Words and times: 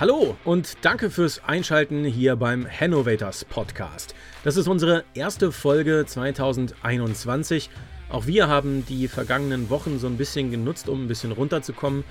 Hallo 0.00 0.36
und 0.44 0.78
danke 0.82 1.08
fürs 1.08 1.44
Einschalten 1.44 2.04
hier 2.04 2.34
beim 2.34 2.66
Hannovators 2.68 3.44
Podcast. 3.44 4.16
Das 4.42 4.56
ist 4.56 4.66
unsere 4.66 5.04
erste 5.14 5.52
Folge 5.52 6.04
2021. 6.04 7.70
Auch 8.10 8.26
wir 8.26 8.48
haben 8.48 8.84
die 8.86 9.06
vergangenen 9.06 9.70
Wochen 9.70 10.00
so 10.00 10.08
ein 10.08 10.16
bisschen 10.16 10.50
genutzt, 10.50 10.88
um 10.88 11.04
ein 11.04 11.08
bisschen 11.08 11.30
runterzukommen 11.30 12.02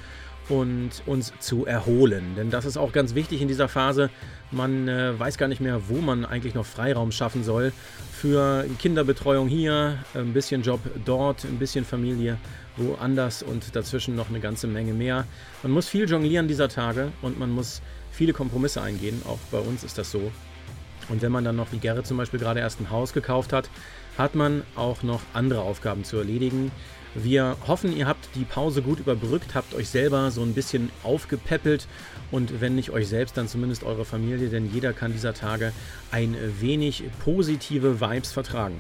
und 0.48 1.04
uns 1.06 1.34
zu 1.40 1.66
erholen. 1.66 2.36
Denn 2.38 2.50
das 2.50 2.64
ist 2.64 2.78
auch 2.78 2.94
ganz 2.94 3.16
wichtig 3.16 3.42
in 3.42 3.50
dieser 3.50 3.68
Phase. 3.68 4.10
Man 4.52 4.88
äh, 4.88 5.20
weiß 5.20 5.38
gar 5.38 5.50
nicht 5.50 5.62
mehr, 5.62 5.90
wo 5.90 5.98
man 5.98 6.26
eigentlich 6.26 6.54
noch 6.54 6.66
Freiraum 6.66 7.12
schaffen 7.12 7.44
soll 7.44 7.74
für 8.14 8.66
Kinderbetreuung 8.80 9.50
hier, 9.50 9.98
ein 10.14 10.32
bisschen 10.32 10.62
Job 10.62 10.80
dort, 11.04 11.44
ein 11.44 11.60
bisschen 11.60 11.84
Familie 11.84 12.38
woanders 12.78 13.44
und 13.44 13.76
dazwischen 13.76 14.16
noch 14.16 14.30
eine 14.30 14.40
ganze 14.40 14.68
Menge 14.68 14.94
mehr. 14.94 15.26
Man 15.62 15.72
muss 15.72 15.88
viel 15.88 16.10
jonglieren 16.10 16.48
dieser 16.48 16.70
Tage 16.70 17.12
und 17.22 17.40
man 17.40 17.52
muss 17.52 17.82
viele 18.12 18.34
Kompromisse 18.34 18.82
eingehen. 18.82 19.22
Auch 19.28 19.40
bei 19.52 19.60
uns 19.60 19.84
ist 19.84 19.98
das 19.98 20.12
so. 20.12 20.32
Und 21.10 21.22
wenn 21.22 21.32
man 21.32 21.44
dann 21.44 21.56
noch, 21.56 21.72
wie 21.72 21.80
Gerrit 21.80 22.08
zum 22.08 22.18
Beispiel, 22.18 22.40
gerade 22.40 22.60
erst 22.60 22.80
ein 22.80 22.90
Haus 22.90 23.14
gekauft 23.14 23.54
hat, 23.54 23.70
hat 24.18 24.36
man 24.36 24.64
auch 24.76 25.04
noch 25.04 25.22
andere 25.34 25.62
Aufgaben 25.62 26.04
zu 26.04 26.18
erledigen. 26.18 26.72
Wir 27.16 27.58
hoffen, 27.68 27.96
ihr 27.96 28.08
habt 28.08 28.28
die 28.36 28.46
Pause 28.46 28.82
gut 28.82 29.00
überbrückt, 29.00 29.54
habt 29.54 29.76
euch 29.76 29.90
selber 29.90 30.32
so 30.32 30.42
ein 30.42 30.54
bisschen 30.54 30.90
aufgepäppelt 31.04 31.88
und 32.32 32.60
wenn 32.60 32.74
nicht 32.74 32.90
euch 32.90 33.08
selbst, 33.08 33.38
dann 33.38 33.48
zumindest 33.48 33.84
eure 33.84 34.04
Familie, 34.04 34.50
denn 34.50 34.74
jeder 34.74 34.94
kann 34.94 35.14
dieser 35.14 35.36
Tage 35.36 35.74
ein 36.10 36.36
wenig 36.60 37.04
positive 37.24 38.02
Vibes 38.02 38.32
vertragen. 38.32 38.78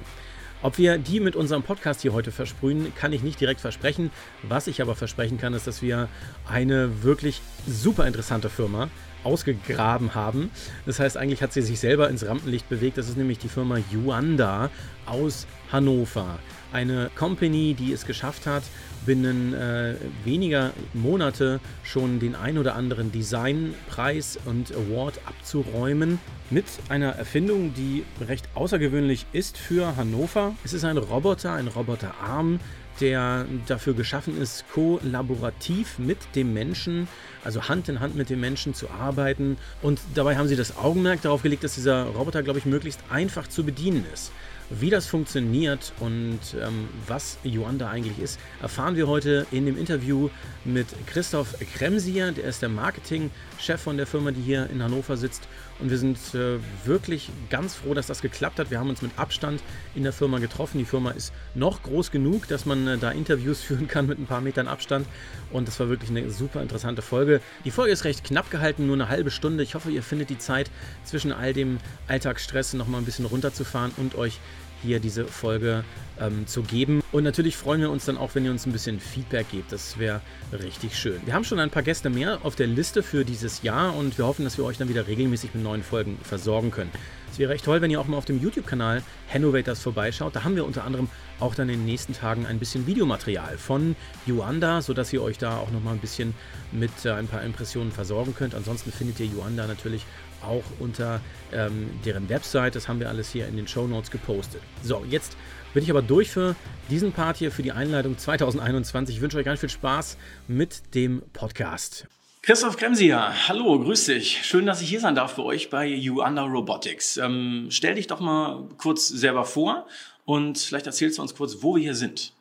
Ob 0.63 0.77
wir 0.77 0.97
die 0.97 1.19
mit 1.19 1.35
unserem 1.35 1.61
Podcast 1.61 2.03
hier 2.03 2.13
heute 2.13 2.31
versprühen, 2.31 2.93
kann 2.95 3.11
ich 3.11 3.21
nicht 3.21 3.37
direkt 3.41 3.59
versprechen. 3.59 4.11
Was 4.43 4.67
ich 4.67 4.81
aber 4.81 4.95
versprechen 4.95 5.37
kann, 5.37 5.53
ist, 5.53 5.67
dass 5.67 5.81
wir 5.81 6.07
eine 6.47 7.03
wirklich 7.03 7.41
super 7.67 8.07
interessante 8.07 8.49
Firma 8.49 8.89
ausgegraben 9.25 10.15
haben. 10.15 10.51
Das 10.85 11.01
heißt, 11.01 11.17
eigentlich 11.17 11.43
hat 11.43 11.51
sie 11.51 11.61
sich 11.61 11.81
selber 11.81 12.09
ins 12.09 12.25
Rampenlicht 12.25 12.69
bewegt. 12.69 12.97
Das 12.97 13.09
ist 13.09 13.17
nämlich 13.17 13.39
die 13.39 13.49
Firma 13.49 13.79
Yuanda 13.91 14.69
aus 15.05 15.47
Hannover. 15.69 16.39
Eine 16.71 17.11
Company, 17.13 17.75
die 17.77 17.91
es 17.91 18.05
geschafft 18.05 18.47
hat, 18.47 18.63
binnen 19.05 19.53
äh, 19.53 19.95
weniger 20.23 20.71
Monate 20.93 21.59
schon 21.83 22.19
den 22.19 22.35
ein 22.35 22.57
oder 22.57 22.75
anderen 22.75 23.11
Designpreis 23.11 24.39
und 24.45 24.71
Award 24.71 25.19
abzuräumen 25.25 26.19
mit 26.49 26.65
einer 26.89 27.09
Erfindung, 27.11 27.73
die 27.73 28.03
recht 28.25 28.47
außergewöhnlich 28.55 29.25
ist 29.33 29.57
für 29.57 29.95
Hannover. 29.95 30.55
Es 30.63 30.73
ist 30.73 30.85
ein 30.85 30.97
Roboter, 30.97 31.53
ein 31.53 31.67
Roboterarm, 31.67 32.59
der 32.99 33.45
dafür 33.67 33.93
geschaffen 33.93 34.39
ist, 34.39 34.65
kollaborativ 34.71 35.97
mit 35.97 36.17
dem 36.35 36.53
Menschen, 36.53 37.07
also 37.43 37.67
Hand 37.67 37.89
in 37.89 37.99
Hand 37.99 38.15
mit 38.15 38.29
dem 38.29 38.39
Menschen 38.39 38.73
zu 38.73 38.89
arbeiten. 38.89 39.57
Und 39.81 39.99
dabei 40.13 40.37
haben 40.37 40.47
sie 40.47 40.55
das 40.55 40.77
Augenmerk 40.77 41.21
darauf 41.21 41.41
gelegt, 41.41 41.63
dass 41.63 41.75
dieser 41.75 42.05
Roboter, 42.05 42.43
glaube 42.43 42.59
ich, 42.59 42.65
möglichst 42.65 43.01
einfach 43.09 43.47
zu 43.47 43.63
bedienen 43.63 44.05
ist. 44.13 44.31
Wie 44.69 44.89
das 44.89 45.07
funktioniert 45.07 45.93
und 45.99 46.39
ähm, 46.59 46.87
was 47.07 47.37
Yuanda 47.43 47.89
eigentlich 47.89 48.19
ist, 48.19 48.39
erfahren 48.61 48.95
wir 48.95 49.07
heute 49.07 49.45
in 49.51 49.65
dem 49.65 49.77
Interview 49.77 50.29
mit 50.65 50.87
Christoph 51.05 51.55
Kremsier. 51.75 52.31
Der 52.31 52.45
ist 52.45 52.61
der 52.61 52.69
Marketingchef 52.69 53.81
von 53.81 53.97
der 53.97 54.07
Firma, 54.07 54.31
die 54.31 54.41
hier 54.41 54.69
in 54.69 54.81
Hannover 54.81 55.17
sitzt. 55.17 55.47
Und 55.79 55.89
wir 55.89 55.97
sind 55.97 56.17
äh, 56.33 56.59
wirklich 56.85 57.29
ganz 57.49 57.75
froh, 57.75 57.93
dass 57.93 58.07
das 58.07 58.21
geklappt 58.21 58.59
hat. 58.59 58.71
Wir 58.71 58.79
haben 58.79 58.89
uns 58.89 59.01
mit 59.01 59.11
Abstand 59.17 59.61
in 59.95 60.03
der 60.03 60.13
Firma 60.13 60.39
getroffen. 60.39 60.77
Die 60.77 60.85
Firma 60.85 61.11
ist 61.11 61.33
noch 61.55 61.83
groß 61.83 62.11
genug, 62.11 62.47
dass 62.47 62.65
man 62.65 62.87
äh, 62.87 62.97
da 62.97 63.11
Interviews 63.11 63.61
führen 63.63 63.87
kann 63.87 64.07
mit 64.07 64.19
ein 64.19 64.25
paar 64.25 64.41
Metern 64.41 64.67
Abstand. 64.67 65.07
Und 65.51 65.67
das 65.67 65.79
war 65.79 65.89
wirklich 65.89 66.09
eine 66.09 66.29
super 66.29 66.61
interessante 66.61 67.01
Folge. 67.01 67.41
Die 67.65 67.71
Folge 67.71 67.91
ist 67.91 68.03
recht 68.03 68.23
knapp 68.23 68.49
gehalten, 68.49 68.87
nur 68.87 68.95
eine 68.95 69.09
halbe 69.09 69.31
Stunde. 69.31 69.63
Ich 69.63 69.75
hoffe, 69.75 69.91
ihr 69.91 70.03
findet 70.03 70.29
die 70.29 70.37
Zeit 70.37 70.69
zwischen 71.03 71.31
all 71.31 71.53
dem 71.53 71.79
Alltagsstress 72.07 72.73
noch 72.73 72.87
mal 72.87 72.99
ein 72.99 73.05
bisschen 73.05 73.25
runterzufahren 73.25 73.91
und 73.97 74.15
euch 74.15 74.39
hier 74.83 74.99
diese 74.99 75.25
Folge 75.25 75.83
ähm, 76.19 76.45
zu 76.45 76.61
geben. 76.61 77.01
Und 77.11 77.23
natürlich 77.23 77.57
freuen 77.57 77.81
wir 77.81 77.89
uns 77.89 78.05
dann 78.05 78.17
auch, 78.17 78.35
wenn 78.35 78.45
ihr 78.45 78.51
uns 78.51 78.65
ein 78.65 78.71
bisschen 78.71 78.99
Feedback 78.99 79.49
gebt. 79.51 79.71
Das 79.71 79.97
wäre 79.97 80.21
richtig 80.51 80.97
schön. 80.97 81.21
Wir 81.25 81.33
haben 81.33 81.43
schon 81.43 81.59
ein 81.59 81.69
paar 81.69 81.83
Gäste 81.83 82.09
mehr 82.09 82.39
auf 82.43 82.55
der 82.55 82.67
Liste 82.67 83.03
für 83.03 83.25
dieses 83.25 83.63
Jahr 83.63 83.95
und 83.95 84.17
wir 84.17 84.25
hoffen, 84.25 84.45
dass 84.45 84.57
wir 84.57 84.65
euch 84.65 84.77
dann 84.77 84.89
wieder 84.89 85.07
regelmäßig 85.07 85.53
mit 85.53 85.63
neuen 85.63 85.83
Folgen 85.83 86.17
versorgen 86.21 86.71
können. 86.71 86.91
Es 87.31 87.39
wäre 87.39 87.53
echt 87.53 87.65
toll, 87.65 87.81
wenn 87.81 87.89
ihr 87.89 87.99
auch 87.99 88.07
mal 88.07 88.17
auf 88.17 88.25
dem 88.25 88.39
YouTube-Kanal 88.39 89.01
Hannovators 89.33 89.81
vorbeischaut. 89.81 90.35
Da 90.35 90.43
haben 90.43 90.55
wir 90.55 90.65
unter 90.65 90.83
anderem 90.83 91.09
auch 91.39 91.55
dann 91.55 91.67
in 91.67 91.79
den 91.79 91.85
nächsten 91.85 92.13
Tagen 92.13 92.45
ein 92.45 92.59
bisschen 92.59 92.85
Videomaterial 92.85 93.57
von 93.57 93.95
Yuanda, 94.27 94.83
sodass 94.83 95.11
ihr 95.13 95.23
euch 95.23 95.39
da 95.39 95.57
auch 95.57 95.71
nochmal 95.71 95.95
ein 95.95 95.99
bisschen 95.99 96.35
mit 96.71 96.91
äh, 97.05 97.11
ein 97.11 97.27
paar 97.27 97.41
Impressionen 97.41 97.91
versorgen 97.91 98.35
könnt. 98.35 98.53
Ansonsten 98.53 98.91
findet 98.91 99.19
ihr 99.19 99.25
Yuanda 99.25 99.65
natürlich 99.65 100.05
auch 100.43 100.63
unter 100.79 101.21
ähm, 101.51 101.89
deren 102.05 102.29
Website. 102.29 102.75
Das 102.75 102.87
haben 102.87 102.99
wir 102.99 103.09
alles 103.09 103.31
hier 103.31 103.47
in 103.47 103.55
den 103.55 103.67
Show 103.67 103.87
Notes 103.87 104.11
gepostet. 104.11 104.61
So, 104.83 105.05
jetzt 105.09 105.37
bin 105.73 105.83
ich 105.83 105.89
aber 105.89 106.01
durch 106.01 106.29
für 106.29 106.55
diesen 106.89 107.11
Part 107.11 107.37
hier, 107.37 107.51
für 107.51 107.63
die 107.63 107.71
Einleitung 107.71 108.17
2021. 108.17 109.15
Ich 109.15 109.21
wünsche 109.21 109.37
euch 109.37 109.45
ganz 109.45 109.59
viel 109.59 109.69
Spaß 109.69 110.17
mit 110.47 110.95
dem 110.95 111.23
Podcast. 111.33 112.07
Christoph 112.41 112.75
Kremsier, 112.75 113.47
hallo, 113.47 113.79
grüß 113.79 114.05
dich. 114.05 114.45
Schön, 114.45 114.65
dass 114.65 114.81
ich 114.81 114.89
hier 114.89 114.99
sein 114.99 115.15
darf 115.15 115.35
für 115.35 115.45
euch 115.45 115.69
bei 115.69 115.87
You 115.87 116.21
Under 116.21 116.41
Robotics. 116.41 117.15
Ähm, 117.15 117.67
stell 117.69 117.95
dich 117.95 118.07
doch 118.07 118.19
mal 118.19 118.67
kurz 118.77 119.07
selber 119.07 119.45
vor 119.45 119.87
und 120.25 120.57
vielleicht 120.57 120.85
erzählst 120.85 121.17
du 121.17 121.21
uns 121.21 121.35
kurz, 121.35 121.59
wo 121.61 121.75
wir 121.75 121.81
hier 121.81 121.95
sind. 121.95 122.33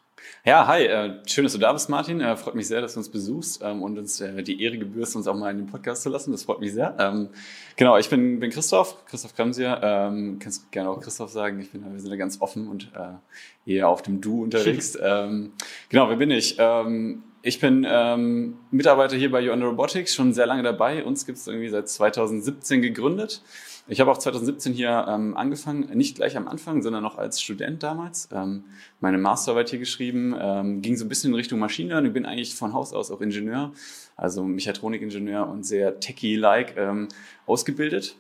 Ja, 0.45 0.67
hi, 0.67 0.83
äh, 0.87 1.21
schön, 1.29 1.45
dass 1.45 1.53
du 1.53 1.61
da 1.61 1.73
bist, 1.73 1.89
Martin. 1.89 2.21
Äh, 2.21 2.37
freut 2.37 2.57
mich 2.57 2.67
sehr, 2.67 2.81
dass 2.81 2.95
du 2.95 2.99
uns 2.99 3.09
besuchst 3.09 3.63
ähm, 3.63 3.81
und 3.81 3.97
uns 3.97 4.21
äh, 4.21 4.43
die 4.43 4.61
Ehre 4.61 4.77
gebührst, 4.77 5.15
uns 5.15 5.29
auch 5.29 5.37
mal 5.37 5.53
in 5.53 5.59
den 5.59 5.67
Podcast 5.69 6.03
zu 6.03 6.09
lassen. 6.09 6.33
Das 6.33 6.43
freut 6.43 6.59
mich 6.59 6.73
sehr. 6.73 6.97
Ähm, 6.99 7.29
genau, 7.77 7.97
ich 7.97 8.09
bin, 8.09 8.41
bin 8.41 8.51
Christoph, 8.51 9.07
Christoph 9.07 9.37
Kremsier. 9.37 9.79
Ähm, 9.81 10.41
kannst 10.41 10.73
gerne 10.73 10.91
auch 10.91 11.01
Christoph 11.01 11.31
sagen. 11.31 11.61
Ich 11.61 11.71
bin, 11.71 11.85
wir 11.89 12.01
sind 12.01 12.11
da 12.11 12.17
ganz 12.17 12.41
offen 12.41 12.67
und 12.67 12.91
äh, 12.97 13.73
eher 13.73 13.89
auf 13.89 14.03
dem 14.03 14.21
Du 14.21 14.43
unterwegs. 14.43 14.99
ähm, 15.01 15.53
genau, 15.89 16.09
wer 16.09 16.17
bin 16.17 16.33
ich? 16.33 16.57
Ähm, 16.59 17.23
ich 17.43 17.61
bin 17.61 17.87
ähm, 17.89 18.57
Mitarbeiter 18.73 19.17
hier 19.17 19.31
bei 19.31 19.41
You 19.43 19.53
Robotics, 19.53 20.13
schon 20.13 20.35
sehr 20.35 20.47
lange 20.47 20.65
dabei. 20.65 21.05
Uns 21.05 21.25
gibt 21.25 21.39
es 21.39 21.47
irgendwie 21.47 21.69
seit 21.69 21.89
2017 21.89 22.83
gegründet. 22.83 23.43
Ich 23.89 24.01
habe 24.01 24.11
auch 24.11 24.19
2017 24.19 24.73
hier 24.73 25.07
ähm, 25.09 25.37
angefangen, 25.37 25.91
nicht 25.95 26.17
gleich 26.17 26.37
am 26.37 26.47
Anfang, 26.47 26.83
sondern 26.83 27.03
noch 27.03 27.19
als 27.19 27.41
Student 27.41 27.83
damals. 27.83 28.29
Ähm, 28.33 28.65
meine 29.01 29.19
Masterarbeit 29.19 29.71
hier 29.71 29.81
geschrieben, 29.81 30.35
ähm, 30.39 30.83
ging 30.83 30.97
so 30.97 31.05
ein 31.05 31.09
bisschen 31.09 31.31
in 31.31 31.35
Richtung 31.35 31.59
Maschinen. 31.59 32.07
Ich 32.07 32.13
bin 32.13 32.25
eigentlich 32.25 32.55
von 32.55 32.73
Haus 32.73 32.93
aus 32.93 33.11
auch 33.11 33.21
Ingenieur, 33.21 33.73
also 34.17 34.45
Mechatronikingenieur 34.45 35.49
und 35.49 35.67
sehr 35.67 35.99
techy-like 35.99 36.77
ähm, 36.77 37.09
ausgebildet. 37.47 38.17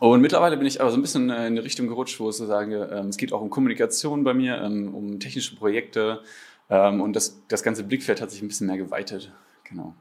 Und 0.00 0.20
mittlerweile 0.20 0.56
bin 0.56 0.66
ich 0.66 0.80
aber 0.80 0.90
so 0.90 0.98
ein 0.98 1.02
bisschen 1.02 1.24
in 1.24 1.30
eine 1.30 1.64
Richtung 1.64 1.86
gerutscht, 1.86 2.18
wo 2.20 2.28
ich 2.28 2.36
so 2.36 2.46
sage, 2.46 2.90
ähm, 2.92 3.06
es 3.06 3.16
geht 3.16 3.32
auch 3.32 3.40
um 3.40 3.50
Kommunikation 3.50 4.24
bei 4.24 4.34
mir, 4.34 4.60
ähm, 4.60 4.94
um 4.94 5.20
technische 5.20 5.56
Projekte 5.56 6.22
ähm, 6.70 7.00
und 7.00 7.14
das, 7.14 7.40
das 7.48 7.62
ganze 7.62 7.84
Blickfeld 7.84 8.20
hat 8.20 8.30
sich 8.30 8.42
ein 8.42 8.48
bisschen 8.48 8.66
mehr 8.66 8.76
geweitet. 8.76 9.32
Genau. 9.64 9.94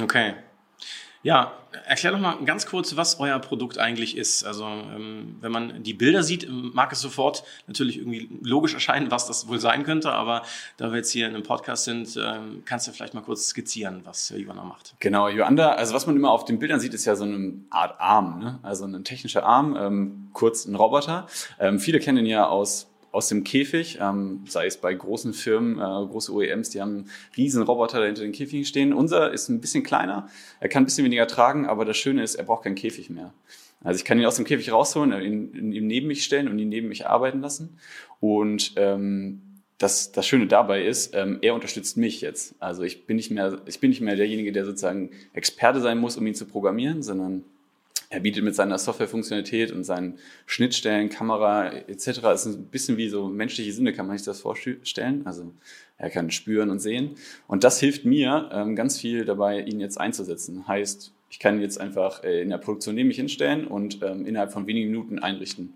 Okay. 0.00 0.34
Ja, 1.26 1.54
erklär 1.86 2.12
doch 2.12 2.20
mal 2.20 2.36
ganz 2.44 2.66
kurz, 2.66 2.94
was 2.94 3.18
euer 3.18 3.40
Produkt 3.40 3.78
eigentlich 3.78 4.16
ist. 4.16 4.44
Also 4.44 4.64
ähm, 4.64 5.38
wenn 5.40 5.50
man 5.50 5.82
die 5.82 5.92
Bilder 5.92 6.22
sieht, 6.22 6.48
mag 6.48 6.92
es 6.92 7.00
sofort 7.00 7.42
natürlich 7.66 7.98
irgendwie 7.98 8.28
logisch 8.42 8.74
erscheinen, 8.74 9.10
was 9.10 9.26
das 9.26 9.48
wohl 9.48 9.58
sein 9.58 9.82
könnte. 9.82 10.12
Aber 10.12 10.42
da 10.76 10.90
wir 10.92 10.98
jetzt 10.98 11.10
hier 11.10 11.26
in 11.26 11.34
einem 11.34 11.42
Podcast 11.42 11.82
sind, 11.82 12.16
ähm, 12.16 12.62
kannst 12.64 12.86
du 12.86 12.92
vielleicht 12.92 13.14
mal 13.14 13.22
kurz 13.22 13.48
skizzieren, 13.48 14.02
was 14.04 14.32
Joanna 14.36 14.62
macht. 14.62 14.94
Genau, 15.00 15.28
Joanda, 15.28 15.72
also 15.72 15.94
was 15.94 16.06
man 16.06 16.14
immer 16.14 16.30
auf 16.30 16.44
den 16.44 16.60
Bildern 16.60 16.78
sieht, 16.78 16.94
ist 16.94 17.06
ja 17.06 17.16
so 17.16 17.24
eine 17.24 17.54
Art 17.70 18.00
Arm, 18.00 18.38
ne? 18.38 18.60
also 18.62 18.84
ein 18.84 19.02
technischer 19.02 19.44
Arm, 19.44 19.76
ähm, 19.76 20.28
kurz 20.32 20.64
ein 20.64 20.76
Roboter. 20.76 21.26
Ähm, 21.58 21.80
viele 21.80 21.98
kennen 21.98 22.18
ihn 22.18 22.26
ja 22.26 22.46
aus 22.46 22.86
aus 23.12 23.28
dem 23.28 23.44
Käfig, 23.44 23.98
ähm, 24.00 24.44
sei 24.46 24.66
es 24.66 24.76
bei 24.76 24.92
großen 24.92 25.32
Firmen, 25.32 25.78
äh, 25.78 26.06
große 26.08 26.32
OEMs, 26.32 26.70
die 26.70 26.80
haben 26.80 27.06
riesen 27.36 27.62
Roboter 27.62 28.00
da 28.00 28.06
hinter 28.06 28.22
den 28.22 28.32
Käfigen 28.32 28.64
stehen. 28.64 28.92
Unser 28.92 29.32
ist 29.32 29.48
ein 29.48 29.60
bisschen 29.60 29.82
kleiner, 29.82 30.28
er 30.60 30.68
kann 30.68 30.82
ein 30.82 30.86
bisschen 30.86 31.04
weniger 31.04 31.26
tragen, 31.26 31.66
aber 31.66 31.84
das 31.84 31.96
Schöne 31.96 32.22
ist, 32.22 32.34
er 32.34 32.44
braucht 32.44 32.64
keinen 32.64 32.74
Käfig 32.74 33.10
mehr. 33.10 33.32
Also 33.84 33.98
ich 33.98 34.04
kann 34.04 34.18
ihn 34.18 34.26
aus 34.26 34.36
dem 34.36 34.44
Käfig 34.44 34.72
rausholen, 34.72 35.12
ihn, 35.22 35.72
ihn 35.72 35.86
neben 35.86 36.08
mich 36.08 36.24
stellen 36.24 36.48
und 36.48 36.58
ihn 36.58 36.68
neben 36.68 36.88
mich 36.88 37.06
arbeiten 37.06 37.40
lassen. 37.40 37.78
Und 38.20 38.72
ähm, 38.76 39.42
das, 39.78 40.12
das 40.12 40.26
Schöne 40.26 40.46
dabei 40.46 40.84
ist, 40.84 41.14
ähm, 41.14 41.38
er 41.42 41.54
unterstützt 41.54 41.96
mich 41.96 42.20
jetzt. 42.20 42.54
Also 42.60 42.82
ich 42.82 43.06
bin 43.06 43.16
nicht 43.16 43.30
mehr, 43.30 43.60
ich 43.66 43.78
bin 43.78 43.90
nicht 43.90 44.00
mehr 44.00 44.16
derjenige, 44.16 44.52
der 44.52 44.64
sozusagen 44.64 45.10
Experte 45.34 45.80
sein 45.80 45.98
muss, 45.98 46.16
um 46.16 46.26
ihn 46.26 46.34
zu 46.34 46.46
programmieren, 46.46 47.02
sondern 47.02 47.44
er 48.08 48.20
bietet 48.20 48.44
mit 48.44 48.54
seiner 48.54 48.78
Softwarefunktionalität 48.78 49.72
und 49.72 49.84
seinen 49.84 50.18
Schnittstellen, 50.46 51.08
Kamera 51.08 51.72
etc. 51.72 52.08
ist 52.34 52.46
ein 52.46 52.66
bisschen 52.66 52.96
wie 52.96 53.08
so 53.08 53.28
menschliche 53.28 53.72
Sinne, 53.72 53.92
kann 53.92 54.06
man 54.06 54.16
sich 54.16 54.24
das 54.24 54.40
vorstellen. 54.40 55.26
Also 55.26 55.52
er 55.98 56.10
kann 56.10 56.30
spüren 56.30 56.70
und 56.70 56.78
sehen. 56.78 57.16
Und 57.48 57.64
das 57.64 57.80
hilft 57.80 58.04
mir 58.04 58.48
ähm, 58.52 58.76
ganz 58.76 58.98
viel 58.98 59.24
dabei, 59.24 59.60
ihn 59.60 59.80
jetzt 59.80 59.98
einzusetzen. 59.98 60.68
Heißt, 60.68 61.12
ich 61.30 61.38
kann 61.38 61.60
jetzt 61.60 61.80
einfach 61.80 62.22
äh, 62.22 62.42
in 62.42 62.50
der 62.50 62.58
Produktion 62.58 62.94
neben 62.94 63.08
mich 63.08 63.16
hinstellen 63.16 63.66
und 63.66 64.02
ähm, 64.02 64.24
innerhalb 64.26 64.52
von 64.52 64.66
wenigen 64.66 64.90
Minuten 64.90 65.18
einrichten. 65.18 65.74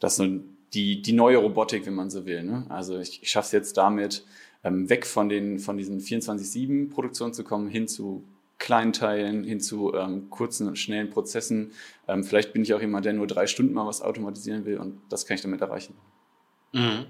Das 0.00 0.12
ist 0.12 0.18
so 0.18 0.40
die, 0.72 1.02
die 1.02 1.12
neue 1.12 1.38
Robotik, 1.38 1.86
wenn 1.86 1.94
man 1.94 2.10
so 2.10 2.26
will. 2.26 2.42
Ne? 2.42 2.64
Also 2.68 2.98
ich, 2.98 3.22
ich 3.22 3.30
schaffe 3.30 3.46
es 3.46 3.52
jetzt 3.52 3.76
damit, 3.76 4.24
ähm, 4.64 4.88
weg 4.88 5.06
von, 5.06 5.28
den, 5.28 5.58
von 5.58 5.76
diesen 5.76 6.00
24-7-Produktionen 6.00 7.34
zu 7.34 7.44
kommen, 7.44 7.68
hin 7.68 7.86
zu 7.86 8.24
kleinen 8.58 8.92
Teilen 8.92 9.44
hin 9.44 9.60
zu 9.60 9.94
ähm, 9.94 10.30
kurzen 10.30 10.66
und 10.66 10.76
schnellen 10.76 11.10
Prozessen. 11.10 11.72
Ähm, 12.08 12.24
vielleicht 12.24 12.52
bin 12.52 12.62
ich 12.62 12.74
auch 12.74 12.80
jemand, 12.80 13.04
der 13.04 13.12
nur 13.12 13.26
drei 13.26 13.46
Stunden 13.46 13.74
mal 13.74 13.86
was 13.86 14.02
automatisieren 14.02 14.64
will 14.64 14.78
und 14.78 15.00
das 15.08 15.26
kann 15.26 15.34
ich 15.34 15.42
damit 15.42 15.60
erreichen. 15.60 15.94
Mhm. 16.72 17.06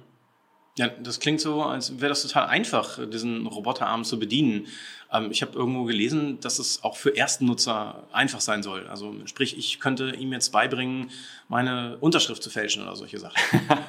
Ja, 0.79 0.89
das 0.89 1.21
klingt 1.21 1.41
so, 1.41 1.63
als 1.63 2.01
wäre 2.01 2.11
das 2.11 2.23
total 2.23 2.49
einfach, 2.49 2.99
diesen 3.09 3.47
Roboterarm 3.47 4.05
zu 4.05 4.19
bedienen. 4.19 4.67
Ähm, 5.11 5.31
ich 5.31 5.41
habe 5.41 5.57
irgendwo 5.57 5.85
gelesen, 5.85 6.39
dass 6.41 6.59
es 6.59 6.85
auch 6.85 6.97
für 6.97 7.11
Erstnutzer 7.11 8.05
einfach 8.13 8.41
sein 8.41 8.63
soll. 8.63 8.87
Also 8.87 9.15
sprich, 9.25 9.57
ich 9.57 9.81
könnte 9.81 10.11
ihm 10.11 10.33
jetzt 10.33 10.51
beibringen, 10.51 11.11
meine 11.49 11.97
Unterschrift 12.01 12.43
zu 12.43 12.51
fälschen 12.51 12.83
oder 12.83 12.95
solche 12.95 13.19
Sachen. 13.19 13.41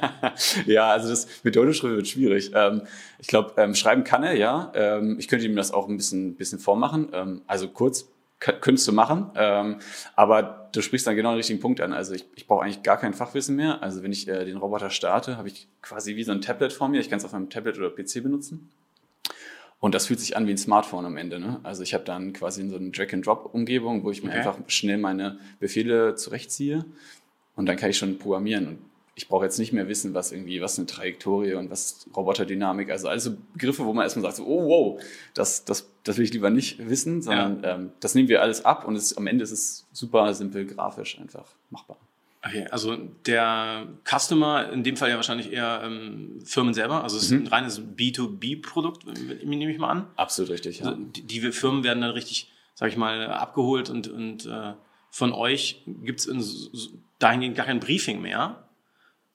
ja, 0.66 0.90
also 0.90 1.10
das 1.10 1.28
mit 1.44 1.56
der 1.56 1.64
Unterschrift 1.64 1.96
wird 1.96 2.08
schwierig. 2.08 2.52
Ähm, 2.54 2.84
ich 3.20 3.28
glaube, 3.28 3.54
ähm, 3.58 3.76
schreiben 3.76 4.06
kann 4.06 4.24
er, 4.24 4.38
ja. 4.38 4.72
Ähm, 4.74 5.18
ich 5.20 5.28
könnte 5.28 5.46
ihm 5.46 5.58
das 5.58 5.72
auch 5.72 5.90
ein 5.90 5.98
bisschen, 5.98 6.36
bisschen 6.36 6.60
vormachen. 6.60 7.10
Ähm, 7.12 7.42
also 7.48 7.68
kurz 7.68 8.08
könntest 8.40 8.88
du 8.88 8.92
machen. 8.92 9.32
Ähm, 9.36 9.78
aber 10.16 10.70
du 10.74 10.82
sprichst 10.82 11.08
dann 11.08 11.16
genau 11.16 11.30
den 11.32 11.38
richtigen 11.38 11.60
Punkt 11.60 11.82
an. 11.82 11.94
Also 11.94 12.14
ich, 12.14 12.26
ich 12.36 12.48
brauche 12.48 12.64
eigentlich 12.64 12.84
gar 12.84 12.98
kein 12.98 13.14
Fachwissen 13.14 13.56
mehr. 13.56 13.82
Also 13.82 14.04
wenn 14.04 14.12
ich 14.12 14.28
äh, 14.28 14.46
den 14.46 14.58
Roboter 14.58 14.90
starte, 14.90 15.38
habe 15.38 15.48
ich 15.48 15.68
quasi 15.82 16.16
wie 16.16 16.24
so 16.24 16.32
ein 16.32 16.42
Tablet 16.42 16.74
vor 16.74 16.88
mir. 16.88 17.00
Ich 17.00 17.10
kann 17.10 17.18
es 17.18 17.26
auf 17.26 17.34
einem 17.34 17.50
Tablet 17.50 17.78
oder 17.78 17.90
PC 17.90 18.22
benutzen. 18.24 18.70
Und 19.80 19.94
das 19.94 20.08
fühlt 20.08 20.20
sich 20.20 20.36
an 20.36 20.48
wie 20.48 20.52
ein 20.52 20.58
Smartphone 20.58 21.06
am 21.06 21.18
Ende. 21.18 21.40
Ne? 21.40 21.60
Also 21.64 21.84
ich 21.84 21.94
habe 21.94 22.04
dann 22.04 22.34
quasi 22.34 22.68
so 22.68 22.78
eine 22.78 22.90
Drag-and-Drop-Umgebung, 22.90 24.04
wo 24.04 24.12
ich 24.12 24.24
mir 24.24 24.30
okay. 24.30 24.40
einfach 24.40 24.58
schnell 24.68 24.98
meine 24.98 25.38
Befehle 25.60 26.16
zurechtziehe 26.16 26.86
und 27.56 27.68
dann 27.68 27.78
kann 27.78 27.90
ich 27.90 27.98
schon 27.98 28.18
programmieren. 28.18 28.68
Und 28.68 28.80
ich 29.18 29.28
brauche 29.28 29.46
jetzt 29.46 29.58
nicht 29.58 29.74
mehr 29.74 29.88
wissen, 29.88 30.14
was 30.14 30.32
irgendwie, 30.32 30.62
was 30.62 30.78
eine 30.78 30.86
Trajektorie 30.86 31.56
und 31.56 31.72
was 31.72 32.06
Roboterdynamik, 32.16 32.92
also 32.92 33.10
alles 33.10 33.24
so 33.24 33.36
Begriffe, 33.54 33.84
wo 33.84 33.92
man 33.92 34.04
erstmal 34.04 34.22
sagt, 34.22 34.36
so, 34.36 34.46
oh 34.46 34.68
wow, 34.70 35.04
das, 35.34 35.66
das, 35.66 35.90
das 36.04 36.18
will 36.18 36.26
ich 36.26 36.34
lieber 36.34 36.52
nicht 36.52 36.88
wissen, 36.88 37.24
sondern 37.24 37.64
ja. 37.64 37.76
ähm, 37.76 37.92
das 38.00 38.14
nehmen 38.14 38.30
wir 38.30 38.44
alles 38.44 38.64
ab 38.64 38.86
und 38.86 38.96
es, 38.96 39.18
am 39.18 39.26
Ende 39.26 39.44
ist 39.44 39.50
es 39.50 39.88
super 39.92 40.32
simpel 40.36 40.68
grafisch 40.68 41.18
einfach 41.20 41.46
machbar. 41.72 41.98
Okay, 42.46 42.68
also 42.70 42.96
der 43.26 43.88
Customer, 44.06 44.72
in 44.72 44.84
dem 44.84 44.96
Fall 44.96 45.10
ja 45.10 45.16
wahrscheinlich 45.16 45.52
eher 45.52 45.82
ähm, 45.84 46.40
Firmen 46.46 46.76
selber, 46.76 47.02
also 47.02 47.18
es 47.18 47.24
ist 47.24 47.32
mhm. 47.32 47.46
ein 47.46 47.48
reines 47.48 47.82
B2B-Produkt, 47.82 49.08
nehme 49.44 49.72
ich 49.72 49.80
mal 49.80 49.90
an. 49.90 50.08
Absolut 50.16 50.52
richtig, 50.52 50.82
ja. 50.82 50.90
Also 50.90 51.00
die, 51.02 51.24
die 51.24 51.52
Firmen 51.52 51.84
werden 51.84 52.02
dann 52.02 52.12
richtig, 52.12 52.52
sag 52.76 52.90
ich 52.90 52.98
mal, 52.98 53.32
abgeholt 53.32 53.90
und, 53.90 54.10
und 54.10 54.46
äh, 54.46 54.74
von 55.10 55.34
euch 55.34 55.82
gibt 56.04 56.20
es 56.20 56.92
dahingehend 57.18 57.58
gar 57.58 57.66
kein 57.66 57.80
Briefing 57.80 58.22
mehr, 58.22 58.67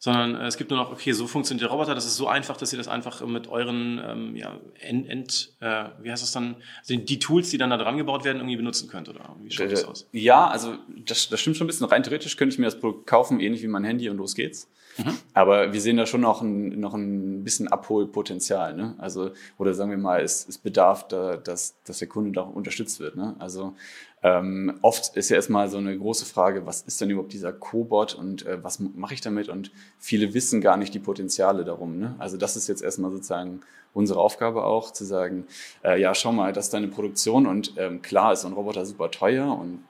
sondern 0.03 0.35
äh, 0.35 0.47
es 0.49 0.57
gibt 0.57 0.71
nur 0.71 0.81
noch, 0.81 0.91
okay, 0.91 1.13
so 1.13 1.29
funktioniert 1.29 1.63
der 1.63 1.71
Roboter, 1.71 1.95
das 1.95 2.07
ist 2.07 2.17
so 2.17 2.27
einfach, 2.27 2.57
dass 2.57 2.73
ihr 2.73 2.77
das 2.77 2.89
einfach 2.89 3.25
mit 3.25 3.47
euren, 3.47 4.03
ähm, 4.05 4.35
ja, 4.35 4.59
End, 4.81 5.09
End 5.09 5.53
äh, 5.61 5.85
wie 6.01 6.11
heißt 6.11 6.25
das 6.25 6.33
dann, 6.33 6.57
also 6.81 6.97
die 6.97 7.19
Tools, 7.21 7.51
die 7.51 7.59
dann 7.59 7.71
da 7.71 7.77
dran 7.77 7.97
gebaut 7.97 8.25
werden, 8.25 8.39
irgendwie 8.39 8.57
benutzen 8.57 8.89
könnt, 8.89 9.09
oder 9.09 9.37
wie 9.41 9.53
schaut 9.53 9.71
das 9.71 9.85
aus? 9.85 10.09
Ja, 10.11 10.49
also 10.49 10.75
das, 10.89 11.29
das 11.29 11.41
stimmt 11.41 11.57
schon 11.57 11.67
ein 11.67 11.69
bisschen. 11.69 11.87
Rein 11.87 12.03
theoretisch 12.03 12.37
könnte 12.37 12.53
ich 12.53 12.59
mir 12.59 12.65
das 12.65 12.81
Produkt 12.81 13.07
kaufen, 13.07 13.39
ähnlich 13.39 13.63
wie 13.63 13.69
mein 13.69 13.85
Handy 13.85 14.11
und 14.11 14.17
los 14.17 14.35
geht's. 14.35 14.69
Mhm. 14.99 15.19
Aber 15.35 15.73
wir 15.73 15.81
sehen 15.81 15.97
da 15.97 16.07
schon 16.07 16.21
noch 16.21 16.43
ein, 16.43 16.79
noch 16.81 16.95
ein 16.95 17.45
bisschen 17.45 17.69
Abholpotenzial. 17.69 18.75
Ne? 18.75 18.95
Also, 18.99 19.31
oder 19.59 19.75
sagen 19.75 19.91
wir 19.91 19.99
mal, 19.99 20.23
es, 20.23 20.47
es 20.49 20.59
bedarf, 20.59 21.09
da, 21.09 21.37
dass, 21.37 21.77
dass 21.85 21.99
der 21.99 22.09
Kunde 22.09 22.33
da 22.33 22.43
unterstützt 22.43 23.01
wird. 23.01 23.17
Ne? 23.17 23.35
Also 23.39 23.75
ähm, 24.23 24.79
oft 24.83 25.17
ist 25.17 25.31
ja 25.31 25.37
erstmal 25.37 25.69
so 25.69 25.79
eine 25.79 25.97
große 25.99 26.25
Frage, 26.25 26.65
was 26.67 26.83
ist 26.83 27.01
denn 27.01 27.11
überhaupt 27.11 27.33
dieser 27.33 27.53
Cobot 27.53 28.15
und 28.15 28.47
äh, 28.47 28.63
was 28.63 28.79
mache 28.79 29.15
ich 29.15 29.21
damit? 29.21 29.49
Und 29.49 29.73
viele 29.99 30.33
wissen 30.35 30.61
gar 30.61 30.77
nicht 30.77 30.95
die 30.95 31.01
Potenziale 31.01 31.65
darum. 31.65 31.99
Ne? 31.99 32.15
Also 32.19 32.37
das 32.37 32.57
ist 32.57 32.69
jetzt 32.69 32.83
erstmal 32.83 33.11
sozusagen 33.11 33.61
unsere 33.95 34.21
Aufgabe 34.21 34.65
auch, 34.65 34.93
zu 34.93 35.05
sagen, 35.05 35.47
äh, 35.85 36.01
ja, 36.01 36.15
schau 36.15 36.33
mal, 36.33 36.53
das 36.53 36.67
ist 36.67 36.75
deine 36.75 36.89
Produktion 36.89 37.47
und 37.47 37.75
ähm, 37.77 38.01
klar 38.01 38.33
ist 38.33 38.43
so 38.43 38.49
ein 38.49 38.55
Roboter 38.55 38.87
super 38.87 39.11
teuer 39.11 39.59
und 39.59 39.83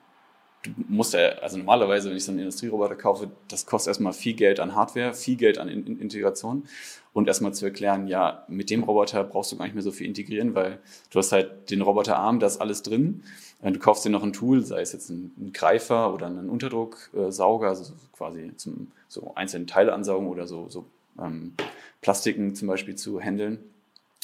du 0.62 0.70
musst 0.88 1.14
ja, 1.14 1.31
also 1.41 1.59
normalerweise, 1.59 2.09
wenn 2.09 2.17
ich 2.17 2.25
so 2.25 2.32
einen 2.32 2.41
Industrieroboter 2.41 2.94
kaufe, 2.94 3.31
das 3.49 3.67
kostet 3.67 3.91
erstmal 3.91 4.12
viel 4.12 4.35
Geld 4.35 4.61
an 4.61 4.75
Hardware, 4.75 5.14
viel 5.14 5.37
Geld 5.37 5.59
an 5.59 5.69
in 5.69 6.00
Integration 6.00 6.64
und 7.12 7.29
erstmal 7.29 7.53
zu 7.53 7.64
erklären, 7.64 8.06
ja, 8.06 8.44
mit 8.49 8.70
dem 8.70 8.85
Roboter 8.85 9.25
brauchst 9.25 9.53
du 9.53 9.56
gar 9.56 9.64
nicht 9.64 9.75
mehr 9.75 9.82
so 9.82 9.93
viel 9.93 10.06
integrieren, 10.06 10.55
weil 10.55 10.79
du 11.11 11.19
hast 11.19 11.32
halt 11.32 11.70
den 11.70 11.82
Roboterarm, 11.82 12.41
da 12.41 12.47
ist 12.47 12.61
alles 12.61 12.82
drin. 12.82 13.23
Du 13.62 13.79
kaufst 13.79 14.05
dir 14.05 14.11
noch 14.11 14.25
ein 14.25 14.32
Tool, 14.32 14.64
sei 14.64 14.81
es 14.81 14.93
jetzt 14.93 15.09
ein, 15.11 15.32
ein 15.38 15.53
Greifer 15.53 16.12
oder 16.12 16.26
einen 16.26 16.49
Unterdrucksauger, 16.49 17.69
also 17.69 17.93
quasi 18.12 18.53
zum 18.56 18.91
so 19.08 19.32
einzelne 19.35 19.67
Teile 19.67 19.93
ansaugen 19.93 20.26
oder 20.26 20.47
so, 20.47 20.69
so 20.69 20.87
ähm, 21.20 21.53
Plastiken 22.00 22.55
zum 22.55 22.69
Beispiel 22.69 22.97
zu 22.97 23.20
handeln. 23.20 23.58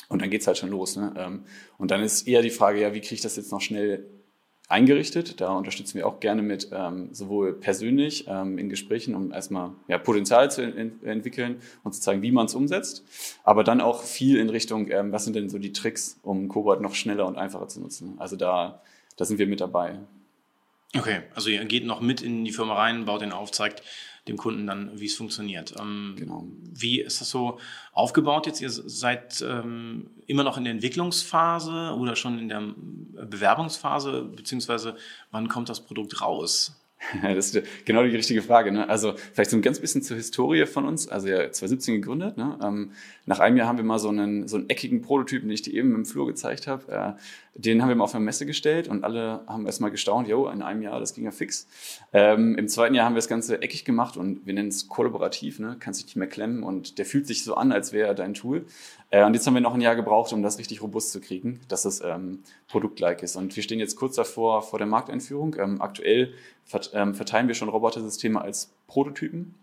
Und 0.08 0.22
dann 0.22 0.30
geht's 0.30 0.46
halt 0.46 0.56
schon 0.58 0.70
los. 0.70 0.96
Ne? 0.96 1.12
Ähm, 1.16 1.42
und 1.76 1.90
dann 1.90 2.02
ist 2.02 2.26
eher 2.26 2.42
die 2.42 2.50
Frage, 2.50 2.80
ja, 2.80 2.94
wie 2.94 3.00
kriege 3.00 3.16
ich 3.16 3.20
das 3.20 3.36
jetzt 3.36 3.52
noch 3.52 3.60
schnell 3.60 4.04
eingerichtet. 4.68 5.40
Da 5.40 5.52
unterstützen 5.52 5.94
wir 5.94 6.06
auch 6.06 6.20
gerne 6.20 6.42
mit 6.42 6.68
ähm, 6.72 7.08
sowohl 7.12 7.54
persönlich 7.54 8.26
ähm, 8.28 8.58
in 8.58 8.68
Gesprächen, 8.68 9.14
um 9.14 9.32
erstmal 9.32 9.70
ja, 9.88 9.98
Potenzial 9.98 10.50
zu 10.50 10.62
en 10.62 11.02
entwickeln 11.02 11.60
und 11.84 11.94
zu 11.94 12.00
zeigen, 12.00 12.22
wie 12.22 12.30
man 12.30 12.46
es 12.46 12.54
umsetzt, 12.54 13.04
aber 13.44 13.64
dann 13.64 13.80
auch 13.80 14.02
viel 14.02 14.38
in 14.38 14.50
Richtung, 14.50 14.90
ähm, 14.90 15.10
was 15.10 15.24
sind 15.24 15.34
denn 15.34 15.48
so 15.48 15.58
die 15.58 15.72
Tricks, 15.72 16.20
um 16.22 16.48
Cobalt 16.48 16.80
noch 16.80 16.94
schneller 16.94 17.26
und 17.26 17.36
einfacher 17.36 17.68
zu 17.68 17.80
nutzen. 17.80 18.14
Also 18.18 18.36
da, 18.36 18.82
da 19.16 19.24
sind 19.24 19.38
wir 19.38 19.46
mit 19.46 19.60
dabei. 19.60 19.98
Okay, 20.96 21.20
also 21.34 21.50
ihr 21.50 21.64
geht 21.66 21.84
noch 21.84 22.00
mit 22.00 22.22
in 22.22 22.44
die 22.44 22.52
Firma 22.52 22.74
rein, 22.74 23.04
baut 23.04 23.20
den 23.20 23.32
auf, 23.32 23.50
zeigt 23.50 23.82
dem 24.28 24.36
Kunden 24.36 24.66
dann, 24.66 24.98
wie 25.00 25.06
es 25.06 25.16
funktioniert. 25.16 25.74
Ähm, 25.80 26.14
genau. 26.16 26.46
Wie 26.72 27.00
ist 27.00 27.20
das 27.20 27.30
so 27.30 27.58
aufgebaut 27.92 28.46
jetzt? 28.46 28.60
Ihr 28.60 28.70
seid 28.70 29.42
ähm, 29.42 30.10
immer 30.26 30.44
noch 30.44 30.56
in 30.56 30.64
der 30.64 30.72
Entwicklungsphase 30.72 31.94
oder 31.98 32.14
schon 32.14 32.38
in 32.38 32.48
der 32.48 32.62
Bewerbungsphase, 33.26 34.22
beziehungsweise 34.22 34.96
wann 35.30 35.48
kommt 35.48 35.68
das 35.68 35.84
Produkt 35.84 36.20
raus? 36.20 36.78
Das 37.22 37.54
ist 37.54 37.84
genau 37.84 38.02
die 38.02 38.14
richtige 38.14 38.42
Frage. 38.42 38.72
Ne? 38.72 38.88
Also 38.88 39.14
vielleicht 39.32 39.50
so 39.50 39.56
ein 39.56 39.62
ganz 39.62 39.78
bisschen 39.78 40.02
zur 40.02 40.16
Historie 40.16 40.66
von 40.66 40.84
uns. 40.84 41.08
Also 41.08 41.28
ja, 41.28 41.38
2017 41.50 41.94
gegründet. 41.94 42.36
Ne? 42.36 42.58
Ähm, 42.62 42.92
nach 43.24 43.38
einem 43.38 43.56
Jahr 43.56 43.68
haben 43.68 43.78
wir 43.78 43.84
mal 43.84 43.98
so 43.98 44.08
einen, 44.08 44.48
so 44.48 44.56
einen 44.56 44.68
eckigen 44.68 45.00
Prototypen, 45.02 45.48
den 45.48 45.54
ich 45.54 45.62
dir 45.62 45.74
eben 45.74 45.94
im 45.94 46.04
Flur 46.04 46.26
gezeigt 46.26 46.66
habe. 46.66 46.90
Äh, 46.90 47.12
den 47.58 47.82
haben 47.82 47.88
wir 47.88 47.96
mal 47.96 48.04
auf 48.04 48.14
eine 48.14 48.24
Messe 48.24 48.46
gestellt 48.46 48.86
und 48.86 49.02
alle 49.02 49.40
haben 49.48 49.66
erstmal 49.66 49.90
gestaunt, 49.90 50.28
jo, 50.28 50.48
in 50.48 50.62
einem 50.62 50.80
Jahr, 50.80 51.00
das 51.00 51.12
ging 51.12 51.24
ja 51.24 51.32
fix. 51.32 51.66
Ähm, 52.12 52.56
Im 52.56 52.68
zweiten 52.68 52.94
Jahr 52.94 53.04
haben 53.04 53.14
wir 53.14 53.18
das 53.18 53.26
Ganze 53.26 53.60
eckig 53.60 53.84
gemacht 53.84 54.16
und 54.16 54.46
wir 54.46 54.54
nennen 54.54 54.68
es 54.68 54.88
kollaborativ, 54.88 55.58
ne? 55.58 55.76
kannst 55.80 55.98
dich 55.98 56.06
nicht 56.06 56.16
mehr 56.16 56.28
klemmen 56.28 56.62
und 56.62 56.98
der 56.98 57.04
fühlt 57.04 57.26
sich 57.26 57.42
so 57.42 57.54
an, 57.54 57.72
als 57.72 57.92
wäre 57.92 58.06
er 58.06 58.14
dein 58.14 58.34
Tool. 58.34 58.64
Äh, 59.10 59.24
und 59.24 59.34
jetzt 59.34 59.44
haben 59.46 59.54
wir 59.54 59.60
noch 59.60 59.74
ein 59.74 59.80
Jahr 59.80 59.96
gebraucht, 59.96 60.32
um 60.32 60.42
das 60.42 60.58
richtig 60.58 60.82
robust 60.82 61.10
zu 61.10 61.20
kriegen, 61.20 61.60
dass 61.66 61.84
es 61.84 62.00
ähm, 62.00 62.44
produktlike 62.68 63.24
ist. 63.24 63.34
Und 63.34 63.56
wir 63.56 63.62
stehen 63.64 63.80
jetzt 63.80 63.96
kurz 63.96 64.14
davor, 64.14 64.62
vor 64.62 64.78
der 64.78 64.86
Markteinführung. 64.86 65.56
Ähm, 65.58 65.82
aktuell 65.82 66.34
verteilen 66.68 67.48
wir 67.48 67.54
schon 67.54 67.68
Robotersysteme 67.68 68.40
als 68.40 68.72
Prototypen. 68.86 69.54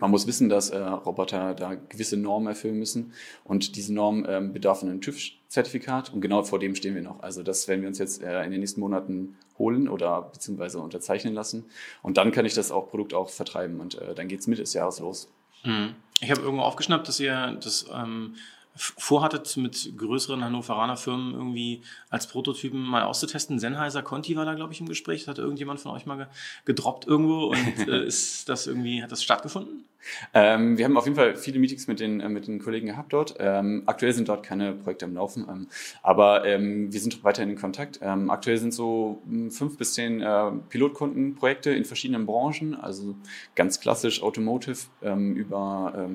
Man 0.00 0.10
muss 0.10 0.26
wissen, 0.26 0.48
dass 0.48 0.70
äh, 0.70 0.78
Roboter 0.78 1.54
da 1.54 1.74
gewisse 1.74 2.16
Normen 2.16 2.46
erfüllen 2.48 2.78
müssen 2.78 3.12
und 3.44 3.74
diese 3.74 3.92
Norm 3.92 4.24
ähm, 4.28 4.52
bedarf 4.52 4.82
einem 4.82 5.00
TÜV-Zertifikat 5.00 6.12
und 6.12 6.20
genau 6.20 6.42
vor 6.44 6.58
dem 6.58 6.74
stehen 6.76 6.94
wir 6.94 7.02
noch. 7.02 7.20
Also 7.20 7.42
das 7.42 7.66
werden 7.66 7.80
wir 7.80 7.88
uns 7.88 7.98
jetzt 7.98 8.22
äh, 8.22 8.44
in 8.44 8.52
den 8.52 8.60
nächsten 8.60 8.80
Monaten 8.80 9.36
holen 9.58 9.88
oder 9.88 10.22
beziehungsweise 10.22 10.78
unterzeichnen 10.78 11.34
lassen 11.34 11.64
und 12.02 12.16
dann 12.16 12.30
kann 12.30 12.46
ich 12.46 12.54
das 12.54 12.70
auch 12.70 12.88
Produkt 12.90 13.12
auch 13.12 13.28
vertreiben 13.28 13.80
und 13.80 13.96
äh, 13.96 14.14
dann 14.14 14.28
geht's 14.28 14.46
Mitte 14.46 14.62
des 14.62 14.72
Jahres 14.72 15.00
los. 15.00 15.28
Mhm. 15.64 15.96
Ich 16.20 16.30
habe 16.30 16.42
irgendwo 16.42 16.62
aufgeschnappt, 16.62 17.08
dass 17.08 17.18
ihr 17.18 17.58
das 17.60 17.86
ähm, 17.92 18.36
vorhattet, 18.78 19.56
mit 19.56 19.96
größeren 19.96 20.42
Hannoveraner 20.44 20.96
Firmen 20.96 21.34
irgendwie 21.34 21.82
als 22.10 22.26
Prototypen 22.26 22.80
mal 22.80 23.02
auszutesten. 23.02 23.58
Sennheiser 23.58 24.02
Conti 24.02 24.36
war 24.36 24.44
da, 24.44 24.54
glaube 24.54 24.72
ich, 24.72 24.80
im 24.80 24.88
Gespräch. 24.88 25.22
Das 25.22 25.28
hatte 25.28 25.42
irgendjemand 25.42 25.80
von 25.80 25.92
euch 25.92 26.06
mal 26.06 26.28
gedroppt 26.64 27.06
irgendwo 27.06 27.46
und 27.46 27.78
äh, 27.88 28.04
ist 28.04 28.48
das 28.48 28.66
irgendwie, 28.66 29.02
hat 29.02 29.12
das 29.12 29.22
stattgefunden? 29.22 29.84
Ähm, 30.32 30.78
wir 30.78 30.84
haben 30.84 30.96
auf 30.96 31.04
jeden 31.04 31.16
Fall 31.16 31.36
viele 31.36 31.58
Meetings 31.58 31.86
mit 31.86 32.00
den, 32.00 32.20
äh, 32.20 32.28
mit 32.28 32.46
den 32.46 32.60
Kollegen 32.60 32.86
gehabt 32.86 33.12
dort. 33.12 33.34
Ähm, 33.38 33.82
aktuell 33.86 34.12
sind 34.12 34.28
dort 34.28 34.44
keine 34.44 34.72
Projekte 34.72 35.04
am 35.04 35.14
Laufen, 35.14 35.46
ähm, 35.48 35.66
aber 36.02 36.44
ähm, 36.44 36.92
wir 36.92 37.00
sind 37.00 37.24
weiterhin 37.24 37.50
in 37.50 37.58
Kontakt. 37.58 37.98
Ähm, 38.02 38.30
aktuell 38.30 38.58
sind 38.58 38.72
so 38.72 39.22
hm, 39.26 39.50
fünf 39.50 39.76
bis 39.76 39.94
zehn 39.94 40.20
äh, 40.20 40.50
Pilotkundenprojekte 40.68 41.70
in 41.70 41.84
verschiedenen 41.84 42.26
Branchen, 42.26 42.74
also 42.74 43.16
ganz 43.54 43.80
klassisch 43.80 44.22
Automotive 44.22 44.78
ähm, 45.02 45.34
über 45.34 46.08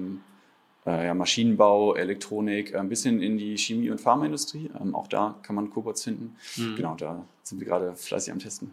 äh, 0.86 1.08
ja, 1.08 1.14
Maschinenbau, 1.14 1.96
Elektronik, 1.96 2.76
ein 2.76 2.90
bisschen 2.90 3.22
in 3.22 3.38
die 3.38 3.58
Chemie- 3.58 3.90
und 3.90 4.02
Pharmaindustrie. 4.02 4.70
Ähm, 4.80 4.96
auch 4.96 5.08
da 5.08 5.36
kann 5.44 5.56
man 5.56 5.70
Cobots 5.70 6.04
finden. 6.04 6.36
Mhm. 6.58 6.76
Genau, 6.76 6.96
da 6.96 7.26
sind 7.44 7.60
wir 7.60 7.68
gerade 7.68 7.96
fleißig 7.96 8.32
am 8.34 8.40
Testen. 8.40 8.72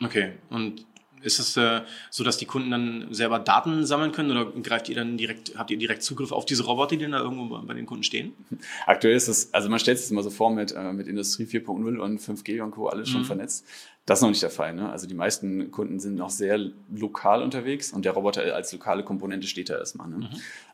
Okay, 0.00 0.32
und 0.50 0.84
ist 1.22 1.38
es 1.38 1.56
äh, 1.56 1.82
so, 2.10 2.24
dass 2.24 2.36
die 2.36 2.44
Kunden 2.46 2.70
dann 2.70 3.08
selber 3.10 3.38
Daten 3.38 3.84
sammeln 3.86 4.12
können 4.12 4.30
oder 4.30 4.52
greift 4.62 4.88
ihr 4.88 4.94
dann 4.94 5.16
direkt, 5.16 5.56
habt 5.56 5.70
ihr 5.70 5.78
direkt 5.78 6.02
Zugriff 6.02 6.30
auf 6.30 6.44
diese 6.44 6.64
Roboter, 6.64 6.96
die 6.96 7.02
dann 7.02 7.12
da 7.12 7.20
irgendwo 7.20 7.58
bei 7.62 7.74
den 7.74 7.86
Kunden 7.86 8.04
stehen? 8.04 8.32
Aktuell 8.86 9.14
ist 9.14 9.28
es, 9.28 9.52
also 9.52 9.68
man 9.68 9.78
stellt 9.78 9.98
es 9.98 10.10
immer 10.10 10.22
so 10.22 10.30
vor 10.30 10.50
mit, 10.50 10.72
äh, 10.72 10.92
mit 10.92 11.08
Industrie 11.08 11.44
4.0 11.44 11.96
und 11.98 12.20
5G 12.20 12.62
und 12.62 12.72
Co. 12.72 12.88
alles 12.88 13.08
schon 13.08 13.22
mhm. 13.22 13.26
vernetzt. 13.26 13.66
Das 14.04 14.20
ist 14.20 14.22
noch 14.22 14.28
nicht 14.28 14.42
der 14.42 14.50
Fall. 14.50 14.72
Ne? 14.72 14.88
Also 14.88 15.08
die 15.08 15.14
meisten 15.14 15.72
Kunden 15.72 15.98
sind 15.98 16.14
noch 16.14 16.30
sehr 16.30 16.60
lokal 16.94 17.42
unterwegs 17.42 17.92
und 17.92 18.04
der 18.04 18.12
Roboter 18.12 18.54
als 18.54 18.72
lokale 18.72 19.02
Komponente 19.02 19.48
steht 19.48 19.68
da 19.68 19.78
erstmal. 19.78 20.08
Ne? 20.08 20.18
Mhm. 20.18 20.28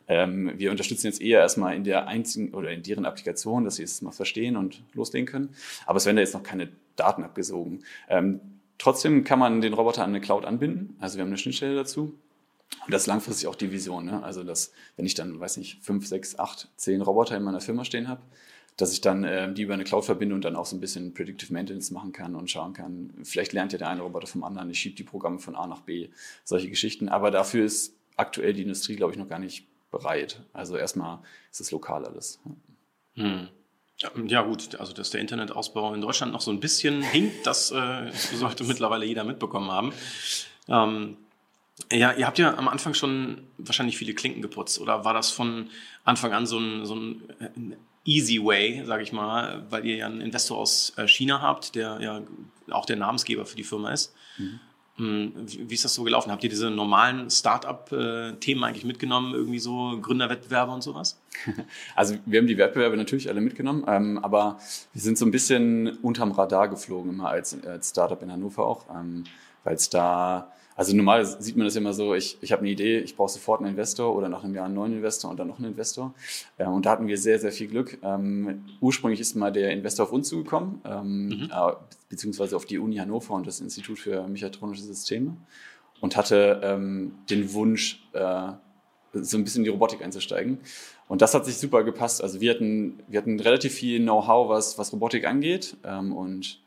Ähm, 0.09 0.53
wir 0.57 0.71
unterstützen 0.71 1.07
jetzt 1.07 1.21
eher 1.21 1.41
erstmal 1.41 1.75
in 1.77 1.85
der 1.85 2.07
einzigen 2.07 2.55
oder 2.55 2.71
in 2.71 2.83
deren 2.83 3.05
Applikation, 3.07 3.65
dass 3.65 3.77
sie 3.77 3.83
es 3.83 4.03
mal 4.03 4.13
verstehen 4.13 4.57
und 4.57 4.83
loslegen 4.95 5.27
können. 5.27 5.51
Aber 5.87 5.97
es 5.97 6.07
werden 6.07 6.17
da 6.17 6.23
jetzt 6.23 6.35
noch 6.35 6.43
keine 6.43 6.69
Daten 6.97 7.25
abgesogen. 7.25 7.85
Ähm, 8.09 8.41
trotzdem 8.79 9.25
kann 9.25 9.39
man 9.39 9.61
den 9.61 9.75
Roboter 9.75 10.05
an 10.05 10.11
eine 10.11 10.21
Cloud 10.21 10.45
anbinden. 10.45 10.97
Also 11.01 11.17
wir 11.17 11.23
haben 11.23 11.29
eine 11.29 11.39
Schnittstelle 11.39 11.75
dazu. 11.75 12.15
Und 12.85 12.93
das 12.93 13.03
ist 13.03 13.07
langfristig 13.07 13.47
auch 13.47 13.55
die 13.55 13.71
Vision. 13.71 14.07
Ne? 14.07 14.23
Also, 14.23 14.43
dass, 14.43 14.73
wenn 14.97 15.07
ich 15.07 15.15
dann, 15.15 15.39
weiß 15.39 15.59
nicht, 15.59 15.85
fünf, 15.85 16.07
sechs, 16.07 16.39
acht, 16.39 16.69
zehn 16.77 17.03
Roboter 17.03 17.37
in 17.37 17.43
meiner 17.43 17.61
Firma 17.61 17.85
stehen 17.85 18.09
habe, 18.09 18.23
dass 18.77 18.93
ich 18.93 19.01
dann 19.01 19.25
äh, 19.25 19.53
die 19.53 19.63
über 19.63 19.75
eine 19.75 19.85
Cloud 19.85 20.05
verbinde 20.05 20.35
und 20.35 20.45
dann 20.45 20.57
auch 20.57 20.67
so 20.67 20.75
ein 20.77 20.81
bisschen 20.81 21.13
Predictive 21.13 21.53
Maintenance 21.53 21.91
machen 21.91 22.13
kann 22.13 22.35
und 22.35 22.51
schauen 22.51 22.73
kann. 22.73 23.13
Vielleicht 23.23 23.53
lernt 23.53 23.73
ja 23.73 23.79
der 23.79 23.89
eine 23.89 24.01
Roboter 24.01 24.27
vom 24.27 24.45
anderen, 24.45 24.71
ich 24.71 24.79
schiebe 24.79 24.97
die 24.97 25.05
Programme 25.05 25.39
von 25.39 25.55
A 25.55 25.67
nach 25.67 25.83
B, 25.83 26.09
solche 26.45 26.71
Geschichten. 26.71 27.09
Aber 27.09 27.31
dafür 27.31 27.65
ist 27.65 27.95
aktuell 28.17 28.55
die 28.55 28.63
Industrie, 28.63 28.97
glaube 28.97 29.13
ich, 29.13 29.19
noch 29.19 29.29
gar 29.29 29.39
nicht 29.39 29.67
bereit. 29.93 30.41
Also 30.53 30.77
erstmal 30.77 31.21
ist 31.53 31.61
es 31.61 31.71
lokal 31.71 32.05
alles. 32.05 32.41
Hm. 33.15 33.49
Ja, 34.27 34.43
gut, 34.43 34.75
also 34.81 34.93
dass 34.93 35.11
der 35.11 35.21
Internetausbau 35.21 35.95
in 35.95 36.01
Deutschland 36.01 36.33
noch 36.33 36.41
so 36.41 36.51
ein 36.51 36.59
bisschen 36.59 37.03
hinkt, 37.13 37.47
das 37.47 37.71
äh, 37.71 38.11
sollte 38.11 38.65
mittlerweile 38.65 39.05
jeder 39.05 39.23
mitbekommen 39.23 39.71
haben. 39.71 39.93
Ähm, 40.67 41.17
ja, 41.91 42.13
ihr 42.13 42.27
habt 42.27 42.39
ja 42.39 42.57
am 42.57 42.69
Anfang 42.69 42.95
schon 42.95 43.47
wahrscheinlich 43.59 43.97
viele 43.97 44.15
Klinken 44.15 44.43
geputzt, 44.43 44.81
oder 44.81 45.05
war 45.05 45.15
das 45.15 45.31
von 45.31 45.71
Anfang 46.05 46.33
an 46.33 46.47
so 46.47 46.59
ein, 46.59 46.85
so 46.85 46.97
ein 46.97 47.23
äh, 47.39 47.77
easy 48.05 48.43
way, 48.43 48.83
sage 48.85 49.05
ich 49.05 49.13
mal, 49.13 49.65
weil 49.71 49.87
ihr 49.87 49.97
ja 49.97 50.07
einen 50.07 50.21
Investor 50.21 50.59
aus 50.59 50.93
äh, 50.97 51.07
China 51.07 51.41
habt, 51.41 51.77
der 51.77 52.01
ja 52.01 52.23
auch 52.71 52.87
der 52.87 52.97
Namensgeber 52.97 53.47
für 53.47 53.57
die 53.57 53.65
Firma 53.65 53.93
ist? 53.93 54.13
Mhm. 54.39 54.59
Hm, 55.03 55.33
wie 55.47 55.75
ist 55.75 55.85
das 55.85 55.95
so 55.95 56.05
gelaufen? 56.05 56.31
Habt 56.31 56.45
ihr 56.45 56.51
diese 56.51 56.71
normalen 56.71 57.29
Start-up-Themen 57.29 58.63
eigentlich 58.63 58.85
mitgenommen, 58.85 59.35
irgendwie 59.35 59.59
so 59.59 59.99
Gründerwettbewerbe 60.01 60.71
und 60.71 60.83
sowas? 60.83 61.21
Also 61.97 62.17
wir 62.25 62.39
haben 62.39 62.47
die 62.47 62.57
Wettbewerbe 62.57 62.97
natürlich 62.97 63.29
alle 63.29 63.41
mitgenommen, 63.41 63.85
ähm, 63.89 64.19
aber 64.19 64.59
wir 64.93 65.03
sind 65.03 65.19
so 65.19 65.27
ein 65.27 65.33
bisschen 65.33 65.99
unterm 66.03 66.31
Radar 66.31 66.69
geflogen, 66.69 67.11
immer 67.11 67.29
als, 67.31 67.57
als 67.65 67.91
Startup 67.91 68.23
in 68.23 68.31
Hannover 68.31 68.65
auch, 68.65 68.87
ähm, 68.95 69.25
weil 69.65 69.75
es 69.75 69.91
da 69.91 70.53
also 70.77 70.97
normal 70.97 71.25
sieht 71.25 71.57
man 71.57 71.67
das 71.67 71.77
immer 71.77 71.93
so, 71.93 72.15
ich, 72.15 72.39
ich 72.41 72.53
habe 72.53 72.61
eine 72.61 72.71
Idee, 72.71 72.99
ich 72.99 73.17
brauche 73.17 73.31
sofort 73.31 73.61
einen 73.61 73.71
Investor 73.71 74.15
oder 74.17 74.29
nach 74.29 74.45
einem 74.45 74.55
Jahr 74.55 74.67
einen 74.67 74.75
neuen 74.75 74.93
Investor 74.95 75.31
und 75.31 75.39
dann 75.39 75.49
noch 75.49 75.59
einen 75.59 75.73
Investor. 75.73 76.15
Ähm, 76.59 76.73
und 76.73 76.87
da 76.87 76.91
hatten 76.91 77.07
wir 77.07 77.19
sehr, 77.19 77.39
sehr 77.39 77.53
viel 77.53 77.69
Glück. 77.69 77.99
Ähm, 78.03 78.65
ursprünglich 78.81 79.21
ist 79.21 79.35
mal 79.35 79.53
der 79.53 79.71
Investor 79.73 80.07
auf 80.07 80.13
uns 80.13 80.29
zugekommen, 80.29 80.81
ähm, 80.85 81.27
mhm. 81.27 81.51
äh, 81.53 81.73
beziehungsweise 82.09 82.57
auf 82.57 82.65
die 82.65 82.79
Uni 82.79 82.97
Hannover 82.97 83.35
und 83.35 83.47
das 83.47 83.61
Institut 83.61 83.99
für 83.99 84.27
mechatronische 84.29 84.83
Systeme 84.83 85.37
und 86.01 86.17
hatte 86.17 86.61
ähm, 86.65 87.15
den 87.31 87.53
Wunsch, 87.53 88.03
äh, 88.13 88.53
so 89.15 89.37
ein 89.37 89.45
bisschen 89.45 89.61
in 89.61 89.65
die 89.65 89.71
Robotik 89.71 90.03
einzusteigen. 90.03 90.59
Und 91.07 91.21
das 91.21 91.35
hat 91.35 91.45
sich 91.45 91.59
super 91.59 91.85
gepasst. 91.85 92.23
Also 92.23 92.41
wir 92.41 92.51
hatten, 92.51 93.01
wir 93.07 93.21
hatten 93.21 93.39
relativ 93.39 93.75
viel 93.75 94.01
Know-how, 94.01 94.49
was, 94.49 94.79
was 94.79 94.93
Robotik 94.95 95.27
angeht 95.27 95.77
ähm, 95.85 96.17
und 96.17 96.62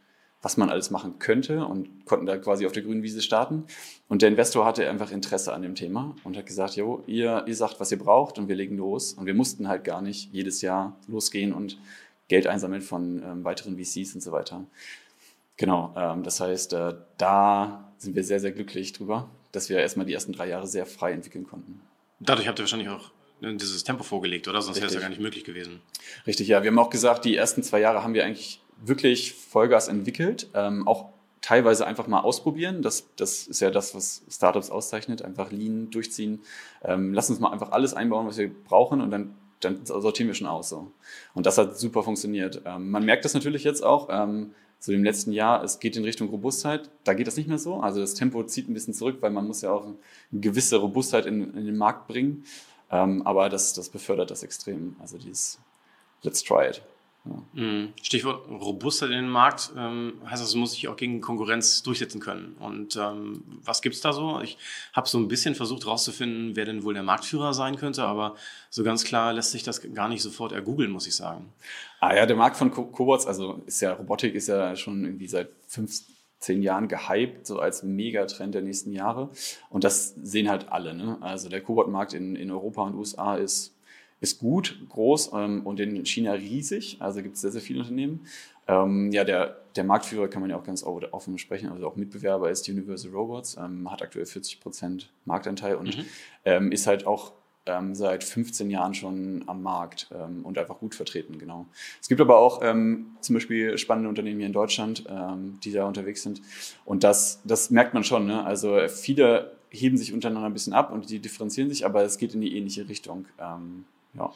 was 0.46 0.58
man 0.58 0.70
alles 0.70 0.92
machen 0.92 1.18
könnte 1.18 1.66
und 1.66 2.06
konnten 2.06 2.28
da 2.28 2.38
quasi 2.38 2.68
auf 2.68 2.72
der 2.72 2.84
grünen 2.84 3.02
Wiese 3.02 3.24
starten. 3.24 3.64
Und 4.08 4.22
der 4.22 4.30
Investor 4.30 4.64
hatte 4.64 4.88
einfach 4.88 5.10
Interesse 5.10 5.52
an 5.54 5.64
dem 5.64 5.74
Thema 5.74 6.16
und 6.24 6.38
hat 6.38 6.46
gesagt, 6.46 6.76
jo, 6.76 7.04
ihr, 7.08 7.44
ihr 7.48 7.56
sagt, 7.56 7.80
was 7.80 7.92
ihr 7.92 7.98
braucht 7.98 8.38
und 8.38 8.48
wir 8.48 8.56
legen 8.56 8.78
los. 8.78 9.14
Und 9.14 9.26
wir 9.26 9.34
mussten 9.34 9.68
halt 9.68 9.84
gar 9.84 10.04
nicht 10.04 10.32
jedes 10.32 10.62
Jahr 10.62 11.00
losgehen 11.08 11.52
und 11.52 11.80
Geld 12.28 12.46
einsammeln 12.46 12.84
von 12.84 13.24
ähm, 13.24 13.44
weiteren 13.44 13.76
VCs 13.76 14.14
und 14.14 14.22
so 14.22 14.32
weiter. 14.32 14.64
Genau, 15.58 15.96
ähm, 15.98 16.22
das 16.22 16.40
heißt, 16.40 16.74
äh, 16.74 16.94
da 17.18 17.92
sind 17.98 18.16
wir 18.16 18.24
sehr, 18.24 18.40
sehr 18.40 18.52
glücklich 18.52 18.94
drüber, 18.94 19.28
dass 19.52 19.70
wir 19.70 19.80
erstmal 19.80 20.06
die 20.06 20.14
ersten 20.14 20.32
drei 20.32 20.48
Jahre 20.48 20.68
sehr 20.68 20.86
frei 20.86 21.14
entwickeln 21.14 21.48
konnten. 21.48 21.82
Dadurch 22.20 22.48
habt 22.48 22.60
ihr 22.60 22.64
wahrscheinlich 22.64 22.90
auch 22.90 23.10
dieses 23.42 23.84
Tempo 23.84 24.04
vorgelegt, 24.04 24.48
oder? 24.48 24.62
Sonst 24.62 24.78
wäre 24.78 24.88
es 24.88 24.94
ja 24.94 25.00
gar 25.00 25.10
nicht 25.10 25.22
möglich 25.22 25.44
gewesen. 25.44 25.82
Richtig, 26.28 26.48
ja. 26.48 26.62
Wir 26.62 26.70
haben 26.70 26.78
auch 26.78 26.92
gesagt, 26.92 27.26
die 27.26 27.36
ersten 27.36 27.64
zwei 27.64 27.80
Jahre 27.80 28.04
haben 28.04 28.14
wir 28.14 28.26
eigentlich 28.26 28.62
wirklich 28.82 29.34
Vollgas 29.34 29.88
entwickelt, 29.88 30.50
ähm, 30.54 30.88
auch 30.88 31.10
teilweise 31.46 31.86
einfach 31.86 32.08
mal 32.08 32.22
ausprobieren. 32.22 32.82
Das, 32.82 33.06
das 33.18 33.46
ist 33.46 33.60
ja 33.60 33.70
das, 33.70 33.94
was 33.94 34.24
Startups 34.30 34.72
auszeichnet. 34.72 35.22
Einfach 35.22 35.52
Lean 35.52 35.92
durchziehen. 35.92 36.42
Ähm, 36.84 37.14
lass 37.14 37.30
uns 37.30 37.40
mal 37.40 37.52
einfach 37.52 37.72
alles 37.72 37.94
einbauen, 37.94 38.26
was 38.26 38.38
wir 38.38 38.52
brauchen 38.52 39.00
und 39.00 39.12
dann, 39.12 39.36
dann 39.60 39.86
sortieren 39.86 40.28
wir 40.28 40.34
schon 40.34 40.48
aus. 40.48 40.70
So. 40.70 40.92
Und 41.36 41.46
das 41.46 41.60
hat 41.60 41.78
super 41.78 42.02
funktioniert. 42.02 42.64
Ähm, 42.66 42.90
man 42.90 43.06
merkt 43.06 43.26
das 43.26 43.36
natürlich 43.36 43.64
jetzt 43.64 43.84
auch. 43.84 44.10
Ähm, 44.12 44.56
so 44.80 44.92
im 44.92 45.04
letzten 45.04 45.32
Jahr, 45.32 45.64
es 45.64 45.80
geht 45.80 45.96
in 45.98 46.04
Richtung 46.04 46.30
Robustheit. 46.30 46.90
Da 47.04 47.14
geht 47.14 47.28
das 47.28 47.38
nicht 47.38 47.48
mehr 47.48 47.60
so. 47.60 47.76
Also 47.76 48.02
das 48.02 48.16
Tempo 48.16 48.44
zieht 48.44 48.68
ein 48.68 48.74
bisschen 48.74 48.94
zurück, 48.96 49.18
weil 49.22 49.32
man 49.32 49.46
muss 49.46 49.62
ja 49.62 49.72
auch 49.72 49.86
eine 49.86 49.96
gewisse 50.32 50.78
Robustheit 50.78 51.28
in, 51.28 51.56
in 51.56 51.66
den 51.66 51.78
Markt 51.78 52.08
bringen. 52.08 52.44
Ähm, 52.90 53.22
aber 53.26 53.50
das, 53.50 53.74
das 53.74 53.90
befördert 53.90 54.32
das 54.32 54.42
extrem. 54.42 54.96
Also 55.00 55.18
dieses 55.18 55.60
Let's 56.24 56.44
try 56.44 56.70
it. 56.70 56.82
Mhm. 57.54 57.94
Stichwort 58.02 58.48
Robustheit 58.50 59.10
in 59.10 59.16
den 59.16 59.30
Markt, 59.30 59.72
ähm, 59.78 60.14
heißt 60.26 60.44
das, 60.44 60.54
muss 60.56 60.74
sich 60.74 60.88
auch 60.88 60.96
gegen 60.96 61.22
Konkurrenz 61.22 61.82
durchsetzen 61.84 62.20
können. 62.20 62.56
Und 62.60 62.96
ähm, 62.98 63.44
was 63.64 63.82
es 63.84 64.02
da 64.02 64.14
so? 64.14 64.42
Ich 64.42 64.58
habe 64.94 65.08
so 65.08 65.18
ein 65.18 65.28
bisschen 65.28 65.56
versucht 65.56 65.86
herauszufinden, 65.86 66.56
wer 66.56 66.66
denn 66.66 66.84
wohl 66.84 66.94
der 66.94 67.04
Marktführer 67.04 67.54
sein 67.54 67.78
könnte, 67.78 68.04
aber 68.04 68.36
so 68.70 68.84
ganz 68.84 69.04
klar 69.04 69.34
lässt 69.34 69.52
sich 69.52 69.64
das 69.64 69.82
gar 69.94 70.10
nicht 70.10 70.22
sofort 70.22 70.52
ergoogeln, 70.52 70.92
muss 70.92 71.08
ich 71.08 71.16
sagen. 71.16 71.52
Ah 72.00 72.16
ja, 72.16 72.26
der 72.26 72.36
Markt 72.36 72.58
von 72.58 72.72
Co 72.72 72.86
Cobots, 72.86 73.26
also 73.26 73.64
ist 73.66 73.82
ja 73.82 73.94
Robotik 73.94 74.36
ist 74.36 74.48
ja 74.48 74.76
schon 74.76 75.04
irgendwie 75.04 75.28
seit 75.28 75.50
fünf, 75.68 76.02
zehn 76.40 76.62
Jahren 76.62 76.88
gehypt, 76.88 77.48
so 77.48 77.60
als 77.60 77.82
Megatrend 77.82 78.54
der 78.54 78.62
nächsten 78.62 78.92
Jahre. 78.92 79.30
Und 79.70 79.84
das 79.84 80.14
sehen 80.22 80.50
halt 80.50 80.70
alle. 80.70 80.94
Ne? 80.94 81.18
Also 81.22 81.50
der 81.50 81.62
Cobot-Markt 81.62 82.14
in, 82.14 82.36
in 82.36 82.52
Europa 82.52 82.84
und 82.84 82.96
USA 82.96 83.36
ist 83.36 83.75
ist 84.20 84.40
gut, 84.40 84.80
groß 84.90 85.32
ähm, 85.34 85.66
und 85.66 85.80
in 85.80 86.06
China 86.06 86.34
riesig. 86.34 86.98
Also 87.00 87.22
gibt 87.22 87.36
es 87.36 87.42
sehr, 87.42 87.52
sehr 87.52 87.62
viele 87.62 87.80
Unternehmen. 87.82 88.26
Ähm, 88.68 89.12
ja, 89.12 89.24
der, 89.24 89.58
der 89.76 89.84
Marktführer 89.84 90.28
kann 90.28 90.42
man 90.42 90.50
ja 90.50 90.58
auch 90.58 90.64
ganz 90.64 90.84
offen 90.84 91.38
sprechen, 91.38 91.70
also 91.70 91.88
auch 91.88 91.96
Mitbewerber 91.96 92.50
ist 92.50 92.68
Universal 92.68 93.12
Robots, 93.12 93.58
ähm, 93.58 93.92
hat 93.92 94.02
aktuell 94.02 94.26
40 94.26 94.60
Prozent 94.60 95.12
Marktanteil 95.26 95.76
und 95.76 95.98
mhm. 95.98 96.06
ähm, 96.46 96.72
ist 96.72 96.88
halt 96.88 97.06
auch 97.06 97.34
ähm, 97.68 97.94
seit 97.94 98.24
15 98.24 98.72
Jahren 98.72 98.96
schon 98.96 99.44
am 99.46 99.62
Markt 99.62 100.10
ähm, 100.12 100.44
und 100.44 100.58
einfach 100.58 100.80
gut 100.80 100.96
vertreten, 100.96 101.38
genau. 101.38 101.68
Es 102.02 102.08
gibt 102.08 102.22
aber 102.22 102.38
auch 102.38 102.62
zum 102.62 103.34
Beispiel 103.34 103.78
spannende 103.78 104.10
Unternehmen 104.10 104.40
hier 104.40 104.48
in 104.48 104.54
Deutschland, 104.54 105.06
die 105.64 105.72
da 105.72 105.86
unterwegs 105.86 106.24
sind. 106.24 106.42
Und 106.86 107.04
das, 107.04 107.42
das 107.44 107.72
merkt 107.72 107.94
man 107.94 108.04
schon. 108.04 108.28
Ne? 108.28 108.46
Also 108.46 108.78
viele 108.88 109.56
heben 109.70 109.98
sich 109.98 110.14
untereinander 110.14 110.48
ein 110.48 110.54
bisschen 110.54 110.74
ab 110.74 110.92
und 110.92 111.10
die 111.10 111.20
differenzieren 111.20 111.70
sich, 111.70 111.86
aber 111.86 112.04
es 112.04 112.18
geht 112.18 112.34
in 112.34 112.42
die 112.42 112.56
ähnliche 112.56 112.88
Richtung. 112.88 113.26
Ähm, 113.40 113.86
ja. 114.18 114.32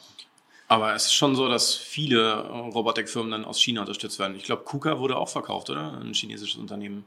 Aber 0.70 0.94
es 0.94 1.06
ist 1.06 1.14
schon 1.14 1.34
so, 1.34 1.48
dass 1.48 1.74
viele 1.74 2.20
äh, 2.20 2.46
Robotikfirmen 2.46 3.32
dann 3.32 3.44
aus 3.44 3.60
China 3.60 3.80
unterstützt 3.80 4.20
werden. 4.20 4.36
Ich 4.36 4.44
glaube, 4.44 4.62
KUKA 4.62 5.00
wurde 5.00 5.16
auch 5.16 5.28
verkauft, 5.28 5.68
oder? 5.68 5.98
Ein 6.00 6.14
chinesisches 6.14 6.60
Unternehmen. 6.60 7.04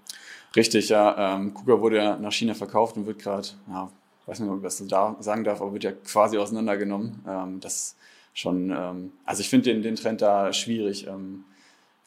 Richtig, 0.53 0.89
ja. 0.89 1.35
Ähm, 1.35 1.53
KUKA 1.53 1.79
wurde 1.79 1.95
ja 1.95 2.17
nach 2.17 2.33
China 2.33 2.55
verkauft 2.55 2.97
und 2.97 3.05
wird 3.05 3.19
gerade, 3.19 3.47
ja, 3.69 3.89
weiß 4.25 4.41
nicht, 4.41 4.49
ob 4.49 4.57
ich 4.57 4.63
das 4.63 4.85
da 4.85 5.15
sagen 5.21 5.45
darf, 5.45 5.61
aber 5.61 5.71
wird 5.71 5.85
ja 5.85 5.93
quasi 5.93 6.37
auseinandergenommen. 6.37 7.23
Ähm, 7.25 7.59
das 7.61 7.95
schon, 8.33 8.69
ähm, 8.69 9.13
also 9.25 9.39
ich 9.39 9.49
finde 9.49 9.71
den, 9.71 9.81
den 9.81 9.95
Trend 9.95 10.21
da 10.21 10.51
schwierig. 10.51 11.07
Ähm, 11.07 11.45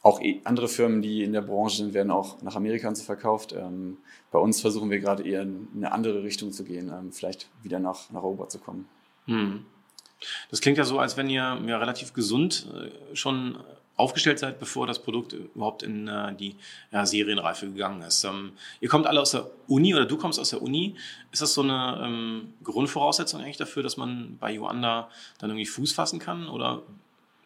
auch 0.03 0.21
eh 0.21 0.43
andere 0.45 0.69
Firmen, 0.69 1.01
die 1.01 1.25
in 1.25 1.33
der 1.33 1.41
Branche 1.41 1.79
sind, 1.79 1.95
werden 1.95 2.13
auch 2.13 2.41
nach 2.43 2.55
Amerika 2.57 2.95
so 2.95 3.03
verkauft. 3.03 3.55
Ähm, 3.55 3.97
bei 4.31 4.39
uns 4.39 4.61
versuchen 4.61 4.91
wir 4.91 5.01
gerade 5.01 5.27
eher 5.27 5.41
in 5.41 5.69
eine 5.75 5.91
andere 5.93 6.23
Richtung 6.23 6.53
zu 6.53 6.65
gehen, 6.65 6.93
ähm, 6.97 7.13
vielleicht 7.13 7.49
wieder 7.63 7.79
nach, 7.79 8.11
nach 8.11 8.23
Europa 8.23 8.49
zu 8.49 8.59
kommen. 8.59 8.87
Hm. 9.25 9.65
Das 10.51 10.61
klingt 10.61 10.79
ja 10.79 10.85
so, 10.85 10.99
als 10.99 11.17
wenn 11.17 11.29
ihr 11.29 11.59
ja 11.67 11.79
relativ 11.79 12.13
gesund 12.13 12.67
äh, 12.75 13.17
schon 13.17 13.59
aufgestellt 13.97 14.39
seid, 14.39 14.59
bevor 14.59 14.87
das 14.87 15.03
Produkt 15.03 15.33
überhaupt 15.33 15.83
in 15.83 16.07
äh, 16.07 16.35
die 16.35 16.57
ja, 16.93 17.07
Serienreife 17.07 17.67
gegangen 17.67 18.03
ist. 18.03 18.25
Ähm, 18.25 18.53
ihr 18.81 18.89
kommt 18.89 19.07
alle 19.07 19.21
aus 19.21 19.31
der 19.31 19.51
Uni 19.69 19.95
oder 19.95 20.05
du 20.05 20.19
kommst 20.19 20.39
aus 20.39 20.51
der 20.51 20.61
Uni. 20.63 20.97
Ist 21.33 21.43
das 21.43 21.55
so 21.55 21.63
eine 21.63 22.01
ähm, 22.05 22.55
Grundvoraussetzung 22.63 23.41
eigentlich 23.41 23.57
dafür, 23.57 23.83
dass 23.83 23.97
man 23.97 24.37
bei 24.39 24.53
Joanda 24.53 25.09
dann 25.39 25.51
irgendwie 25.51 25.67
Fuß 25.67 25.93
fassen 25.93 26.19
kann? 26.19 26.49
Oder 26.49 26.83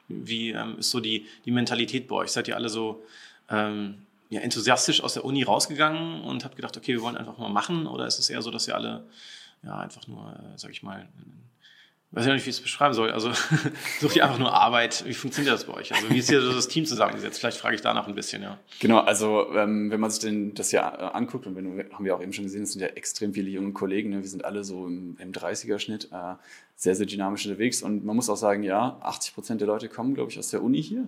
wie 0.09 0.51
ähm, 0.51 0.79
ist 0.79 0.91
so 0.91 0.99
die, 0.99 1.27
die 1.45 1.53
Mentalität 1.53 2.09
bei 2.09 2.17
euch? 2.17 2.33
Seid 2.33 2.49
ihr 2.49 2.57
alle 2.57 2.69
so 2.69 3.05
ähm, 3.49 4.03
ja, 4.29 4.41
enthusiastisch 4.41 5.03
aus 5.03 5.15
der 5.15 5.25
Uni 5.25 5.45
rausgegangen 5.45 6.23
und 6.23 6.45
habt 6.45 6.57
gedacht, 6.57 6.77
okay, 6.77 6.95
wir 6.95 7.03
wollen 7.03 7.17
einfach 7.17 7.39
mal 7.39 7.49
machen? 7.49 7.87
Oder 7.87 8.07
ist 8.07 8.19
es 8.19 8.29
eher 8.29 8.43
so, 8.43 8.51
dass 8.51 8.67
ihr 8.67 8.75
alle 8.75 9.05
ja, 9.63 9.79
einfach 9.79 10.09
nur, 10.09 10.33
äh, 10.33 10.57
sag 10.59 10.73
ich 10.73 10.83
mal, 10.83 11.09
weiß 12.13 12.27
ja 12.27 12.35
nicht, 12.35 12.45
wie 12.45 12.51
ich 12.51 12.57
es 12.57 12.63
beschreiben 12.63 12.93
soll. 12.93 13.13
Also 13.13 13.31
sucht 14.01 14.17
ihr 14.17 14.25
einfach 14.25 14.39
nur 14.39 14.53
Arbeit. 14.53 15.05
Wie 15.07 15.15
funktioniert 15.15 15.55
das 15.55 15.65
bei 15.65 15.75
euch? 15.75 15.95
Also 15.95 16.11
wie 16.11 16.19
ist 16.19 16.29
hier 16.29 16.41
so 16.41 16.53
das 16.53 16.67
Team 16.67 16.85
zusammengesetzt? 16.85 17.39
Vielleicht 17.39 17.59
frage 17.59 17.77
ich 17.77 17.83
danach 17.83 18.09
ein 18.09 18.15
bisschen, 18.15 18.43
ja. 18.43 18.59
Genau, 18.81 18.99
also 18.99 19.55
ähm, 19.55 19.91
wenn 19.91 20.01
man 20.01 20.11
sich 20.11 20.21
denn 20.21 20.55
das 20.55 20.73
ja 20.73 20.93
äh, 20.93 21.17
anguckt, 21.17 21.47
und 21.47 21.55
wenn, 21.55 21.93
haben 21.93 22.05
wir 22.05 22.17
auch 22.17 22.23
eben 22.23 22.33
schon 22.33 22.45
gesehen, 22.45 22.65
es 22.65 22.73
sind 22.73 22.83
ja 22.83 22.89
extrem 22.89 23.33
viele 23.33 23.49
junge 23.49 23.73
Kollegen, 23.73 24.11
ne? 24.11 24.23
wir 24.23 24.29
sind 24.29 24.45
alle 24.45 24.65
so 24.65 24.87
im, 24.87 25.17
im 25.21 25.33
30er-Schnitt, 25.33 26.09
äh, 26.13 26.35
sehr, 26.75 26.97
sehr 26.97 27.07
dynamisch 27.07 27.45
unterwegs. 27.47 27.83
Und 27.83 28.05
man 28.05 28.17
muss 28.17 28.31
auch 28.31 28.37
sagen, 28.37 28.63
ja, 28.63 28.99
80 29.03 29.35
Prozent 29.35 29.61
der 29.61 29.69
Leute 29.69 29.89
kommen, 29.89 30.15
glaube 30.15 30.31
ich, 30.31 30.39
aus 30.39 30.49
der 30.49 30.63
Uni 30.63 30.83
hier. 30.83 31.05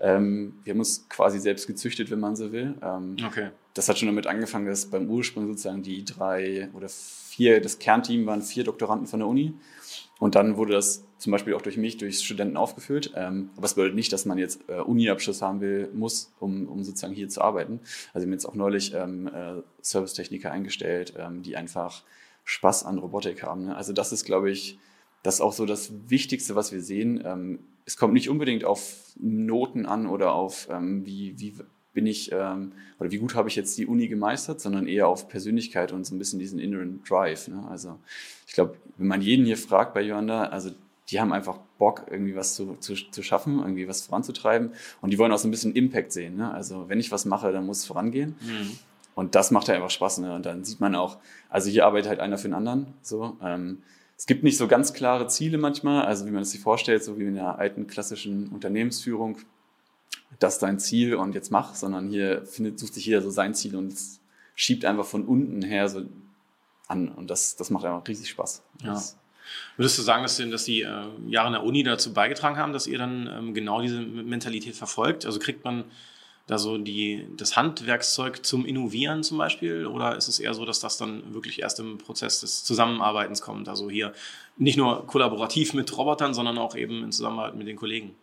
Ähm, 0.00 0.54
wir 0.64 0.72
haben 0.72 0.80
uns 0.80 1.06
quasi 1.08 1.38
selbst 1.38 1.68
gezüchtet, 1.68 2.10
wenn 2.10 2.18
man 2.18 2.34
so 2.34 2.50
will. 2.50 2.74
Ähm, 2.82 3.16
okay. 3.24 3.50
Das 3.72 3.88
hat 3.88 3.98
schon 3.98 4.08
damit 4.08 4.26
angefangen, 4.26 4.66
dass 4.66 4.86
beim 4.86 5.08
Ursprung 5.08 5.46
sozusagen 5.46 5.82
die 5.82 6.04
drei 6.04 6.68
oder 6.74 6.88
vier, 6.88 7.60
das 7.60 7.78
Kernteam 7.78 8.26
waren 8.26 8.42
vier 8.42 8.64
Doktoranden 8.64 9.06
von 9.06 9.20
der 9.20 9.28
Uni. 9.28 9.54
Und 10.22 10.36
dann 10.36 10.56
wurde 10.56 10.72
das 10.74 11.02
zum 11.18 11.32
Beispiel 11.32 11.52
auch 11.54 11.62
durch 11.62 11.76
mich, 11.76 11.96
durch 11.96 12.20
Studenten 12.20 12.56
aufgefüllt. 12.56 13.12
Ähm, 13.16 13.50
aber 13.56 13.64
es 13.64 13.74
bedeutet 13.74 13.96
nicht, 13.96 14.12
dass 14.12 14.24
man 14.24 14.38
jetzt 14.38 14.60
äh, 14.68 14.74
Uni-Abschluss 14.74 15.42
haben 15.42 15.60
will, 15.60 15.90
muss, 15.94 16.32
um, 16.38 16.68
um 16.68 16.84
sozusagen 16.84 17.12
hier 17.12 17.28
zu 17.28 17.42
arbeiten. 17.42 17.80
Also 18.14 18.24
wir 18.24 18.28
haben 18.28 18.32
jetzt 18.32 18.46
auch 18.46 18.54
neulich 18.54 18.94
ähm, 18.94 19.26
äh, 19.26 19.62
Servicetechniker 19.80 20.52
eingestellt, 20.52 21.14
ähm, 21.18 21.42
die 21.42 21.56
einfach 21.56 22.04
Spaß 22.44 22.84
an 22.84 22.98
Robotik 22.98 23.42
haben. 23.42 23.64
Ne? 23.64 23.74
Also 23.76 23.92
das 23.92 24.12
ist, 24.12 24.24
glaube 24.24 24.52
ich, 24.52 24.78
das 25.24 25.34
ist 25.34 25.40
auch 25.40 25.52
so 25.52 25.66
das 25.66 25.90
Wichtigste, 26.08 26.54
was 26.54 26.70
wir 26.70 26.82
sehen. 26.82 27.20
Ähm, 27.24 27.58
es 27.84 27.96
kommt 27.96 28.14
nicht 28.14 28.28
unbedingt 28.28 28.64
auf 28.64 28.94
Noten 29.18 29.86
an 29.86 30.06
oder 30.06 30.34
auf, 30.34 30.68
ähm, 30.70 31.04
wie, 31.04 31.34
wie 31.40 31.56
bin 31.92 32.06
ich 32.06 32.30
ähm, 32.32 32.72
oder 32.98 33.10
wie 33.10 33.18
gut 33.18 33.34
habe 33.34 33.48
ich 33.48 33.56
jetzt 33.56 33.76
die 33.78 33.86
Uni 33.86 34.08
gemeistert, 34.08 34.60
sondern 34.60 34.86
eher 34.86 35.08
auf 35.08 35.28
Persönlichkeit 35.28 35.92
und 35.92 36.04
so 36.06 36.14
ein 36.14 36.18
bisschen 36.18 36.38
diesen 36.38 36.58
inneren 36.58 37.02
Drive. 37.04 37.48
Ne? 37.48 37.64
Also 37.70 37.98
ich 38.46 38.54
glaube, 38.54 38.76
wenn 38.96 39.06
man 39.06 39.22
jeden 39.22 39.44
hier 39.44 39.58
fragt 39.58 39.94
bei 39.94 40.02
Joanda, 40.02 40.44
also 40.44 40.70
die 41.08 41.20
haben 41.20 41.32
einfach 41.32 41.58
Bock, 41.78 42.06
irgendwie 42.10 42.34
was 42.34 42.54
zu, 42.54 42.76
zu, 42.80 42.94
zu 42.94 43.22
schaffen, 43.22 43.58
irgendwie 43.58 43.88
was 43.88 44.02
voranzutreiben 44.02 44.70
und 45.00 45.10
die 45.10 45.18
wollen 45.18 45.32
auch 45.32 45.38
so 45.38 45.48
ein 45.48 45.50
bisschen 45.50 45.74
Impact 45.74 46.12
sehen. 46.12 46.36
Ne? 46.36 46.52
Also 46.52 46.88
wenn 46.88 47.00
ich 47.00 47.12
was 47.12 47.24
mache, 47.24 47.52
dann 47.52 47.66
muss 47.66 47.78
es 47.78 47.84
vorangehen. 47.84 48.36
Mhm. 48.40 48.78
Und 49.14 49.34
das 49.34 49.50
macht 49.50 49.68
ja 49.68 49.74
einfach 49.74 49.90
Spaß. 49.90 50.18
Ne? 50.18 50.34
Und 50.34 50.46
dann 50.46 50.64
sieht 50.64 50.80
man 50.80 50.94
auch, 50.94 51.18
also 51.50 51.68
hier 51.68 51.84
arbeitet 51.84 52.08
halt 52.08 52.20
einer 52.20 52.38
für 52.38 52.48
den 52.48 52.54
anderen. 52.54 52.86
So. 53.02 53.36
Ähm, 53.42 53.82
es 54.16 54.26
gibt 54.26 54.44
nicht 54.44 54.56
so 54.56 54.68
ganz 54.68 54.92
klare 54.92 55.26
Ziele 55.26 55.58
manchmal, 55.58 56.04
also 56.04 56.26
wie 56.26 56.30
man 56.30 56.42
es 56.42 56.52
sich 56.52 56.60
vorstellt, 56.60 57.02
so 57.02 57.18
wie 57.18 57.24
in 57.24 57.34
der 57.34 57.58
alten 57.58 57.86
klassischen 57.86 58.48
Unternehmensführung, 58.48 59.38
das 60.38 60.54
ist 60.54 60.62
dein 60.62 60.78
Ziel 60.78 61.14
und 61.14 61.34
jetzt 61.34 61.50
mach, 61.50 61.74
sondern 61.74 62.08
hier 62.08 62.44
findet, 62.46 62.78
sucht 62.78 62.94
sich 62.94 63.06
jeder 63.06 63.22
so 63.22 63.30
sein 63.30 63.54
Ziel 63.54 63.76
und 63.76 63.94
schiebt 64.54 64.84
einfach 64.84 65.06
von 65.06 65.24
unten 65.24 65.62
her 65.62 65.88
so 65.88 66.02
an 66.88 67.08
und 67.08 67.30
das, 67.30 67.56
das 67.56 67.70
macht 67.70 67.84
einfach 67.84 68.06
riesig 68.06 68.28
Spaß. 68.30 68.62
Ja. 68.82 69.00
Würdest 69.76 69.98
du 69.98 70.02
sagen, 70.02 70.22
dass, 70.22 70.36
dass 70.36 70.64
die 70.64 70.82
äh, 70.82 71.04
Jahre 71.26 71.48
in 71.48 71.52
der 71.52 71.64
Uni 71.64 71.82
dazu 71.82 72.12
beigetragen 72.12 72.56
haben, 72.56 72.72
dass 72.72 72.86
ihr 72.86 72.98
dann 72.98 73.26
ähm, 73.26 73.54
genau 73.54 73.80
diese 73.80 74.00
Mentalität 74.00 74.74
verfolgt? 74.74 75.26
Also 75.26 75.38
kriegt 75.38 75.64
man 75.64 75.84
da 76.46 76.58
so 76.58 76.78
die, 76.78 77.26
das 77.36 77.56
Handwerkszeug 77.56 78.44
zum 78.44 78.66
Innovieren 78.66 79.22
zum 79.22 79.38
Beispiel? 79.38 79.86
Oder 79.86 80.16
ist 80.16 80.28
es 80.28 80.40
eher 80.40 80.54
so, 80.54 80.64
dass 80.64 80.80
das 80.80 80.96
dann 80.96 81.34
wirklich 81.34 81.60
erst 81.60 81.80
im 81.80 81.98
Prozess 81.98 82.40
des 82.40 82.64
Zusammenarbeitens 82.64 83.42
kommt? 83.42 83.68
Also 83.68 83.90
hier 83.90 84.12
nicht 84.56 84.76
nur 84.76 85.06
kollaborativ 85.06 85.74
mit 85.74 85.96
Robotern, 85.96 86.34
sondern 86.34 86.58
auch 86.58 86.74
eben 86.74 87.04
in 87.04 87.12
Zusammenarbeit 87.12 87.54
mit 87.54 87.66
den 87.66 87.76
Kollegen? 87.76 88.14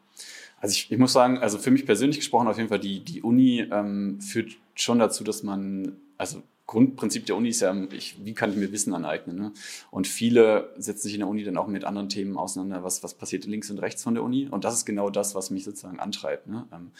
Also 0.62 0.74
ich, 0.74 0.92
ich 0.92 0.98
muss 0.98 1.14
sagen, 1.14 1.38
also 1.38 1.58
für 1.58 1.72
mich 1.72 1.86
persönlich 1.86 2.18
gesprochen 2.18 2.48
auf 2.48 2.58
jeden 2.58 2.70
Fall, 2.70 2.80
die, 2.80 3.00
die 3.00 3.22
Uni 3.22 3.66
ähm, 3.72 4.20
führt 4.22 4.58
schon 4.76 5.00
dazu, 5.00 5.24
dass 5.24 5.44
man, 5.44 5.98
also 6.18 6.44
Grundprinzip 6.70 7.26
der 7.26 7.36
Uni 7.36 7.50
ist 7.50 7.62
ja, 7.62 7.76
ich, 7.92 8.24
wie 8.24 8.36
kann 8.36 8.52
ich 8.52 8.56
mir 8.56 8.72
Wissen 8.72 8.94
aneignen? 8.94 9.36
Ne? 9.36 9.54
Und 9.90 10.08
viele 10.08 10.72
setzen 10.78 11.02
sich 11.02 11.16
in 11.16 11.22
der 11.22 11.28
Uni 11.28 11.44
dann 11.44 11.58
auch 11.58 11.66
mit 11.66 11.84
anderen 11.84 12.10
Themen 12.10 12.38
auseinander, 12.38 12.84
was, 12.84 13.02
was 13.02 13.16
passiert 13.16 13.46
links 13.46 13.72
und 13.72 13.80
rechts 13.80 14.04
von 14.04 14.14
der 14.14 14.24
Uni. 14.24 14.48
Und 14.48 14.66
das 14.66 14.76
ist 14.76 14.86
genau 14.86 15.10
das, 15.10 15.34
was 15.34 15.50
mich 15.50 15.64
sozusagen 15.64 16.00
antreibt. 16.00 16.46
Ne? 16.46 16.68
Ähm, 16.72 16.92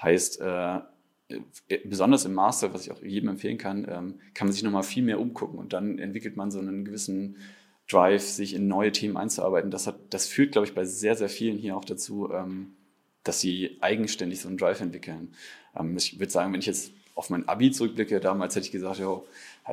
heißt, 0.00 0.40
äh, 0.40 0.76
äh 0.76 1.78
besonders 1.84 2.24
im 2.24 2.32
Master, 2.32 2.72
was 2.72 2.86
ich 2.86 2.90
auch 2.90 3.02
jedem 3.02 3.28
empfehlen 3.28 3.58
kann, 3.58 3.86
ähm, 3.86 4.14
kann 4.32 4.46
man 4.46 4.54
sich 4.54 4.62
nochmal 4.62 4.82
viel 4.82 5.02
mehr 5.02 5.20
umgucken 5.20 5.58
und 5.58 5.74
dann 5.74 5.98
entwickelt 5.98 6.38
man 6.38 6.50
so 6.50 6.58
einen 6.58 6.86
gewissen 6.86 7.36
Drive, 7.86 8.22
sich 8.22 8.54
in 8.54 8.66
neue 8.66 8.92
Themen 8.92 9.18
einzuarbeiten. 9.18 9.70
Das, 9.70 9.86
hat, 9.86 9.96
das 10.08 10.26
führt, 10.26 10.52
glaube 10.52 10.66
ich, 10.66 10.74
bei 10.74 10.86
sehr, 10.86 11.16
sehr 11.16 11.28
vielen 11.28 11.58
hier 11.58 11.76
auch 11.76 11.84
dazu, 11.84 12.30
ähm, 12.32 12.76
dass 13.24 13.40
sie 13.40 13.76
eigenständig 13.80 14.40
so 14.40 14.48
einen 14.48 14.58
Drive 14.58 14.80
entwickeln. 14.80 15.34
Ähm, 15.76 15.96
ich 15.96 16.18
würde 16.18 16.32
sagen, 16.32 16.52
wenn 16.52 16.60
ich 16.60 16.66
jetzt 16.66 16.92
auf 17.14 17.30
mein 17.30 17.48
Abi 17.48 17.72
zurückblicke, 17.72 18.20
damals 18.20 18.54
hätte 18.54 18.66
ich 18.66 18.72
gesagt, 18.72 19.00
ja, 19.00 19.20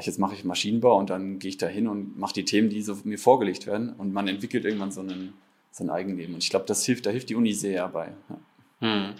jetzt 0.02 0.18
mache 0.18 0.34
ich 0.34 0.44
Maschinenbau 0.44 0.98
und 0.98 1.10
dann 1.10 1.38
gehe 1.40 1.50
ich 1.50 1.58
da 1.58 1.68
hin 1.68 1.88
und 1.88 2.18
mache 2.18 2.34
die 2.34 2.46
Themen, 2.46 2.70
die 2.70 2.82
so 2.82 2.98
mir 3.04 3.20
vorgelegt 3.20 3.68
werden 3.68 3.94
und 3.94 4.14
man 4.14 4.28
entwickelt 4.28 4.66
irgendwann 4.66 4.92
so 4.92 5.02
einen, 5.02 5.34
so 5.72 5.84
ein 5.84 5.90
Eigenleben. 5.90 6.34
Und 6.34 6.44
ich 6.44 6.50
glaube, 6.50 6.66
das 6.66 6.84
hilft, 6.86 7.06
da 7.06 7.12
hilft 7.12 7.30
die 7.30 7.36
Uni 7.36 7.54
sehr 7.54 7.88
bei. 7.88 8.14
Ja. 8.30 8.38
Hm. 8.80 9.14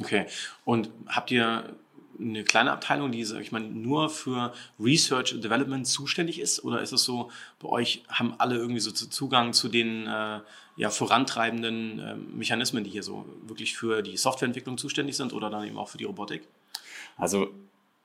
Okay. 0.00 0.26
Und 0.64 0.90
habt 1.06 1.30
ihr 1.30 1.76
eine 2.18 2.44
kleine 2.44 2.72
Abteilung, 2.72 3.12
die, 3.12 3.24
sag 3.24 3.40
ich 3.40 3.52
mal, 3.52 3.60
nur 3.60 4.10
für 4.10 4.52
Research 4.78 5.32
and 5.32 5.44
Development 5.44 5.86
zuständig 5.86 6.40
ist? 6.40 6.64
Oder 6.64 6.80
ist 6.80 6.92
es 6.92 7.04
so, 7.04 7.30
bei 7.60 7.68
euch 7.68 8.02
haben 8.08 8.34
alle 8.38 8.56
irgendwie 8.56 8.80
so 8.80 8.90
Zugang 8.90 9.52
zu 9.52 9.68
den 9.68 10.06
äh, 10.06 10.40
ja, 10.76 10.90
vorantreibenden 10.90 11.98
äh, 11.98 12.16
Mechanismen, 12.16 12.84
die 12.84 12.90
hier 12.90 13.02
so 13.02 13.26
wirklich 13.46 13.76
für 13.76 14.02
die 14.02 14.16
Softwareentwicklung 14.16 14.78
zuständig 14.78 15.16
sind 15.16 15.32
oder 15.32 15.50
dann 15.50 15.66
eben 15.66 15.78
auch 15.78 15.88
für 15.88 15.98
die 15.98 16.04
Robotik? 16.04 16.42
Also 17.16 17.48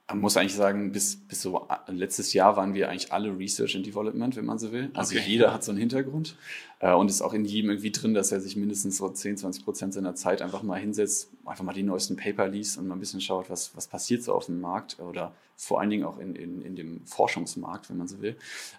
man 0.09 0.21
muss 0.21 0.37
eigentlich 0.37 0.55
sagen, 0.55 0.91
bis, 0.91 1.17
bis 1.17 1.43
so 1.43 1.67
letztes 1.87 2.33
Jahr 2.33 2.57
waren 2.57 2.73
wir 2.73 2.89
eigentlich 2.89 3.13
alle 3.13 3.37
Research 3.37 3.75
and 3.75 3.85
Development, 3.85 4.35
wenn 4.35 4.45
man 4.45 4.57
so 4.57 4.71
will. 4.71 4.89
Also 4.93 5.15
okay. 5.15 5.23
jeder 5.27 5.53
hat 5.53 5.63
so 5.63 5.71
einen 5.71 5.79
Hintergrund 5.79 6.35
äh, 6.79 6.93
und 6.93 7.09
ist 7.09 7.21
auch 7.21 7.33
in 7.33 7.45
jedem 7.45 7.69
irgendwie 7.69 7.91
drin, 7.91 8.15
dass 8.15 8.31
er 8.31 8.41
sich 8.41 8.55
mindestens 8.55 8.97
so 8.97 9.07
10, 9.07 9.37
20 9.37 9.63
Prozent 9.63 9.93
seiner 9.93 10.15
Zeit 10.15 10.41
einfach 10.41 10.63
mal 10.63 10.79
hinsetzt, 10.79 11.29
einfach 11.45 11.63
mal 11.63 11.73
die 11.73 11.83
neuesten 11.83 12.15
Paper 12.15 12.47
liest 12.47 12.79
und 12.79 12.87
mal 12.87 12.95
ein 12.95 12.99
bisschen 12.99 13.21
schaut, 13.21 13.51
was, 13.51 13.75
was 13.75 13.87
passiert 13.87 14.23
so 14.23 14.33
auf 14.33 14.47
dem 14.47 14.59
Markt 14.59 14.99
oder 14.99 15.33
vor 15.55 15.79
allen 15.79 15.91
Dingen 15.91 16.05
auch 16.05 16.17
in, 16.17 16.35
in, 16.35 16.61
in 16.63 16.75
dem 16.75 17.05
Forschungsmarkt, 17.05 17.89
wenn 17.89 17.97
man 17.97 18.07
so 18.07 18.19
will. 18.19 18.35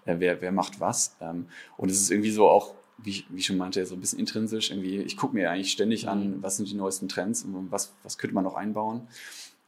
Äh, 0.07 0.17
wer, 0.19 0.41
wer 0.41 0.51
macht 0.51 0.81
was? 0.81 1.17
Ähm, 1.21 1.47
und 1.77 1.91
es 1.91 2.01
ist 2.01 2.11
irgendwie 2.11 2.33
so 2.33 2.49
auch 2.49 2.75
wie, 2.99 3.25
wie 3.29 3.43
schon 3.43 3.57
meinte, 3.57 3.87
so 3.87 3.95
ein 3.95 4.01
bisschen 4.01 4.19
intrinsisch. 4.19 4.71
Irgendwie, 4.71 4.97
ich 4.99 5.17
gucke 5.17 5.35
mir 5.35 5.51
eigentlich 5.51 5.71
ständig 5.71 6.09
an, 6.09 6.39
mhm. 6.39 6.43
was 6.43 6.57
sind 6.57 6.69
die 6.69 6.75
neuesten 6.75 7.09
Trends 7.09 7.45
und 7.45 7.71
was, 7.71 7.93
was 8.03 8.19
könnte 8.19 8.35
man 8.35 8.45
noch 8.45 8.57
einbauen. 8.57 9.07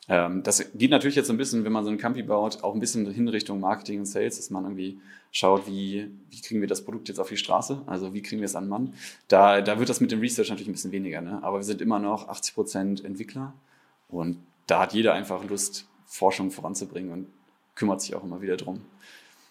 Ähm, 0.09 0.43
das 0.43 0.73
geht 0.75 0.91
natürlich 0.91 1.15
jetzt 1.15 1.31
ein 1.31 1.37
bisschen, 1.37 1.65
wenn 1.65 1.73
man 1.73 1.85
so 1.85 1.91
einen 1.91 1.99
Campy 1.99 2.23
baut, 2.23 2.63
auch 2.63 2.75
ein 2.75 2.81
bisschen 2.81 3.07
in 3.07 3.29
Richtung 3.29 3.61
Marketing 3.61 4.01
und 4.01 4.07
Sales, 4.07 4.37
dass 4.37 4.51
man 4.51 4.65
irgendwie 4.65 4.99
schaut, 5.31 5.67
wie, 5.67 6.11
wie 6.31 6.41
kriegen 6.41 6.61
wir 6.61 6.69
das 6.69 6.85
Produkt 6.85 7.09
jetzt 7.09 7.19
auf 7.19 7.29
die 7.29 7.37
Straße, 7.37 7.83
also 7.87 8.13
wie 8.13 8.23
kriegen 8.23 8.41
wir 8.41 8.47
es 8.47 8.57
an 8.57 8.69
Mann. 8.69 8.95
Da, 9.29 9.61
da 9.61 9.79
wird 9.79 9.89
das 9.89 10.01
mit 10.01 10.11
dem 10.11 10.21
Research 10.21 10.51
natürlich 10.51 10.69
ein 10.69 10.73
bisschen 10.73 10.93
weniger, 10.93 11.21
ne? 11.21 11.39
aber 11.43 11.59
wir 11.59 11.65
sind 11.65 11.81
immer 11.81 11.99
noch 11.99 12.29
80 12.29 12.55
Prozent 12.55 13.05
Entwickler 13.05 13.53
und 14.09 14.39
da 14.67 14.81
hat 14.81 14.93
jeder 14.93 15.15
einfach 15.15 15.45
Lust, 15.45 15.87
Forschung 16.07 16.51
voranzubringen 16.51 17.13
und 17.13 17.27
kümmert 17.75 18.03
sich 18.03 18.15
auch 18.15 18.23
immer 18.23 18.43
wieder 18.43 18.57
drum. 18.57 18.83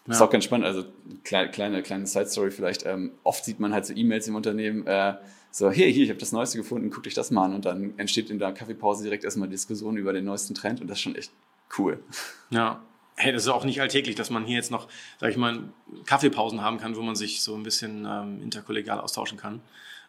Das 0.05 0.17
ist 0.17 0.21
auch 0.21 0.29
ganz 0.29 0.43
spannend, 0.43 0.65
also 0.65 0.85
kleine, 1.23 1.51
kleine, 1.51 1.83
kleine 1.83 2.07
Side-Story 2.07 2.51
vielleicht. 2.51 2.85
Ähm, 2.85 3.11
oft 3.23 3.45
sieht 3.45 3.59
man 3.59 3.73
halt 3.73 3.85
so 3.85 3.93
E-Mails 3.93 4.27
im 4.27 4.35
Unternehmen, 4.35 4.85
äh, 4.87 5.15
so, 5.51 5.69
hey, 5.69 5.93
hier, 5.93 6.05
ich 6.05 6.09
habe 6.09 6.19
das 6.19 6.31
Neueste 6.31 6.57
gefunden, 6.57 6.89
guck 6.89 7.03
dich 7.03 7.13
das 7.13 7.29
mal 7.29 7.45
an. 7.45 7.55
Und 7.55 7.65
dann 7.65 7.93
entsteht 7.97 8.29
in 8.29 8.39
der 8.39 8.53
Kaffeepause 8.53 9.03
direkt 9.03 9.25
erstmal 9.25 9.49
Diskussion 9.49 9.97
über 9.97 10.13
den 10.13 10.25
neuesten 10.25 10.55
Trend 10.55 10.81
und 10.81 10.87
das 10.87 10.97
ist 10.97 11.01
schon 11.01 11.15
echt 11.15 11.31
cool. 11.77 12.01
Ja. 12.49 12.81
Hey, 13.17 13.33
das 13.33 13.43
ist 13.43 13.49
auch 13.49 13.65
nicht 13.65 13.81
alltäglich, 13.81 14.15
dass 14.15 14.29
man 14.29 14.45
hier 14.45 14.55
jetzt 14.55 14.71
noch, 14.71 14.87
sag 15.19 15.29
ich 15.29 15.37
mal, 15.37 15.59
Kaffeepausen 16.05 16.61
haben 16.61 16.79
kann, 16.79 16.95
wo 16.95 17.01
man 17.01 17.15
sich 17.15 17.43
so 17.43 17.53
ein 17.55 17.61
bisschen 17.61 18.07
ähm, 18.09 18.41
interkollegial 18.41 18.99
austauschen 18.99 19.37
kann. 19.37 19.61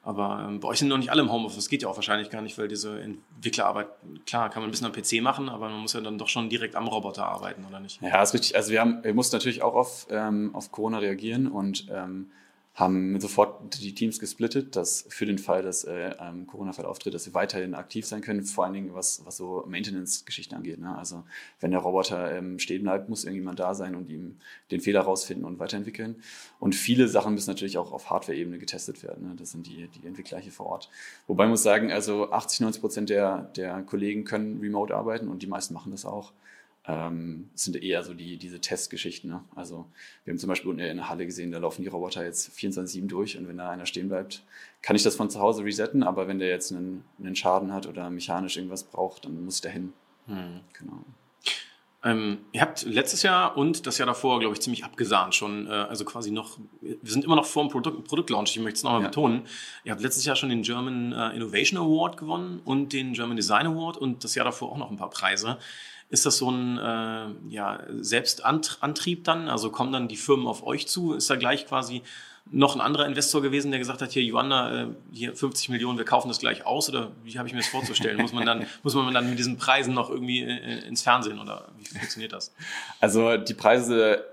Aber 0.05 0.47
ähm, 0.49 0.61
bei 0.61 0.69
euch 0.69 0.79
sind 0.79 0.89
noch 0.89 0.99
nicht 0.99 1.11
alle 1.11 1.23
im 1.23 1.31
Homeoffice. 1.31 1.57
Das 1.57 1.69
geht 1.69 1.83
ja 1.83 1.89
auch 1.89 1.97
wahrscheinlich 1.97 2.31
gar 2.31 2.43
nicht, 2.43 2.59
weil 2.59 2.69
diese 2.69 3.01
Entwicklerarbeit, 3.01 3.89
klar, 4.27 4.51
kann 4.51 4.63
man 4.63 4.69
ein 4.69 4.73
bisschen 4.73 4.87
am 4.87 4.93
PC 4.93 5.23
machen, 5.23 5.49
aber 5.49 5.69
man 5.69 5.81
muss 5.81 5.93
ja 5.93 6.01
dann 6.01 6.19
doch 6.19 6.29
schon 6.29 6.49
direkt 6.49 6.75
am 6.75 6.89
Roboter 6.89 7.27
arbeiten, 7.27 7.65
oder 7.69 7.81
nicht? 7.81 8.01
Ja, 8.01 8.23
ist 8.23 8.35
richtig. 8.35 8.57
Also 8.57 8.73
wir, 8.73 8.81
haben, 8.81 9.05
wir 9.05 9.15
mussten 9.15 9.37
natürlich 9.37 9.63
auch 9.63 9.75
auf, 9.75 10.07
ähm, 10.11 10.55
auf 10.55 10.73
Corona 10.73 10.99
reagieren 10.99 11.47
und 11.47 11.87
ähm, 11.91 12.31
haben 12.75 13.21
sofort 13.21 13.83
die 13.83 13.95
Teams 13.95 14.19
gesplittet, 14.19 14.77
dass 14.77 15.05
für 15.11 15.27
den 15.27 15.37
Fall, 15.37 15.63
dass 15.63 15.85
äh, 15.85 16.15
ähm, 16.19 16.47
Corona-Fall 16.47 16.87
auftritt, 16.87 17.13
dass 17.13 17.25
sie 17.25 17.35
weiterhin 17.35 17.75
aktiv 17.75 18.07
sein 18.07 18.23
können, 18.23 18.45
vor 18.45 18.65
allen 18.65 18.73
Dingen 18.73 18.95
was, 18.95 19.21
was 19.27 19.37
so 19.37 19.65
Maintenance-Geschichten 19.69 20.55
angeht. 20.55 20.79
Ne? 20.79 20.97
Also 20.97 21.25
wenn 21.61 21.71
der 21.71 21.81
Roboter 21.81 22.33
ähm, 22.33 22.59
stehen 22.59 22.85
bleibt, 22.85 23.11
muss 23.11 23.25
irgendjemand 23.25 23.61
da 23.61 23.75
sein 23.75 23.95
und 23.95 24.09
ihm 24.09 24.39
den 24.71 24.81
Fehler 24.81 25.03
rausfinden 25.03 25.45
und 25.45 25.59
weiterentwickeln. 25.59 26.23
Und 26.61 26.75
viele 26.75 27.09
Sachen 27.09 27.35
müssen 27.35 27.51
natürlich 27.51 27.77
auch 27.77 27.93
auf 27.93 28.09
Hardware-Ebene 28.09 28.59
getestet 28.59 29.03
werden. 29.03 29.29
Ne? 29.29 29.35
Das 29.37 29.51
sind 29.51 29.67
die, 29.67 29.89
die 29.89 30.07
Entwickler 30.07 30.39
hier 30.39 30.53
vor 30.53 30.67
Ort. 30.67 30.89
Wobei 31.27 31.47
muss 31.47 31.63
sagen, 31.63 31.93
also 31.93 32.33
80, 32.33 32.61
90 32.61 32.81
Prozent 32.81 33.11
der, 33.11 33.51
der 33.55 33.83
Kollegen 33.83 34.25
können 34.25 34.61
remote 34.61 34.95
arbeiten 34.95 35.29
und 35.29 35.43
die 35.43 35.47
meisten 35.47 35.75
machen 35.75 35.93
das 35.93 36.07
auch 36.07 36.33
ähm, 36.87 37.51
sind 37.55 37.81
eher 37.81 38.03
so 38.03 38.13
die, 38.13 38.37
diese 38.39 38.61
Testgeschichten. 38.61 39.31
Ne? 39.31 39.45
Also 39.55 39.87
wir 40.25 40.33
haben 40.33 40.39
zum 40.39 40.49
Beispiel 40.49 40.71
in 40.73 40.79
der 40.79 41.09
Halle 41.09 41.27
gesehen, 41.27 41.53
da 41.53 41.59
laufen 41.59 41.83
die 41.83 41.89
Roboter 41.89 42.25
jetzt 42.25 42.51
24-7 42.51 43.07
durch 43.07 43.39
und 43.39 43.49
wenn 43.49 43.59
da 43.59 43.71
einer 43.71 43.87
stehen 43.87 44.09
bleibt, 44.09 44.43
kann 44.83 44.97
ich 44.97 45.03
das 45.03 45.15
von 45.15 45.31
zu 45.31 45.39
Hause 45.39 45.65
resetten, 45.65 46.03
aber 46.03 46.27
wenn 46.27 46.41
der 46.41 46.49
jetzt 46.49 46.73
einen, 46.73 47.05
einen 47.21 47.37
Schaden 47.37 47.73
hat 47.73 47.87
oder 47.87 48.11
mechanisch 48.11 48.57
irgendwas 48.57 48.85
braucht, 48.85 49.25
dann 49.25 49.45
muss 49.45 49.57
ich 49.57 49.61
dahin. 49.63 49.93
Hm. 50.27 50.61
Genau. 50.73 51.05
Ähm, 52.05 52.39
ihr 52.51 52.61
habt 52.63 52.83
letztes 52.83 53.23
Jahr 53.23 53.57
und 53.57 53.87
das 53.87 53.99
Jahr 53.99 54.07
davor, 54.07 54.41
glaube 54.41 54.55
ich, 54.55 54.61
ziemlich 54.61 54.85
abgesahnt 54.85 55.37
schon. 55.37 55.69
Äh, 55.69 55.71
also 55.71 56.05
quasi 56.05 56.33
noch, 56.33 56.59
wir 56.81 56.97
sind 57.05 57.25
immer 57.25 57.37
noch 57.37 57.45
vor 57.45 57.63
dem 57.63 57.71
Produkt, 57.71 58.09
Produktlaunch, 58.09 58.57
ich 58.57 58.61
möchte 58.61 58.79
es 58.79 58.83
nochmal 58.83 59.03
ja. 59.03 59.07
betonen. 59.07 59.43
Ihr 59.85 59.93
habt 59.93 60.03
letztes 60.03 60.25
Jahr 60.25 60.35
schon 60.35 60.49
den 60.49 60.63
German 60.63 61.13
äh, 61.13 61.37
Innovation 61.37 61.79
Award 61.79 62.17
gewonnen 62.17 62.61
und 62.65 62.93
den 62.93 63.13
German 63.13 63.37
Design 63.37 63.67
Award 63.67 63.99
und 63.99 64.25
das 64.25 64.35
Jahr 64.35 64.45
davor 64.45 64.73
auch 64.73 64.79
noch 64.79 64.91
ein 64.91 64.97
paar 64.97 65.11
Preise. 65.11 65.59
Ist 66.13 66.27
das 66.27 66.37
so 66.37 66.51
ein 66.51 66.79
äh, 66.79 67.53
ja, 67.53 67.81
Selbstantrieb 68.01 69.25
dann? 69.25 69.49
Also 69.49 69.71
kommen 69.71 69.93
dann 69.93 70.09
die 70.09 70.17
Firmen 70.17 70.47
auf 70.47 70.65
euch 70.65 70.87
zu? 70.87 71.15
Ist 71.15 71.29
da 71.31 71.37
gleich 71.37 71.67
quasi 71.67 72.03
noch 72.51 72.75
ein 72.75 72.81
anderer 72.81 73.07
Investor 73.07 73.41
gewesen, 73.41 73.71
der 73.71 73.81
gesagt 73.81 74.03
hat, 74.03 74.13
hier 74.13 74.23
Joanna, 74.23 74.83
äh, 74.83 74.87
hier 75.13 75.35
50 75.35 75.71
Millionen, 75.71 75.97
wir 75.97 76.05
kaufen 76.05 76.29
das 76.29 76.39
gleich 76.39 76.67
aus? 76.67 76.89
Oder 76.89 77.11
wie 77.25 77.39
habe 77.39 77.49
ich 77.49 77.55
mir 77.55 77.61
das 77.61 77.69
vorzustellen? 77.69 78.21
muss, 78.21 78.33
man 78.33 78.47
dann, 78.47 78.67
muss 78.83 78.95
man 78.95 79.13
dann 79.15 79.31
mit 79.31 79.39
diesen 79.39 79.57
Preisen 79.57 79.95
noch 79.95 80.11
irgendwie 80.11 80.43
äh, 80.43 80.87
ins 80.87 81.03
Fernsehen 81.03 81.41
oder 81.41 81.69
wie 81.79 81.87
funktioniert 81.87 82.33
das? 82.33 82.53
Also 83.01 83.37
die 83.39 83.55
Preise 83.55 84.25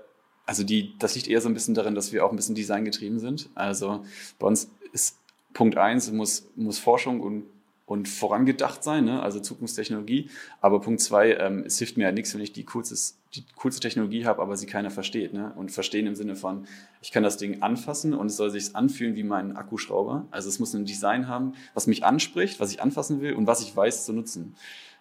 also 0.50 0.64
die, 0.64 0.98
das 0.98 1.14
liegt 1.14 1.28
eher 1.28 1.40
so 1.40 1.48
ein 1.48 1.54
bisschen 1.54 1.76
darin, 1.76 1.94
dass 1.94 2.12
wir 2.12 2.26
auch 2.26 2.30
ein 2.30 2.36
bisschen 2.36 2.56
designgetrieben 2.56 3.20
sind. 3.20 3.48
Also 3.54 4.04
bei 4.40 4.48
uns 4.48 4.68
ist 4.92 5.16
Punkt 5.52 5.76
eins 5.76 6.10
muss, 6.10 6.44
muss 6.56 6.80
Forschung 6.80 7.20
und 7.20 7.44
und 7.90 8.08
vorangedacht 8.08 8.84
sein, 8.84 9.06
ne? 9.06 9.20
also 9.20 9.40
Zukunftstechnologie. 9.40 10.30
Aber 10.60 10.80
Punkt 10.80 11.00
zwei, 11.00 11.32
ähm, 11.32 11.64
es 11.66 11.76
hilft 11.78 11.96
mir 11.96 12.04
ja 12.04 12.12
nichts, 12.12 12.32
wenn 12.32 12.40
ich 12.40 12.52
die 12.52 12.64
coolste, 12.66 12.94
die 13.34 13.42
coolste 13.56 13.80
Technologie 13.80 14.26
habe, 14.26 14.40
aber 14.40 14.56
sie 14.56 14.66
keiner 14.66 14.92
versteht. 14.92 15.34
Ne? 15.34 15.52
Und 15.56 15.72
verstehen 15.72 16.06
im 16.06 16.14
Sinne 16.14 16.36
von, 16.36 16.68
ich 17.02 17.10
kann 17.10 17.24
das 17.24 17.36
Ding 17.36 17.62
anfassen 17.62 18.14
und 18.14 18.28
es 18.28 18.36
soll 18.36 18.50
sich 18.50 18.76
anfühlen 18.76 19.16
wie 19.16 19.24
mein 19.24 19.56
Akkuschrauber. 19.56 20.28
Also 20.30 20.48
es 20.48 20.60
muss 20.60 20.72
ein 20.72 20.84
Design 20.84 21.26
haben, 21.26 21.54
was 21.74 21.88
mich 21.88 22.04
anspricht, 22.04 22.60
was 22.60 22.70
ich 22.70 22.80
anfassen 22.80 23.22
will 23.22 23.32
und 23.32 23.48
was 23.48 23.60
ich 23.60 23.76
weiß 23.76 24.04
zu 24.04 24.12
nutzen. 24.12 24.54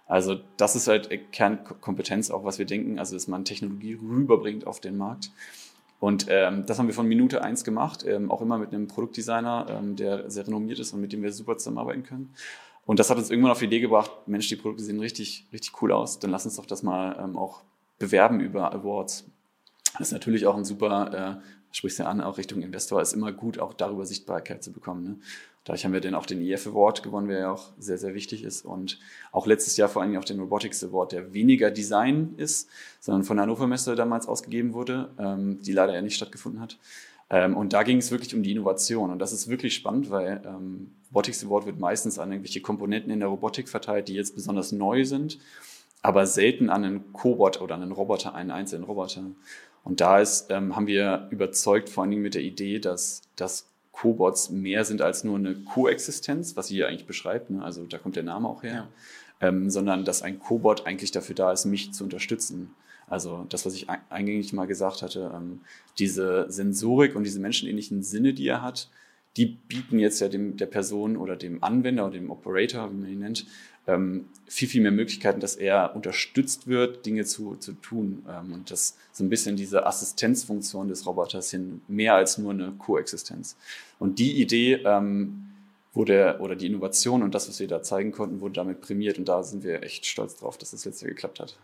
Also 0.08 0.40
das 0.58 0.76
ist 0.76 0.88
halt 0.88 1.32
Kernkompetenz 1.32 2.32
auch, 2.32 2.44
was 2.44 2.58
wir 2.58 2.66
denken, 2.66 2.98
also 2.98 3.16
dass 3.16 3.28
man 3.28 3.46
Technologie 3.46 4.00
rüberbringt 4.02 4.66
auf 4.66 4.80
den 4.80 4.98
Markt. 4.98 5.30
Und 6.00 6.26
ähm, 6.30 6.66
das 6.66 6.80
haben 6.80 6.88
wir 6.88 6.96
von 6.96 7.08
Minute 7.08 7.44
eins 7.44 7.64
gemacht, 7.64 8.04
ähm, 8.08 8.32
auch 8.32 8.42
immer 8.42 8.58
mit 8.58 8.74
einem 8.74 8.88
Produktdesigner, 8.88 9.68
ähm, 9.70 9.96
der 9.96 10.32
sehr 10.32 10.48
renommiert 10.48 10.80
ist 10.80 10.94
und 10.94 11.02
mit 11.02 11.14
dem 11.14 11.22
wir 11.22 11.32
super 11.32 11.58
zusammenarbeiten 11.58 12.02
können. 12.02 12.34
Und 12.86 13.00
das 13.00 13.10
hat 13.10 13.18
uns 13.18 13.30
irgendwann 13.30 13.52
auf 13.52 13.60
die 13.60 13.66
Idee 13.66 13.80
gebracht, 13.80 14.12
Mensch, 14.26 14.48
die 14.48 14.56
Produkte 14.56 14.84
sehen 14.84 15.00
richtig, 15.00 15.48
richtig 15.54 15.82
cool 15.82 15.92
aus, 15.92 16.20
dann 16.20 16.32
lass 16.32 16.46
uns 16.46 16.56
doch 16.56 16.66
das 16.66 16.84
mal 16.84 17.18
ähm, 17.24 17.38
auch 17.38 17.64
bewerben 18.00 18.40
über 18.40 18.74
Awards. 18.74 19.26
Das 19.94 20.08
ist 20.08 20.14
natürlich 20.14 20.48
auch 20.48 20.56
ein 20.56 20.66
super, 20.66 21.40
äh, 21.42 21.46
sprichst 21.72 22.00
ja 22.00 22.06
an, 22.06 22.22
auch 22.22 22.38
Richtung 22.38 22.62
Investor, 22.62 23.02
ist 23.02 23.14
immer 23.14 23.32
gut, 23.32 23.60
auch 23.60 23.74
darüber 23.74 24.06
Sichtbarkeit 24.06 24.64
zu 24.64 24.72
bekommen. 24.72 25.04
Ne? 25.04 25.16
Dadurch 25.66 25.86
haben 25.86 25.94
wir 25.94 26.02
dann 26.02 26.16
auch 26.16 26.26
den 26.26 26.42
EF 26.42 26.68
Award 26.68 27.04
gewonnen, 27.04 27.28
der 27.28 27.40
ja 27.40 27.52
auch 27.52 27.74
sehr, 27.78 27.98
sehr 27.98 28.16
wichtig 28.16 28.44
ist. 28.44 28.66
Und 28.66 29.00
auch 29.32 29.46
letztes 29.46 29.78
Jahr 29.78 29.88
vor 29.88 30.02
allem 30.02 30.18
auch 30.18 30.26
den 30.26 30.40
Robotics 30.40 30.84
Award, 30.84 31.12
der 31.12 31.34
weniger 31.34 31.70
Design 31.70 32.34
ist, 32.38 32.70
sondern 33.00 33.24
von 33.24 33.38
der 33.38 33.44
Hannover 33.44 33.68
Messe 33.68 33.96
damals 33.96 34.28
ausgegeben 34.28 34.74
wurde, 34.74 35.10
ähm, 35.20 35.62
die 35.62 35.74
leider 35.74 35.94
ja 35.94 36.02
nicht 36.02 36.16
stattgefunden 36.16 36.62
hat. 36.62 36.78
Ähm, 37.30 37.56
und 37.56 37.74
da 37.74 37.84
ging 37.84 37.98
es 37.98 38.12
wirklich 38.12 38.34
um 38.34 38.44
die 38.44 38.52
Innovation. 38.52 39.12
Und 39.12 39.20
das 39.20 39.32
ist 39.32 39.48
wirklich 39.48 39.76
spannend, 39.76 40.10
weil 40.10 40.42
ähm, 40.46 40.96
Robotics 41.10 41.44
Award 41.44 41.66
wird 41.66 41.80
meistens 41.80 42.20
an 42.20 42.32
irgendwelche 42.32 42.62
Komponenten 42.62 43.12
in 43.12 43.20
der 43.20 43.30
Robotik 43.30 43.70
verteilt, 43.70 44.08
die 44.08 44.16
jetzt 44.16 44.36
besonders 44.36 44.72
neu 44.72 45.06
sind, 45.06 45.40
aber 46.02 46.26
selten 46.26 46.70
an 46.70 46.84
einen 46.84 47.14
Cobot 47.14 47.62
oder 47.62 47.76
an 47.76 47.84
einen 47.84 47.92
Roboter, 47.92 48.34
einen 48.34 48.52
einzelnen 48.52 48.86
Roboter. 48.86 49.24
Und 49.84 50.02
da 50.02 50.20
ist, 50.20 50.48
ähm, 50.50 50.76
haben 50.76 50.88
wir 50.88 51.28
überzeugt, 51.32 51.90
vor 51.90 52.04
allen 52.04 52.12
Dingen 52.12 52.24
mit 52.24 52.36
der 52.36 52.42
Idee, 52.42 52.80
dass, 52.80 53.22
dass 53.36 53.68
Cobots 53.92 54.50
mehr 54.50 54.86
sind 54.86 55.02
als 55.02 55.24
nur 55.24 55.38
eine 55.38 55.56
Koexistenz, 55.56 56.56
was 56.56 56.68
sie 56.68 56.76
hier 56.76 56.88
eigentlich 56.88 57.08
beschreibt, 57.08 57.50
ne? 57.50 57.64
also 57.64 57.86
da 57.86 57.98
kommt 57.98 58.16
der 58.16 58.24
Name 58.24 58.48
auch 58.48 58.64
her, 58.64 58.88
ja. 59.42 59.48
ähm, 59.48 59.70
sondern 59.70 60.06
dass 60.06 60.22
ein 60.22 60.40
Cobot 60.40 60.86
eigentlich 60.86 61.12
dafür 61.12 61.36
da 61.36 61.52
ist, 61.52 61.66
mich 61.66 61.94
zu 61.94 62.04
unterstützen. 62.04 62.74
Also 63.10 63.46
das, 63.50 63.66
was 63.66 63.74
ich 63.74 63.88
eingängig 64.10 64.54
mal 64.54 64.66
gesagt 64.66 65.02
hatte, 65.02 65.32
ähm, 65.36 65.62
diese 65.98 66.46
Sensorik 66.50 67.16
und 67.16 67.24
diese 67.24 67.40
menschenähnlichen 67.40 68.04
Sinne, 68.04 68.34
die 68.34 68.48
er 68.48 68.62
hat, 68.62 68.90
die 69.38 69.46
bieten 69.46 70.00
jetzt 70.00 70.20
ja 70.20 70.28
dem, 70.28 70.58
der 70.58 70.66
Person 70.66 71.16
oder 71.18 71.36
dem 71.36 71.64
Anwender 71.64 72.06
oder 72.06 72.14
dem 72.14 72.32
Operator, 72.32 72.92
wie 72.92 72.96
man 72.96 73.10
ihn 73.10 73.20
nennt, 73.20 73.46
ähm, 73.88 74.26
viel, 74.48 74.68
viel 74.68 74.82
mehr 74.82 74.92
Möglichkeiten, 74.92 75.40
dass 75.40 75.56
er 75.56 75.96
unterstützt 75.96 76.68
wird, 76.68 77.06
Dinge 77.06 77.26
zu, 77.26 77.56
zu 77.56 77.74
tun. 77.74 78.26
Ähm, 78.30 78.54
und 78.54 78.72
das 78.72 78.98
so 79.12 79.24
ein 79.24 79.30
bisschen 79.30 79.56
diese 79.56 79.86
Assistenzfunktion 79.86 80.88
des 80.88 81.06
Roboters 81.06 81.52
hin, 81.52 81.82
mehr 81.88 82.16
als 82.16 82.38
nur 82.38 82.52
eine 82.52 82.74
Koexistenz. 82.78 83.56
Und 83.98 84.20
die 84.20 84.42
Idee 84.42 84.82
ähm, 84.86 85.46
wurde, 85.94 86.38
oder 86.40 86.56
die 86.56 86.68
Innovation 86.68 87.24
und 87.24 87.34
das, 87.34 87.50
was 87.50 87.60
wir 87.60 87.68
da 87.68 87.82
zeigen 87.82 88.12
konnten, 88.12 88.42
wurde 88.42 88.56
damit 88.56 88.82
prämiert. 88.82 89.18
Und 89.18 89.28
da 89.28 89.44
sind 89.44 89.64
wir 89.64 89.84
echt 89.84 90.06
stolz 90.06 90.36
drauf, 90.36 90.58
dass 90.58 90.72
das 90.72 90.86
letzte 90.86 91.08
geklappt 91.08 91.40
hat. 91.40 91.58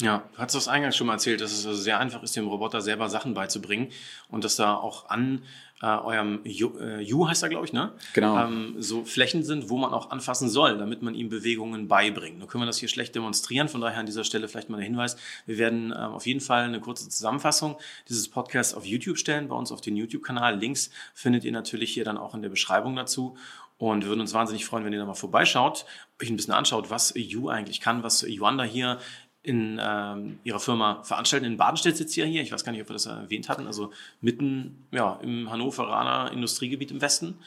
Ja, 0.00 0.22
du 0.32 0.38
hast 0.38 0.54
das 0.54 0.68
eingangs 0.68 0.96
schon 0.96 1.08
mal 1.08 1.14
erzählt, 1.14 1.40
dass 1.40 1.50
es 1.50 1.66
also 1.66 1.80
sehr 1.80 1.98
einfach 1.98 2.22
ist, 2.22 2.36
dem 2.36 2.46
Roboter 2.46 2.80
selber 2.80 3.08
Sachen 3.08 3.34
beizubringen 3.34 3.90
und 4.28 4.44
dass 4.44 4.54
da 4.54 4.74
auch 4.74 5.10
an 5.10 5.42
äh, 5.82 5.86
eurem 5.86 6.40
U, 6.44 6.78
äh, 6.78 7.12
U 7.12 7.28
heißt 7.28 7.42
er, 7.42 7.48
glaube 7.48 7.66
ich, 7.66 7.72
ne? 7.72 7.92
Genau. 8.12 8.38
Ähm, 8.38 8.76
so 8.78 9.04
Flächen 9.04 9.42
sind, 9.42 9.70
wo 9.70 9.76
man 9.76 9.92
auch 9.92 10.10
anfassen 10.10 10.48
soll, 10.48 10.78
damit 10.78 11.02
man 11.02 11.16
ihm 11.16 11.28
Bewegungen 11.28 11.88
beibringt. 11.88 12.38
Nun 12.38 12.46
können 12.46 12.62
wir 12.62 12.66
das 12.66 12.78
hier 12.78 12.88
schlecht 12.88 13.16
demonstrieren, 13.16 13.68
von 13.68 13.80
daher 13.80 13.98
an 13.98 14.06
dieser 14.06 14.22
Stelle 14.22 14.46
vielleicht 14.46 14.70
mal 14.70 14.76
der 14.76 14.86
Hinweis. 14.86 15.16
Wir 15.46 15.58
werden 15.58 15.86
ähm, 15.86 16.12
auf 16.12 16.26
jeden 16.26 16.40
Fall 16.40 16.62
eine 16.62 16.80
kurze 16.80 17.08
Zusammenfassung 17.08 17.76
dieses 18.08 18.28
Podcasts 18.28 18.74
auf 18.74 18.86
YouTube 18.86 19.18
stellen, 19.18 19.48
bei 19.48 19.56
uns 19.56 19.72
auf 19.72 19.80
den 19.80 19.96
YouTube-Kanal. 19.96 20.60
Links 20.60 20.90
findet 21.12 21.42
ihr 21.42 21.52
natürlich 21.52 21.92
hier 21.92 22.04
dann 22.04 22.18
auch 22.18 22.34
in 22.34 22.42
der 22.42 22.50
Beschreibung 22.50 22.94
dazu. 22.94 23.36
Und 23.78 24.02
wir 24.02 24.08
würden 24.08 24.20
uns 24.20 24.34
wahnsinnig 24.34 24.66
freuen, 24.66 24.84
wenn 24.84 24.92
ihr 24.92 24.98
da 24.98 25.06
mal 25.06 25.14
vorbeischaut, 25.14 25.86
euch 26.20 26.30
ein 26.30 26.36
bisschen 26.36 26.52
anschaut, 26.52 26.90
was 26.90 27.14
U 27.36 27.48
eigentlich 27.48 27.80
kann, 27.80 28.02
was 28.02 28.22
Yuanda 28.22 28.64
hier 28.64 28.98
in 29.42 29.80
ähm, 29.82 30.38
ihrer 30.44 30.60
Firma 30.60 31.02
veranstalten. 31.04 31.46
In 31.46 31.56
Badenstedt 31.56 31.96
sitzt 31.96 32.16
ihr 32.16 32.26
hier, 32.26 32.42
ich 32.42 32.52
weiß 32.52 32.64
gar 32.64 32.72
nicht, 32.72 32.82
ob 32.82 32.88
wir 32.88 32.94
das 32.94 33.06
erwähnt 33.06 33.48
hatten, 33.48 33.66
also 33.66 33.92
mitten 34.20 34.86
ja, 34.90 35.18
im 35.22 35.50
Hannoveraner 35.50 36.32
Industriegebiet 36.32 36.90
im 36.90 37.00
Westen. 37.00 37.38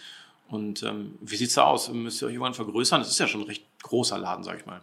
Und 0.48 0.84
ähm, 0.84 1.16
wie 1.22 1.36
sieht 1.36 1.50
es 1.50 1.56
da 1.56 1.64
aus? 1.64 1.90
Müsst 1.92 2.22
ihr 2.22 2.28
euch 2.28 2.34
irgendwann 2.34 2.54
vergrößern? 2.54 3.02
Das 3.02 3.10
ist 3.10 3.20
ja 3.20 3.28
schon 3.28 3.42
ein 3.42 3.48
recht 3.48 3.64
großer 3.84 4.18
Laden, 4.18 4.44
sag 4.44 4.60
ich 4.60 4.66
mal. 4.66 4.82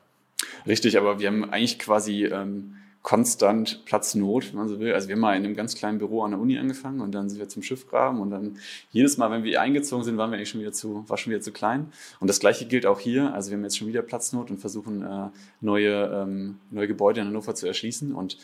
Richtig, 0.66 0.96
aber 0.96 1.18
wir 1.18 1.28
haben 1.28 1.50
eigentlich 1.50 1.78
quasi 1.78 2.24
ähm, 2.24 2.76
konstant 3.08 3.86
Platznot, 3.86 4.50
wenn 4.50 4.58
man 4.58 4.68
so 4.68 4.80
will. 4.80 4.92
Also 4.92 5.08
wir 5.08 5.14
haben 5.14 5.22
mal 5.22 5.34
in 5.34 5.42
einem 5.42 5.56
ganz 5.56 5.74
kleinen 5.74 5.96
Büro 5.96 6.24
an 6.24 6.32
der 6.32 6.40
Uni 6.40 6.58
angefangen 6.58 7.00
und 7.00 7.12
dann 7.12 7.30
sind 7.30 7.38
wir 7.38 7.48
zum 7.48 7.62
Schiffgraben 7.62 8.20
und 8.20 8.28
dann 8.28 8.58
jedes 8.90 9.16
Mal, 9.16 9.30
wenn 9.30 9.44
wir 9.44 9.62
eingezogen 9.62 10.04
sind, 10.04 10.18
waren 10.18 10.30
wir 10.30 10.36
eigentlich 10.36 10.50
schon 10.50 10.60
wieder 10.60 10.74
zu, 10.74 11.08
war 11.08 11.16
schon 11.16 11.30
wieder 11.30 11.40
zu 11.40 11.50
klein. 11.50 11.90
Und 12.20 12.28
das 12.28 12.38
Gleiche 12.38 12.66
gilt 12.66 12.84
auch 12.84 13.00
hier. 13.00 13.32
Also 13.32 13.50
wir 13.50 13.56
haben 13.56 13.64
jetzt 13.64 13.78
schon 13.78 13.88
wieder 13.88 14.02
Platznot 14.02 14.50
und 14.50 14.58
versuchen 14.58 15.00
äh, 15.00 15.28
neue, 15.62 16.04
ähm, 16.22 16.58
neue 16.70 16.86
Gebäude 16.86 17.22
in 17.22 17.28
Hannover 17.28 17.54
zu 17.54 17.66
erschließen 17.66 18.14
und 18.14 18.36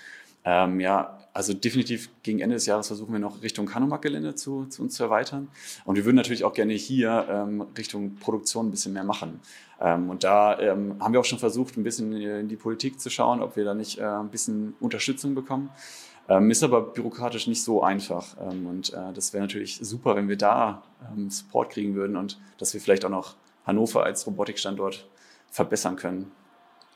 ähm, 0.45 0.81
ja, 0.81 1.19
also 1.33 1.53
definitiv 1.53 2.11
gegen 2.23 2.41
Ende 2.41 2.55
des 2.55 2.67
Jahres 2.67 2.87
versuchen 2.87 3.13
wir 3.13 3.19
noch 3.19 3.43
Richtung 3.43 3.67
Kanomag-Gelände 3.67 4.35
zu, 4.35 4.67
zu 4.67 4.83
uns 4.83 4.95
zu 4.95 5.03
erweitern. 5.03 5.49
Und 5.85 5.97
wir 5.97 6.05
würden 6.05 6.17
natürlich 6.17 6.45
auch 6.45 6.53
gerne 6.53 6.75
hier 6.75 7.27
ähm, 7.29 7.63
Richtung 7.77 8.17
Produktion 8.17 8.69
ein 8.69 8.71
bisschen 8.71 8.93
mehr 8.93 9.05
machen. 9.05 9.41
Ähm, 9.81 10.11
und 10.11 10.23
da 10.23 10.59
ähm, 10.61 10.97
haben 11.01 11.13
wir 11.13 11.21
auch 11.21 11.25
schon 11.25 11.41
versucht, 11.41 11.77
ein 11.77 11.83
bisschen 11.83 12.13
in 12.13 12.49
die 12.49 12.57
Politik 12.57 13.01
zu 13.01 13.11
schauen, 13.11 13.43
ob 13.43 13.57
wir 13.57 13.65
da 13.65 13.75
nicht 13.75 13.99
äh, 13.99 14.05
ein 14.05 14.29
bisschen 14.29 14.75
Unterstützung 14.81 15.35
bekommen. 15.35 15.71
Ähm, 16.29 16.51
ist 16.51 16.63
aber 16.63 16.81
bürokratisch 16.81 17.47
nicht 17.49 17.63
so 17.63 17.83
einfach. 17.83 18.37
Ähm, 18.41 18.67
und 18.67 18.93
äh, 18.93 19.13
das 19.13 19.33
wäre 19.33 19.43
natürlich 19.43 19.79
super, 19.83 20.17
wenn 20.17 20.29
wir 20.29 20.39
da 20.39 20.83
ähm, 21.11 21.31
Support 21.31 21.71
kriegen 21.71 21.95
würden 21.95 22.17
und 22.17 22.39
dass 22.59 22.73
wir 22.75 22.81
vielleicht 22.81 23.05
auch 23.05 23.11
noch 23.11 23.35
Hannover 23.67 24.05
als 24.05 24.27
Robotikstandort 24.27 25.09
verbessern 25.51 25.97
können. 25.97 26.31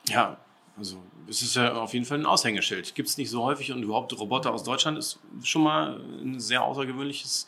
Ja, 0.07 0.37
also 0.79 0.97
es 1.27 1.41
ist 1.41 1.55
ja 1.55 1.73
auf 1.73 1.93
jeden 1.93 2.05
Fall 2.05 2.17
ein 2.17 2.25
Aushängeschild. 2.25 2.95
Gibt 2.95 3.09
es 3.09 3.17
nicht 3.17 3.29
so 3.29 3.43
häufig 3.43 3.71
und 3.71 3.83
überhaupt 3.83 4.17
Roboter 4.17 4.51
aus 4.51 4.63
Deutschland 4.63 4.97
ist 4.97 5.19
schon 5.43 5.61
mal 5.61 5.99
ein 6.21 6.39
sehr 6.39 6.63
außergewöhnliches 6.63 7.47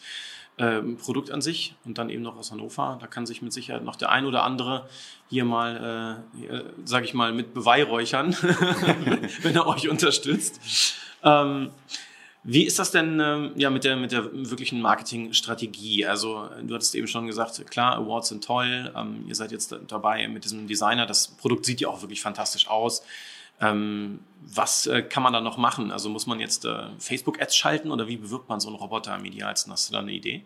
äh, 0.57 0.81
Produkt 0.81 1.31
an 1.31 1.41
sich 1.41 1.75
und 1.85 1.97
dann 1.97 2.09
eben 2.09 2.21
noch 2.21 2.37
aus 2.37 2.51
Hannover. 2.51 2.97
Da 2.99 3.07
kann 3.07 3.25
sich 3.25 3.41
mit 3.41 3.53
Sicherheit 3.53 3.83
noch 3.83 3.95
der 3.95 4.09
ein 4.09 4.25
oder 4.25 4.43
andere 4.43 4.87
hier 5.29 5.45
mal, 5.45 6.23
äh, 6.47 6.61
sage 6.85 7.05
ich 7.05 7.13
mal, 7.13 7.31
mit 7.31 7.53
beweihräuchern, 7.53 8.33
wenn 9.41 9.55
er 9.55 9.65
euch 9.65 9.89
unterstützt. 9.89 10.59
Ähm, 11.23 11.71
wie 12.43 12.63
ist 12.65 12.79
das 12.79 12.91
denn 12.91 13.19
ähm, 13.19 13.51
ja, 13.55 13.69
mit, 13.69 13.83
der, 13.83 13.95
mit 13.95 14.11
der 14.11 14.31
wirklichen 14.33 14.81
Marketingstrategie? 14.81 16.05
Also 16.07 16.49
du 16.63 16.73
hattest 16.73 16.95
eben 16.95 17.07
schon 17.07 17.27
gesagt, 17.27 17.69
klar, 17.69 17.95
Awards 17.97 18.29
sind 18.29 18.43
toll, 18.43 18.91
ähm, 18.95 19.25
ihr 19.27 19.35
seid 19.35 19.51
jetzt 19.51 19.75
dabei 19.87 20.27
mit 20.27 20.43
diesem 20.43 20.67
Designer, 20.67 21.05
das 21.05 21.27
Produkt 21.27 21.65
sieht 21.65 21.81
ja 21.81 21.89
auch 21.89 22.01
wirklich 22.01 22.21
fantastisch 22.21 22.67
aus. 22.67 23.03
Ähm, 23.59 24.21
was 24.41 24.87
äh, 24.87 25.03
kann 25.03 25.21
man 25.21 25.33
da 25.33 25.41
noch 25.41 25.57
machen? 25.57 25.91
Also 25.91 26.09
muss 26.09 26.25
man 26.25 26.39
jetzt 26.39 26.65
äh, 26.65 26.87
Facebook-Ads 26.97 27.55
schalten 27.55 27.91
oder 27.91 28.07
wie 28.07 28.17
bewirbt 28.17 28.49
man 28.49 28.59
so 28.59 28.69
einen 28.69 28.77
Roboter 28.77 29.13
am 29.13 29.23
idealsten? 29.23 29.71
Hast 29.71 29.89
du 29.89 29.93
da 29.93 29.99
eine 29.99 30.11
Idee? 30.11 30.43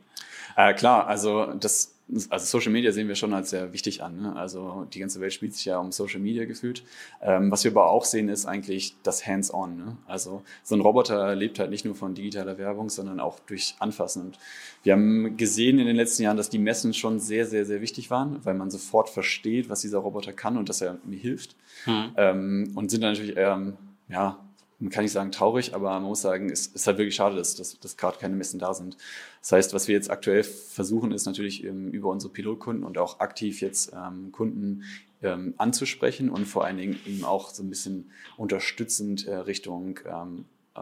Äh, 0.57 0.73
klar, 0.73 1.07
also 1.07 1.53
das 1.53 1.94
also 2.29 2.45
Social 2.45 2.71
Media 2.71 2.91
sehen 2.91 3.07
wir 3.07 3.15
schon 3.15 3.33
als 3.33 3.49
sehr 3.49 3.73
wichtig 3.73 4.03
an. 4.03 4.21
Ne? 4.21 4.35
Also 4.35 4.85
die 4.93 4.99
ganze 4.99 5.19
Welt 5.21 5.33
spielt 5.33 5.55
sich 5.55 5.65
ja 5.65 5.79
um 5.79 5.91
Social 5.91 6.19
Media 6.19 6.45
gefühlt. 6.45 6.83
Ähm, 7.21 7.49
was 7.51 7.63
wir 7.63 7.71
aber 7.71 7.89
auch 7.89 8.05
sehen, 8.05 8.29
ist 8.29 8.45
eigentlich 8.45 8.95
das 9.01 9.25
Hands-on. 9.25 9.75
Ne? 9.75 9.97
Also 10.05 10.43
so 10.63 10.75
ein 10.75 10.81
Roboter 10.81 11.33
lebt 11.35 11.57
halt 11.57 11.71
nicht 11.71 11.83
nur 11.83 11.95
von 11.95 12.13
digitaler 12.13 12.59
Werbung, 12.59 12.89
sondern 12.89 13.19
auch 13.19 13.39
durch 13.39 13.75
Anfassen. 13.79 14.21
Und 14.21 14.39
wir 14.83 14.93
haben 14.93 15.35
gesehen 15.35 15.79
in 15.79 15.87
den 15.87 15.95
letzten 15.95 16.21
Jahren, 16.21 16.37
dass 16.37 16.49
die 16.49 16.59
Messen 16.59 16.93
schon 16.93 17.19
sehr, 17.19 17.47
sehr, 17.47 17.65
sehr 17.65 17.81
wichtig 17.81 18.11
waren, 18.11 18.39
weil 18.45 18.53
man 18.53 18.69
sofort 18.69 19.09
versteht, 19.09 19.69
was 19.69 19.81
dieser 19.81 19.97
Roboter 19.97 20.31
kann 20.31 20.57
und 20.57 20.69
dass 20.69 20.81
er 20.81 20.99
mir 21.05 21.17
hilft. 21.17 21.55
Hm. 21.85 22.11
Ähm, 22.17 22.71
und 22.75 22.91
sind 22.91 23.01
dann 23.01 23.13
natürlich 23.13 23.35
eher, 23.35 23.73
ja, 24.09 24.39
man 24.79 24.89
kann 24.89 25.03
nicht 25.03 25.13
sagen 25.13 25.31
traurig, 25.31 25.73
aber 25.73 25.91
man 25.91 26.03
muss 26.03 26.21
sagen, 26.21 26.49
es 26.49 26.67
ist 26.67 26.87
halt 26.87 26.97
wirklich 26.97 27.15
schade, 27.15 27.35
dass, 27.35 27.55
dass, 27.55 27.79
dass 27.79 27.97
gerade 27.97 28.17
keine 28.17 28.35
Messen 28.35 28.59
da 28.59 28.73
sind. 28.73 28.97
Das 29.41 29.53
heißt, 29.53 29.73
was 29.73 29.87
wir 29.87 29.95
jetzt 29.95 30.09
aktuell 30.09 30.43
versuchen, 30.43 31.11
ist 31.11 31.25
natürlich 31.25 31.63
ähm, 31.63 31.91
über 31.91 32.09
unsere 32.09 32.33
Pilotkunden 32.33 32.83
und 32.83 32.97
auch 32.97 33.19
aktiv 33.19 33.61
jetzt 33.61 33.93
ähm, 33.93 34.31
Kunden 34.31 34.83
ähm, 35.21 35.53
anzusprechen 35.57 36.29
und 36.29 36.45
vor 36.45 36.65
allen 36.65 36.77
Dingen 36.77 36.99
eben 37.05 37.23
auch 37.23 37.49
so 37.49 37.63
ein 37.63 37.69
bisschen 37.69 38.11
unterstützend 38.37 39.25
äh, 39.27 39.35
Richtung 39.35 39.99
ähm, 40.05 40.45
äh, 40.75 40.79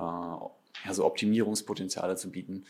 also 0.85 1.05
Optimierungspotenziale 1.05 2.15
zu 2.15 2.31
bieten. 2.31 2.65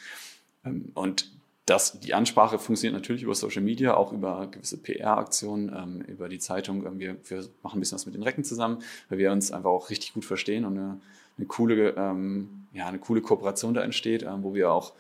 Ähm, 0.65 0.91
und 0.93 1.31
das, 1.65 1.99
die 1.99 2.13
Ansprache 2.13 2.59
funktioniert 2.59 2.93
natürlich 2.93 3.23
über 3.23 3.35
Social 3.35 3.61
Media, 3.61 3.95
auch 3.95 4.11
über 4.11 4.47
gewisse 4.51 4.77
PR-Aktionen, 4.77 5.71
ähm, 5.73 6.01
über 6.01 6.27
die 6.27 6.39
Zeitung. 6.39 6.85
Ähm, 6.85 6.99
wir, 6.99 7.15
wir 7.29 7.45
machen 7.61 7.77
ein 7.77 7.79
bisschen 7.79 7.95
was 7.95 8.05
mit 8.05 8.15
den 8.15 8.23
Recken 8.23 8.43
zusammen, 8.43 8.79
weil 9.09 9.17
wir 9.17 9.31
uns 9.31 9.51
einfach 9.51 9.69
auch 9.69 9.89
richtig 9.89 10.13
gut 10.13 10.25
verstehen 10.25 10.65
und 10.65 10.77
eine, 10.77 10.99
eine 11.37 11.47
coole, 11.47 11.91
ähm, 11.95 12.65
ja, 12.73 12.87
eine 12.87 12.99
coole 12.99 13.21
Kooperation 13.21 13.73
da 13.73 13.81
entsteht, 13.81 14.23
äh, 14.23 14.43
wo 14.43 14.53
wir 14.53 14.71
auch, 14.71 14.93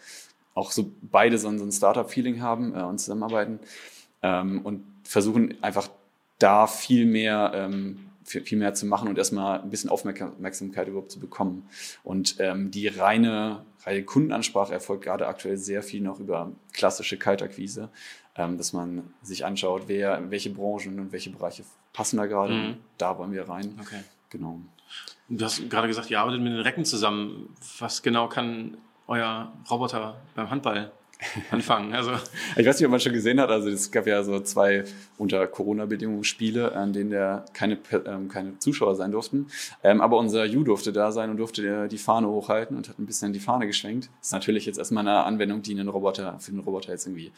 auch 0.53 0.71
so 0.71 0.89
beide 1.01 1.37
so, 1.37 1.55
so 1.57 1.65
ein 1.65 1.71
Startup-Feeling 1.71 2.41
haben 2.41 2.73
äh, 2.73 2.81
und 2.83 2.99
zusammenarbeiten 2.99 3.59
ähm, 4.21 4.61
und 4.63 4.85
versuchen 5.03 5.61
einfach 5.61 5.89
da 6.39 6.67
viel 6.67 7.05
mehr 7.05 7.51
ähm, 7.53 8.09
viel 8.23 8.57
mehr 8.57 8.73
zu 8.73 8.85
machen 8.85 9.07
und 9.07 9.17
erstmal 9.17 9.61
ein 9.61 9.69
bisschen 9.69 9.89
Aufmerksamkeit 9.89 10.87
überhaupt 10.87 11.11
zu 11.11 11.19
bekommen. 11.19 11.67
Und 12.03 12.37
ähm, 12.39 12.71
die 12.71 12.87
reine, 12.87 13.65
reine 13.85 14.03
Kundenansprache 14.03 14.73
erfolgt 14.73 15.03
gerade 15.03 15.27
aktuell 15.27 15.57
sehr 15.57 15.83
viel 15.83 16.01
noch 16.01 16.19
über 16.19 16.51
klassische 16.71 17.17
Kaltakquise, 17.17 17.89
ähm, 18.35 18.57
dass 18.57 18.73
man 18.73 19.13
sich 19.21 19.45
anschaut, 19.45 19.83
wer, 19.87 20.31
welche 20.31 20.49
Branchen 20.49 20.99
und 20.99 21.11
welche 21.11 21.29
Bereiche 21.29 21.63
passen 21.91 22.17
da 22.17 22.25
gerade. 22.25 22.53
Mhm. 22.53 22.77
Da 22.97 23.17
wollen 23.17 23.31
wir 23.31 23.47
rein. 23.47 23.77
Okay. 23.79 23.99
Genau. 24.29 24.59
Du 25.29 25.45
hast 25.45 25.69
gerade 25.69 25.87
gesagt, 25.87 26.09
ihr 26.09 26.19
arbeitet 26.19 26.41
mit 26.41 26.53
den 26.53 26.59
Recken 26.59 26.85
zusammen. 26.85 27.55
Was 27.79 28.01
genau 28.01 28.27
kann 28.27 28.77
euer 29.07 29.51
Roboter 29.69 30.21
beim 30.35 30.49
Handball 30.49 30.91
anfangen. 31.51 31.93
Also. 31.93 32.11
Ich 32.55 32.65
weiß 32.65 32.79
nicht, 32.79 32.85
ob 32.85 32.91
man 32.91 32.99
schon 32.99 33.13
gesehen 33.13 33.39
hat, 33.39 33.49
also 33.49 33.69
es 33.69 33.91
gab 33.91 34.07
ja 34.07 34.23
so 34.23 34.39
zwei 34.39 34.83
unter 35.17 35.45
Corona-Bedingungen 35.47 36.23
Spiele, 36.23 36.73
an 36.73 36.93
denen 36.93 37.09
der 37.09 37.45
keine, 37.53 37.77
ähm, 38.05 38.29
keine 38.29 38.59
Zuschauer 38.59 38.95
sein 38.95 39.11
durften. 39.11 39.47
Ähm, 39.83 40.01
aber 40.01 40.17
unser 40.17 40.45
Ju 40.45 40.63
durfte 40.63 40.93
da 40.93 41.11
sein 41.11 41.29
und 41.29 41.37
durfte 41.37 41.87
die 41.87 41.97
Fahne 41.97 42.27
hochhalten 42.27 42.77
und 42.77 42.89
hat 42.89 42.99
ein 42.99 43.05
bisschen 43.05 43.33
die 43.33 43.39
Fahne 43.39 43.67
geschwenkt. 43.67 44.09
Das 44.19 44.27
ist 44.27 44.33
natürlich 44.33 44.65
jetzt 44.65 44.77
erstmal 44.77 45.07
eine 45.07 45.23
Anwendung, 45.23 45.61
die 45.61 45.71
einen 45.71 45.89
Roboter, 45.89 46.39
für 46.39 46.51
den 46.51 46.59
Roboter 46.59 46.91
jetzt 46.91 47.05
irgendwie 47.07 47.31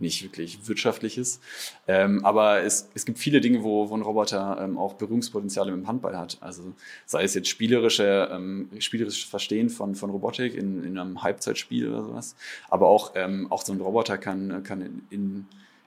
nicht 0.00 0.22
wirklich 0.22 0.66
wirtschaftliches. 0.66 1.40
Ähm, 1.86 2.24
aber 2.24 2.62
es, 2.62 2.88
es 2.94 3.04
gibt 3.04 3.18
viele 3.18 3.40
Dinge, 3.40 3.62
wo, 3.62 3.90
wo 3.90 3.94
ein 3.94 4.02
Roboter 4.02 4.58
ähm, 4.60 4.78
auch 4.78 4.94
Berührungspotenziale 4.94 5.70
mit 5.70 5.82
dem 5.82 5.88
Handball 5.88 6.16
hat. 6.16 6.38
Also 6.40 6.72
sei 7.06 7.24
es 7.24 7.34
jetzt 7.34 7.48
spielerische, 7.48 8.28
ähm, 8.32 8.68
spielerisches 8.78 9.24
Verstehen 9.24 9.70
von, 9.70 9.94
von 9.94 10.10
Robotik 10.10 10.54
in, 10.54 10.84
in 10.84 10.98
einem 10.98 11.22
Halbzeitspiel 11.22 11.88
oder 11.88 12.04
sowas. 12.04 12.36
Aber 12.68 12.88
auch, 12.88 13.12
ähm, 13.14 13.46
auch 13.50 13.62
so 13.62 13.72
ein 13.72 13.80
Roboter 13.80 14.18
kann, 14.18 14.62
kann 14.62 14.80
in, 14.80 15.02
in, 15.10 15.46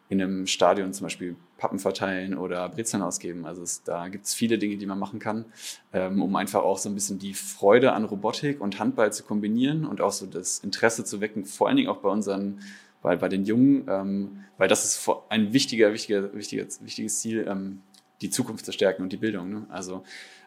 in 0.10 0.22
einem 0.22 0.48
Stadion 0.48 0.94
zum 0.94 1.06
Beispiel 1.06 1.36
Pappen 1.58 1.80
verteilen 1.80 2.38
oder 2.38 2.68
Brezeln 2.68 3.02
ausgeben. 3.02 3.46
Also 3.46 3.64
es, 3.64 3.84
da 3.84 4.10
gibt 4.10 4.26
es 4.26 4.34
viele 4.34 4.58
Dinge, 4.58 4.76
die 4.76 4.86
man 4.86 5.00
machen 5.00 5.20
kann, 5.20 5.46
ähm, 5.94 6.22
um 6.22 6.36
einfach 6.36 6.62
auch 6.62 6.78
so 6.78 6.90
ein 6.90 6.94
bisschen 6.94 7.20
die 7.20 7.34
Freude 7.34 7.94
an 7.94 8.04
Robotik 8.04 8.60
und 8.60 8.80
Handball 8.80 9.14
zu 9.14 9.24
kombinieren 9.24 9.86
und 9.86 10.02
auch 10.02 10.12
so 10.12 10.26
das 10.26 10.60
Interesse 10.60 11.06
zu 11.06 11.22
wecken, 11.22 11.46
vor 11.46 11.68
allen 11.68 11.78
Dingen 11.78 11.88
auch 11.88 12.00
bei 12.00 12.10
unseren 12.10 12.60
bei, 13.04 13.16
bei 13.18 13.30
den 13.30 13.46
Jungen, 13.46 13.86
ähm, 13.88 14.44
weil 14.58 14.68
das 14.68 14.86
ist 14.86 15.08
ein 15.30 15.54
wichtiger, 15.54 15.94
wichtiger, 15.94 16.34
wichtiger, 16.34 16.66
wichtiges 16.82 17.20
Ziel, 17.20 17.46
ähm, 17.48 17.84
die 18.22 18.32
Zukunft 18.32 18.66
zu 18.66 18.72
stärken 18.72 19.04
und 19.04 19.12
die 19.12 19.18
Bildung. 19.18 19.50
Ne? 19.50 19.66
Also 19.70 20.04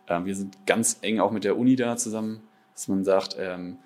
ähm, 0.08 0.24
wir 0.24 0.34
sind 0.34 0.66
ganz 0.66 0.98
eng 1.02 1.20
auch 1.20 1.30
mit 1.30 1.44
der 1.44 1.56
Uni 1.56 1.76
da 1.76 1.96
zusammen, 1.96 2.40
dass 2.72 2.88
man 2.88 3.04
sagt, 3.04 3.36
ähm, 3.38 3.76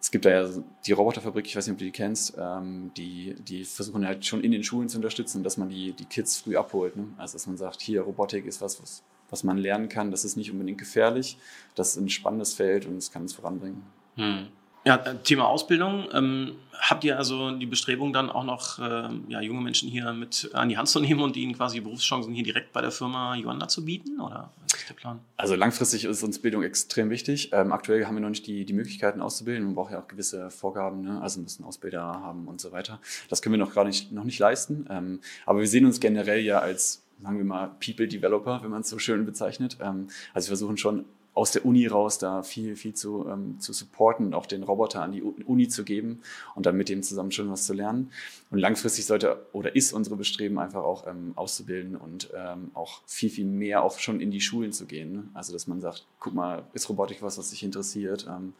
es 0.00 0.10
gibt 0.10 0.24
da 0.24 0.30
ja 0.30 0.48
die 0.84 0.92
Roboterfabrik, 0.92 1.46
ich 1.46 1.56
weiß 1.56 1.66
nicht, 1.66 1.72
ob 1.72 1.78
du 1.78 1.84
die 1.84 1.92
kennst, 1.92 2.36
ähm, 2.38 2.90
die, 2.96 3.34
die 3.34 3.64
versuchen 3.64 4.06
halt 4.06 4.26
schon 4.26 4.42
in 4.42 4.50
den 4.50 4.64
Schulen 4.64 4.88
zu 4.88 4.98
unterstützen, 4.98 5.42
dass 5.42 5.56
man 5.56 5.70
die, 5.70 5.92
die 5.92 6.04
Kids 6.04 6.36
früh 6.38 6.56
abholt. 6.56 6.96
Ne? 6.96 7.06
Also 7.16 7.34
dass 7.34 7.46
man 7.46 7.56
sagt, 7.56 7.80
hier, 7.80 8.02
Robotik 8.02 8.46
ist 8.46 8.60
was, 8.60 8.82
was, 8.82 9.02
was 9.30 9.44
man 9.44 9.58
lernen 9.58 9.88
kann, 9.88 10.10
das 10.10 10.24
ist 10.24 10.36
nicht 10.36 10.50
unbedingt 10.50 10.78
gefährlich, 10.78 11.38
das 11.76 11.90
ist 11.90 12.02
ein 12.02 12.08
spannendes 12.08 12.54
Feld 12.54 12.84
und 12.84 12.96
es 12.96 13.12
kann 13.12 13.24
es 13.24 13.32
voranbringen. 13.32 13.82
Hm. 14.16 14.48
Ja, 14.88 14.96
äh, 14.96 15.16
Thema 15.22 15.46
Ausbildung. 15.46 16.08
Ähm, 16.14 16.52
habt 16.72 17.04
ihr 17.04 17.18
also 17.18 17.50
die 17.50 17.66
Bestrebung 17.66 18.14
dann 18.14 18.30
auch 18.30 18.44
noch 18.44 18.78
äh, 18.78 19.10
ja, 19.28 19.42
junge 19.42 19.60
Menschen 19.60 19.86
hier 19.90 20.14
mit 20.14 20.48
an 20.54 20.70
die 20.70 20.78
Hand 20.78 20.88
zu 20.88 20.98
nehmen 20.98 21.20
und 21.20 21.36
ihnen 21.36 21.54
quasi 21.54 21.80
Berufschancen 21.80 22.32
hier 22.32 22.42
direkt 22.42 22.72
bei 22.72 22.80
der 22.80 22.90
Firma 22.90 23.36
Joanna 23.36 23.68
zu 23.68 23.84
bieten? 23.84 24.18
Oder 24.18 24.50
was 24.62 24.80
ist 24.80 24.88
der 24.88 24.94
Plan? 24.94 25.20
Also 25.36 25.56
langfristig 25.56 26.04
ist 26.04 26.22
uns 26.22 26.38
Bildung 26.38 26.62
extrem 26.62 27.10
wichtig. 27.10 27.50
Ähm, 27.52 27.70
aktuell 27.70 28.06
haben 28.06 28.14
wir 28.14 28.22
noch 28.22 28.30
nicht 28.30 28.46
die, 28.46 28.64
die 28.64 28.72
Möglichkeiten 28.72 29.20
auszubilden. 29.20 29.62
Man 29.62 29.74
braucht 29.74 29.92
ja 29.92 30.00
auch 30.00 30.08
gewisse 30.08 30.48
Vorgaben, 30.50 31.02
ne? 31.02 31.20
also 31.20 31.38
müssen 31.42 31.64
Ausbilder 31.64 32.00
haben 32.00 32.48
und 32.48 32.58
so 32.58 32.72
weiter. 32.72 32.98
Das 33.28 33.42
können 33.42 33.52
wir 33.52 33.58
noch 33.58 33.74
gar 33.74 33.84
nicht, 33.84 34.10
noch 34.10 34.24
nicht 34.24 34.38
leisten. 34.38 34.86
Ähm, 34.88 35.20
aber 35.44 35.60
wir 35.60 35.68
sehen 35.68 35.84
uns 35.84 36.00
generell 36.00 36.40
ja 36.40 36.60
als 36.60 37.04
sagen 37.20 37.36
wir 37.36 37.44
mal, 37.44 37.72
People 37.84 38.06
Developer, 38.06 38.62
wenn 38.62 38.70
man 38.70 38.82
es 38.82 38.88
so 38.88 38.98
schön 38.98 39.26
bezeichnet. 39.26 39.76
Ähm, 39.82 40.08
also 40.32 40.46
wir 40.46 40.56
versuchen 40.56 40.78
schon 40.78 41.04
aus 41.38 41.52
der 41.52 41.64
Uni 41.64 41.86
raus 41.86 42.18
da 42.18 42.42
viel, 42.42 42.74
viel 42.74 42.94
zu, 42.94 43.28
ähm, 43.28 43.60
zu 43.60 43.72
supporten, 43.72 44.34
auch 44.34 44.44
den 44.44 44.64
Roboter 44.64 45.02
an 45.02 45.12
die 45.12 45.22
Uni 45.22 45.68
zu 45.68 45.84
geben 45.84 46.20
und 46.56 46.66
dann 46.66 46.76
mit 46.76 46.88
dem 46.88 47.04
zusammen 47.04 47.30
schon 47.30 47.48
was 47.48 47.64
zu 47.64 47.74
lernen. 47.74 48.10
Und 48.50 48.58
langfristig 48.58 49.06
sollte 49.06 49.46
oder 49.52 49.76
ist 49.76 49.92
unsere 49.92 50.16
Bestreben 50.16 50.58
einfach 50.58 50.82
auch 50.82 51.06
ähm, 51.06 51.32
auszubilden 51.36 51.94
und 51.94 52.30
ähm, 52.36 52.72
auch 52.74 53.02
viel, 53.06 53.30
viel 53.30 53.44
mehr 53.44 53.84
auch 53.84 54.00
schon 54.00 54.20
in 54.20 54.32
die 54.32 54.40
Schulen 54.40 54.72
zu 54.72 54.86
gehen. 54.86 55.12
Ne? 55.12 55.24
Also, 55.32 55.52
dass 55.52 55.68
man 55.68 55.80
sagt, 55.80 56.06
guck 56.18 56.34
mal, 56.34 56.64
ist 56.72 56.88
Robotik 56.88 57.22
was, 57.22 57.38
was 57.38 57.50
dich 57.50 57.62
interessiert? 57.62 58.26
Ähm, 58.28 58.54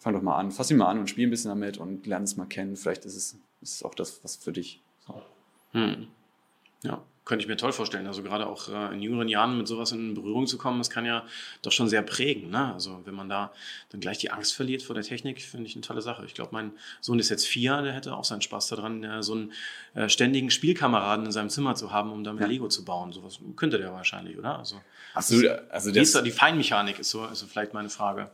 fang 0.00 0.12
doch 0.12 0.22
mal 0.22 0.36
an, 0.36 0.50
fass 0.50 0.70
ihn 0.70 0.78
mal 0.78 0.88
an 0.88 0.98
und 0.98 1.08
spiel 1.08 1.28
ein 1.28 1.30
bisschen 1.30 1.50
damit 1.50 1.78
und 1.78 2.06
lern 2.06 2.24
es 2.24 2.36
mal 2.36 2.46
kennen. 2.46 2.74
Vielleicht 2.74 3.04
ist 3.04 3.14
es, 3.14 3.36
ist 3.62 3.74
es 3.76 3.82
auch 3.84 3.94
das, 3.94 4.24
was 4.24 4.34
für 4.34 4.52
dich. 4.52 4.80
So. 5.06 5.22
Hm. 5.72 6.08
Ja. 6.82 7.02
Könnte 7.26 7.42
ich 7.42 7.48
mir 7.48 7.56
toll 7.56 7.72
vorstellen. 7.72 8.06
Also 8.06 8.22
gerade 8.22 8.46
auch 8.46 8.68
äh, 8.68 8.94
in 8.94 9.02
jüngeren 9.02 9.26
Jahren 9.26 9.58
mit 9.58 9.66
sowas 9.66 9.90
in 9.90 10.14
Berührung 10.14 10.46
zu 10.46 10.58
kommen, 10.58 10.78
das 10.78 10.90
kann 10.90 11.04
ja 11.04 11.26
doch 11.60 11.72
schon 11.72 11.88
sehr 11.88 12.02
prägen. 12.02 12.50
Ne? 12.50 12.72
Also 12.72 13.02
wenn 13.04 13.14
man 13.14 13.28
da 13.28 13.52
dann 13.90 14.00
gleich 14.00 14.18
die 14.18 14.30
Angst 14.30 14.54
verliert 14.54 14.82
vor 14.82 14.94
der 14.94 15.02
Technik, 15.02 15.42
finde 15.42 15.66
ich 15.66 15.74
eine 15.74 15.82
tolle 15.82 16.02
Sache. 16.02 16.24
Ich 16.24 16.34
glaube, 16.34 16.50
mein 16.52 16.70
Sohn 17.00 17.18
ist 17.18 17.28
jetzt 17.28 17.44
vier, 17.44 17.82
der 17.82 17.92
hätte 17.94 18.14
auch 18.14 18.22
seinen 18.22 18.42
Spaß 18.42 18.68
daran, 18.68 19.02
äh, 19.02 19.24
so 19.24 19.32
einen 19.34 19.52
äh, 19.94 20.08
ständigen 20.08 20.50
Spielkameraden 20.50 21.26
in 21.26 21.32
seinem 21.32 21.50
Zimmer 21.50 21.74
zu 21.74 21.92
haben, 21.92 22.12
um 22.12 22.22
damit 22.22 22.42
ja. 22.42 22.46
Lego 22.46 22.68
zu 22.68 22.84
bauen. 22.84 23.12
Sowas 23.12 23.40
könnte 23.56 23.78
der 23.78 23.92
wahrscheinlich, 23.92 24.38
oder? 24.38 24.60
Also, 24.60 24.80
Absolut. 25.12 25.50
Also 25.70 25.90
das, 25.90 26.22
die 26.22 26.30
Feinmechanik 26.30 27.00
ist 27.00 27.10
so, 27.10 27.26
ist 27.26 27.42
vielleicht 27.50 27.74
meine 27.74 27.88
Frage. 27.88 28.30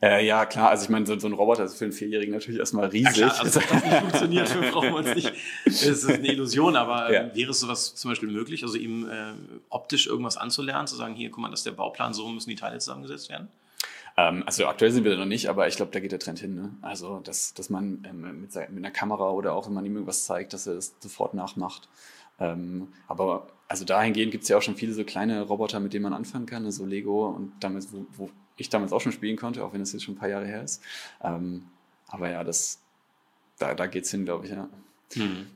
Äh, 0.00 0.24
ja, 0.24 0.46
klar. 0.46 0.70
Also 0.70 0.84
ich 0.84 0.88
meine, 0.88 1.04
so, 1.04 1.18
so, 1.18 1.26
ein 1.26 1.32
Roboter 1.32 1.64
ist 1.64 1.76
für 1.76 1.84
einen 1.84 1.92
Vierjährigen 1.92 2.32
natürlich 2.32 2.58
erstmal 2.58 2.88
riesig. 2.88 3.16
Ja, 3.16 3.28
klar, 3.28 3.40
also 3.40 3.60
das 3.60 3.84
nicht 3.84 3.96
funktioniert, 3.96 4.48
für 4.48 4.60
brauchen 4.70 4.88
wir 4.88 4.96
uns 4.96 5.14
nicht. 5.14 5.32
Es 5.64 5.82
ist 5.82 6.08
eine 6.08 6.26
Illusion, 6.26 6.76
aber 6.76 7.12
ja. 7.12 7.34
wäre 7.34 7.50
es 7.50 7.60
sowas 7.60 7.94
zum 7.94 8.12
Beispiel 8.12 8.29
möglich, 8.30 8.62
also 8.62 8.76
ihm 8.76 9.08
äh, 9.08 9.32
optisch 9.68 10.06
irgendwas 10.06 10.36
anzulernen, 10.36 10.86
zu 10.86 10.96
sagen, 10.96 11.14
hier, 11.14 11.30
guck 11.30 11.40
mal, 11.40 11.50
das 11.50 11.60
ist 11.60 11.66
der 11.66 11.72
Bauplan, 11.72 12.14
so 12.14 12.28
müssen 12.28 12.50
die 12.50 12.56
Teile 12.56 12.78
zusammengesetzt 12.78 13.28
werden? 13.28 13.48
Ähm, 14.16 14.42
also 14.46 14.66
aktuell 14.66 14.90
sind 14.90 15.04
wir 15.04 15.12
da 15.12 15.18
noch 15.18 15.26
nicht, 15.26 15.48
aber 15.48 15.68
ich 15.68 15.76
glaube, 15.76 15.92
da 15.92 16.00
geht 16.00 16.12
der 16.12 16.18
Trend 16.18 16.38
hin. 16.38 16.54
Ne? 16.54 16.70
Also, 16.82 17.20
dass, 17.20 17.54
dass 17.54 17.70
man 17.70 18.04
ähm, 18.08 18.40
mit, 18.42 18.54
mit 18.54 18.78
einer 18.78 18.90
Kamera 18.90 19.30
oder 19.30 19.54
auch 19.54 19.66
wenn 19.66 19.74
man 19.74 19.84
ihm 19.84 19.94
irgendwas 19.94 20.24
zeigt, 20.24 20.52
dass 20.52 20.66
er 20.66 20.74
das 20.74 20.94
sofort 21.00 21.34
nachmacht. 21.34 21.88
Ähm, 22.38 22.88
aber 23.06 23.48
also 23.68 23.84
dahingehend 23.84 24.32
gibt 24.32 24.42
es 24.42 24.48
ja 24.48 24.56
auch 24.56 24.62
schon 24.62 24.76
viele 24.76 24.94
so 24.94 25.04
kleine 25.04 25.42
Roboter, 25.42 25.78
mit 25.78 25.92
denen 25.92 26.02
man 26.02 26.12
anfangen 26.12 26.46
kann, 26.46 26.64
ne? 26.64 26.72
so 26.72 26.84
Lego 26.84 27.28
und 27.28 27.52
damit, 27.60 27.92
wo, 27.92 28.06
wo 28.16 28.30
ich 28.56 28.68
damals 28.68 28.92
auch 28.92 29.00
schon 29.00 29.12
spielen 29.12 29.36
konnte, 29.36 29.64
auch 29.64 29.72
wenn 29.72 29.80
es 29.80 29.92
jetzt 29.92 30.02
schon 30.02 30.14
ein 30.14 30.18
paar 30.18 30.28
Jahre 30.28 30.46
her 30.46 30.62
ist. 30.62 30.82
Ähm, 31.22 31.66
aber 32.08 32.30
ja, 32.30 32.42
das, 32.42 32.80
da, 33.58 33.74
da 33.74 33.86
geht 33.86 34.04
es 34.04 34.10
hin, 34.10 34.24
glaube 34.24 34.46
ich, 34.46 34.52
ja. 34.52 34.68
Hm. 35.14 35.46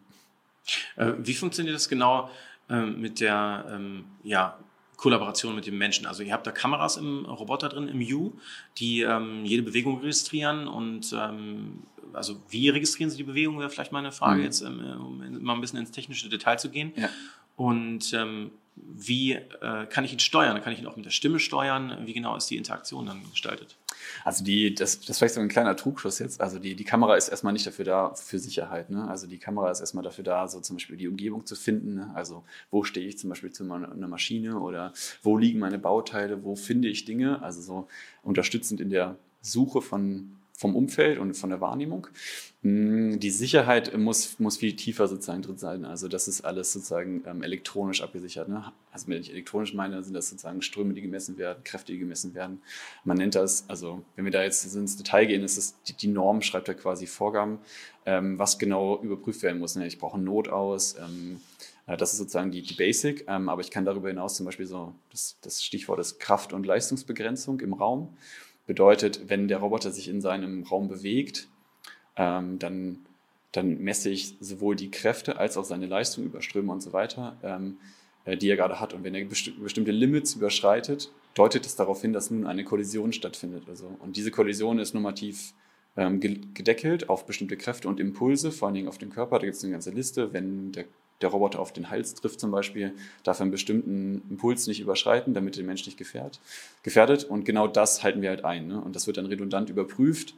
Äh, 0.97 1.13
wie 1.19 1.35
funktioniert 1.35 1.75
das 1.75 1.89
genau 1.89 2.31
äh, 2.69 2.87
mit 2.87 3.21
der 3.21 3.67
ähm, 3.71 4.05
ja, 4.23 4.59
Kollaboration 4.97 5.55
mit 5.55 5.67
dem 5.67 5.79
Menschen? 5.79 6.07
Also 6.07 6.23
ihr 6.23 6.33
habt 6.33 6.47
da 6.47 6.51
Kameras 6.51 6.97
im 6.97 7.25
Roboter 7.27 7.69
drin, 7.69 7.89
im 7.89 8.01
U, 8.15 8.33
die 8.79 9.03
ähm, 9.03 9.45
jede 9.45 9.63
Bewegung 9.63 10.01
registrieren 10.01 10.69
und 10.69 11.13
ähm, 11.13 11.83
also 12.13 12.41
wie 12.49 12.69
registrieren 12.69 13.11
sie 13.11 13.17
die 13.17 13.25
Bewegung, 13.25 13.59
wäre 13.59 13.71
vielleicht 13.71 13.93
meine 13.93 14.13
Frage 14.13 14.39
mhm. 14.39 14.45
jetzt, 14.45 14.63
ähm, 14.63 14.81
um 15.01 15.43
mal 15.43 15.55
ein 15.55 15.61
bisschen 15.61 15.79
ins 15.81 15.91
technische 15.91 16.29
Detail 16.29 16.59
zu 16.59 16.71
gehen. 16.71 16.93
Ja. 16.97 17.09
Und 17.57 18.13
ähm, 18.15 18.51
wie 18.77 19.33
äh, 19.33 19.87
kann 19.89 20.05
ich 20.05 20.13
ihn 20.13 20.19
steuern? 20.19 20.61
Kann 20.63 20.73
ich 20.73 20.81
ihn 20.81 20.87
auch 20.87 20.97
mit 20.97 21.05
der 21.05 21.11
Stimme 21.11 21.39
steuern? 21.39 21.99
Wie 22.05 22.13
genau 22.13 22.37
ist 22.37 22.51
die 22.51 22.57
Interaktion 22.57 23.07
dann 23.07 23.23
gestaltet? 23.31 23.77
Also 24.25 24.45
die, 24.45 24.75
das, 24.75 25.01
das 25.01 25.11
ist 25.11 25.19
vielleicht 25.19 25.35
so 25.35 25.41
ein 25.41 25.49
kleiner 25.49 25.77
Trugschuss 25.77 26.19
jetzt. 26.19 26.41
Also 26.41 26.59
die, 26.59 26.75
die 26.75 26.85
Kamera 26.85 27.17
ist 27.17 27.29
erstmal 27.29 27.53
nicht 27.53 27.67
dafür 27.67 27.85
da 27.85 28.15
für 28.15 28.39
Sicherheit. 28.39 28.91
Ne? 28.91 29.09
Also 29.09 29.27
die 29.27 29.39
Kamera 29.39 29.71
ist 29.71 29.81
erstmal 29.81 30.05
dafür 30.05 30.25
da, 30.25 30.49
so 30.49 30.61
zum 30.61 30.77
Beispiel 30.77 30.97
die 30.97 31.09
Umgebung 31.09 31.47
zu 31.47 31.57
finden. 31.57 31.95
Ne? 31.95 32.11
Also 32.15 32.45
wo 32.71 32.85
stehe 32.85 33.07
ich 33.07 33.19
zum 33.19 33.31
Beispiel 33.31 33.53
zu 33.53 33.65
einer 33.65 34.09
Maschine 34.09 34.59
oder 34.59 34.93
wo 35.23 35.37
liegen 35.37 35.61
meine 35.61 35.79
Bauteile, 35.79 36.43
wo 36.43 36.57
finde 36.57 36.89
ich 36.89 37.05
Dinge? 37.05 37.43
Also 37.43 37.61
so 37.61 37.89
unterstützend 38.23 38.81
in 38.81 38.91
der 38.91 39.17
Suche 39.41 39.83
von 39.83 40.37
vom 40.57 40.77
Umfeld 40.77 41.19
und 41.19 41.35
von 41.35 41.51
der 41.51 41.61
Wahrnehmung. 41.61 42.07
Mm, 42.63 43.19
die 43.19 43.31
Sicherheit 43.31 43.97
muss, 43.99 44.39
muss 44.39 44.59
viel 44.59 44.77
tiefer 44.77 45.09
sozusagen 45.09 45.43
drin 45.43 45.59
sein. 45.59 45.85
Also 45.85 46.07
das 46.07 46.29
ist 46.29 46.43
alles 46.43 46.73
sozusagen 46.73 47.25
ähm, 47.27 47.43
elektronisch 47.43 48.03
abgesichert. 48.03 48.49
Ne? 48.49 48.73
Also 48.93 49.09
wenn 49.09 49.21
ich 49.21 49.31
elektronisch 49.31 49.75
meine, 49.75 50.03
sind 50.05 50.15
das 50.15 50.31
sozusagen 50.31 50.63
Ströme, 50.63 50.95
die 50.95 51.03
gemessen 51.03 51.39
werden, 51.39 51.65
Kräfte, 51.65 51.93
die 51.93 51.99
gemessen 51.99 52.35
werden. 52.35 52.63
Man 53.03 53.17
nennt 53.17 53.35
das, 53.35 53.65
also 53.69 54.05
wenn 54.15 54.25
wir 54.25 54.33
da 54.33 54.45
jetzt 54.45 54.65
ins 54.75 54.97
Detail 54.97 55.27
gehen, 55.27 55.43
ist 55.43 55.59
es 55.59 55.75
die, 55.83 55.93
die 55.93 56.07
Norm, 56.09 56.41
schreibt 56.41 56.69
da 56.69 56.75
quasi 56.75 57.07
Vorgaben, 57.09 57.59
ähm, 58.07 58.39
was 58.39 58.59
genau 58.59 59.03
überprüft 59.03 59.43
werden 59.43 59.59
muss. 59.59 59.75
Ne? 59.75 59.89
Ich 59.89 59.99
brauche 59.99 60.15
einen 60.15 60.25
Not 60.25 60.49
aus. 60.49 60.97
Ähm, 60.99 61.41
äh, 61.89 61.97
das 61.97 62.13
ist 62.13 62.19
sozusagen 62.19 62.53
die, 62.53 62.63
die 62.63 62.75
Basic, 62.75 63.25
ähm, 63.27 63.49
aber 63.49 63.61
ich 63.61 63.73
kann 63.73 63.85
darüber 63.85 64.09
hinaus 64.09 64.37
zum 64.37 64.47
Beispiel 64.47 64.67
so, 64.67 64.95
das, 65.11 65.37
das 65.43 65.65
Stichwort 65.65 65.99
ist 65.99 66.21
Kraft- 66.21 66.53
und 66.53 66.65
Leistungsbegrenzung 66.65 67.59
im 67.59 67.73
Raum. 67.73 68.17
Bedeutet, 68.67 69.29
wenn 69.29 69.49
der 69.49 69.59
Roboter 69.59 69.91
sich 69.91 70.09
in 70.09 70.21
seinem 70.21 70.63
Raum 70.65 70.89
bewegt, 70.89 71.49
ähm, 72.17 72.59
dann, 72.59 73.05
dann 73.53 73.79
messe 73.79 74.11
ich 74.11 74.37
sowohl 74.41 74.77
die 74.77 74.91
Kräfte 74.91 75.39
als 75.39 75.57
auch 75.57 75.65
seine 75.65 75.87
Leistung 75.87 76.25
über 76.25 76.41
Ströme 76.41 76.73
und 76.73 76.83
so 76.83 76.93
weiter. 76.93 77.37
Ähm, 77.43 77.77
äh, 78.25 78.37
die 78.37 78.49
er 78.49 78.57
gerade 78.57 78.81
hat. 78.81 78.95
Und 78.95 79.05
wenn 79.05 79.15
er 79.15 79.25
besti 79.25 79.51
bestimmte 79.51 79.91
Limits 79.91 80.35
überschreitet, 80.35 81.11
deutet 81.35 81.67
es 81.67 81.77
darauf 81.77 82.01
hin, 82.01 82.13
dass 82.13 82.31
nun 82.31 82.47
eine 82.47 82.65
Kollision 82.65 83.13
stattfindet. 83.13 83.65
Also. 83.69 83.97
Und 84.01 84.17
diese 84.17 84.31
Kollision 84.31 84.79
ist 84.79 84.95
normativ 84.95 85.53
ähm, 85.97 86.21
gedeckelt 86.21 87.09
auf 87.09 87.27
bestimmte 87.27 87.57
Kräfte 87.57 87.89
und 87.89 88.01
Impulse, 88.01 88.51
vor 88.51 88.67
allen 88.67 88.75
Dingen 88.75 88.89
auf 88.89 88.99
den 88.99 89.11
Körper. 89.11 89.39
Da 89.39 89.45
gibt 89.45 89.57
es 89.57 89.63
eine 89.63 89.73
ganze 89.73 89.91
Liste. 89.91 90.33
Wenn 90.33 90.73
der, 90.73 90.87
der 91.21 91.29
Roboter 91.29 91.61
auf 91.61 91.73
den 91.73 91.91
Hals 91.91 92.15
trifft 92.15 92.41
zum 92.41 92.51
Beispiel, 92.51 92.93
darf 93.23 93.41
einen 93.41 93.51
bestimmten 93.51 94.23
Impuls 94.31 94.67
nicht 94.67 94.81
überschreiten, 94.81 95.35
damit 95.35 95.57
der 95.57 95.65
Mensch 95.65 95.87
nicht 95.87 95.97
gefährdet. 95.97 96.41
gefährdet. 96.83 97.25
Und 97.25 97.45
genau 97.45 97.69
das 97.69 98.03
halten 98.03 98.23
wir 98.23 98.31
halt 98.31 98.45
ein. 98.45 98.67
Ne? 98.67 98.81
Und 98.81 98.97
das 98.97 99.07
wird 99.07 99.17
dann 99.17 99.27
redundant 99.27 99.71
überprüft. 99.71 100.35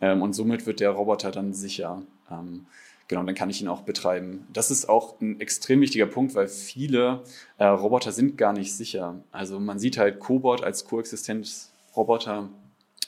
Ähm, 0.00 0.22
und 0.22 0.34
somit 0.34 0.66
wird 0.66 0.80
der 0.80 0.90
Roboter 0.90 1.30
dann 1.30 1.52
sicher. 1.52 2.02
Ähm, 2.30 2.66
genau, 3.08 3.22
dann 3.24 3.34
kann 3.34 3.50
ich 3.50 3.60
ihn 3.60 3.68
auch 3.68 3.82
betreiben. 3.82 4.46
Das 4.52 4.70
ist 4.70 4.88
auch 4.88 5.20
ein 5.20 5.40
extrem 5.40 5.80
wichtiger 5.80 6.06
Punkt, 6.06 6.34
weil 6.34 6.48
viele 6.48 7.22
äh, 7.58 7.64
Roboter 7.64 8.12
sind 8.12 8.38
gar 8.38 8.52
nicht 8.52 8.74
sicher. 8.74 9.22
Also 9.32 9.58
man 9.58 9.78
sieht 9.78 9.98
halt 9.98 10.20
Cobot 10.20 10.62
als 10.62 10.84
Koexistenzroboter 10.84 12.48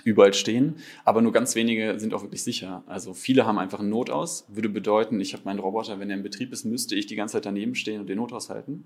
überall 0.05 0.35
stehen, 0.35 0.77
aber 1.05 1.23
nur 1.23 1.33
ganz 1.33 1.55
wenige 1.55 1.99
sind 1.99 2.15
auch 2.15 2.23
wirklich 2.23 2.43
sicher. 2.43 2.83
Also 2.87 3.15
viele 3.15 3.47
haben 3.47 3.59
einfach 3.59 3.81
einen 3.81 3.91
Notaus, 3.91 4.47
würde 4.49 4.69
bedeuten, 4.69 5.21
ich 5.21 5.33
habe 5.33 5.45
meinen 5.45 5.59
Roboter, 5.59 5.99
wenn 6.01 6.11
er 6.11 6.17
in 6.17 6.23
Betrieb 6.23 6.53
ist, 6.53 6.65
müsste 6.65 6.95
ich 6.95 7.07
die 7.07 7.17
ganze 7.17 7.35
Zeit 7.35 7.47
daneben 7.47 7.75
stehen 7.75 8.01
und 8.01 8.09
den 8.09 8.19
Notaus 8.19 8.51
halten. 8.51 8.85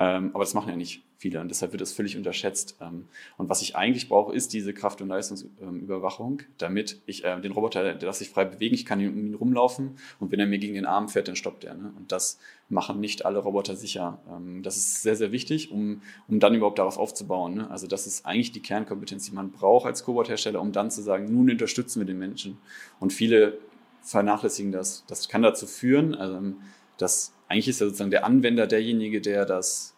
Ähm, 0.00 0.30
aber 0.32 0.44
das 0.44 0.54
machen 0.54 0.68
ja 0.68 0.76
nicht 0.76 1.02
viele 1.18 1.40
und 1.40 1.48
deshalb 1.48 1.72
wird 1.72 1.80
das 1.80 1.92
völlig 1.92 2.16
unterschätzt. 2.16 2.76
Ähm, 2.80 3.08
und 3.36 3.48
was 3.48 3.62
ich 3.62 3.74
eigentlich 3.74 4.08
brauche, 4.08 4.32
ist 4.32 4.52
diese 4.52 4.72
Kraft- 4.72 5.00
und 5.00 5.08
Leistungsüberwachung, 5.08 6.42
damit 6.58 7.00
ich 7.06 7.24
äh, 7.24 7.40
den 7.40 7.50
Roboter, 7.52 7.82
der 7.82 7.94
darf 7.94 8.14
sich 8.14 8.30
frei 8.30 8.44
bewegen, 8.44 8.74
ich 8.74 8.86
kann 8.86 9.00
um 9.00 9.18
ihn 9.18 9.34
rumlaufen 9.34 9.98
und 10.20 10.30
wenn 10.30 10.38
er 10.38 10.46
mir 10.46 10.58
gegen 10.58 10.74
den 10.74 10.86
Arm 10.86 11.08
fährt, 11.08 11.26
dann 11.26 11.34
stoppt 11.34 11.64
er. 11.64 11.74
Ne? 11.74 11.92
Und 11.96 12.12
das 12.12 12.38
machen 12.68 13.00
nicht 13.00 13.26
alle 13.26 13.40
Roboter 13.40 13.74
sicher. 13.74 14.20
Ähm, 14.30 14.62
das 14.62 14.76
ist 14.76 15.02
sehr, 15.02 15.16
sehr 15.16 15.32
wichtig, 15.32 15.72
um, 15.72 16.02
um 16.28 16.38
dann 16.38 16.54
überhaupt 16.54 16.78
darauf 16.78 16.98
aufzubauen. 16.98 17.54
Ne? 17.54 17.70
Also 17.70 17.88
das 17.88 18.06
ist 18.06 18.24
eigentlich 18.24 18.52
die 18.52 18.62
Kernkompetenz, 18.62 19.24
die 19.24 19.34
man 19.34 19.50
braucht 19.50 19.86
als 19.86 20.04
Cobot-Hersteller, 20.04 20.60
um 20.60 20.70
dann 20.70 20.92
zu 20.92 21.02
sagen, 21.02 21.24
nun 21.24 21.50
unterstützen 21.50 22.00
wir 22.00 22.06
den 22.06 22.18
Menschen. 22.18 22.58
Und 23.00 23.12
viele 23.12 23.58
vernachlässigen 24.02 24.72
das. 24.72 25.04
Das 25.06 25.28
kann 25.28 25.42
dazu 25.42 25.66
führen, 25.66 26.14
also, 26.14 26.54
dass 26.98 27.32
eigentlich 27.48 27.68
ist 27.68 27.80
ja 27.80 27.86
sozusagen 27.86 28.10
der 28.10 28.24
Anwender 28.24 28.66
derjenige, 28.66 29.20
der 29.20 29.46
das, 29.46 29.94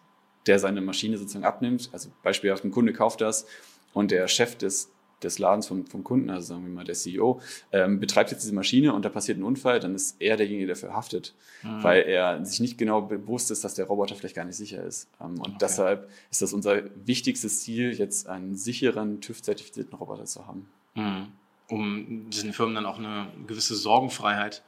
der 0.47 0.59
seine 0.59 0.81
Maschine 0.81 1.17
sozusagen 1.17 1.45
abnimmt. 1.45 1.89
Also 1.91 2.09
beispielhaft 2.23 2.63
ein 2.63 2.71
Kunde 2.71 2.93
kauft 2.93 3.21
das 3.21 3.45
und 3.93 4.11
der 4.11 4.27
Chef 4.27 4.55
des, 4.55 4.91
des 5.21 5.37
Ladens 5.37 5.67
vom, 5.67 5.85
vom 5.85 6.03
Kunden, 6.03 6.29
also 6.29 6.47
sagen 6.47 6.65
wir 6.65 6.71
mal 6.71 6.85
der 6.85 6.95
CEO, 6.95 7.41
ähm, 7.71 7.99
betreibt 7.99 8.31
jetzt 8.31 8.43
diese 8.43 8.55
Maschine 8.55 8.93
und 8.93 9.03
da 9.03 9.09
passiert 9.09 9.37
ein 9.37 9.43
Unfall, 9.43 9.79
dann 9.79 9.95
ist 9.95 10.15
er 10.19 10.37
derjenige, 10.37 10.67
der 10.67 10.75
dafür 10.75 10.93
haftet, 10.93 11.35
mhm. 11.61 11.83
weil 11.83 12.03
er 12.03 12.43
sich 12.45 12.59
nicht 12.59 12.77
genau 12.77 13.01
bewusst 13.01 13.51
ist, 13.51 13.63
dass 13.63 13.73
der 13.73 13.85
Roboter 13.85 14.15
vielleicht 14.15 14.35
gar 14.35 14.45
nicht 14.45 14.55
sicher 14.55 14.83
ist. 14.83 15.09
Ähm, 15.19 15.31
und 15.31 15.41
okay. 15.41 15.57
deshalb 15.59 16.09
ist 16.31 16.41
das 16.41 16.53
unser 16.53 16.83
wichtigstes 17.05 17.61
Ziel, 17.61 17.91
jetzt 17.93 18.27
einen 18.27 18.55
sicheren, 18.55 19.19
TÜV-zertifizierten 19.21 19.97
Roboter 19.97 20.25
zu 20.25 20.47
haben. 20.47 20.69
Mhm. 20.95 21.27
Um 21.67 22.29
diesen 22.29 22.53
Firmen 22.53 22.75
dann 22.75 22.85
auch 22.85 22.97
eine 22.97 23.27
gewisse 23.47 23.75
Sorgenfreiheit 23.75 24.61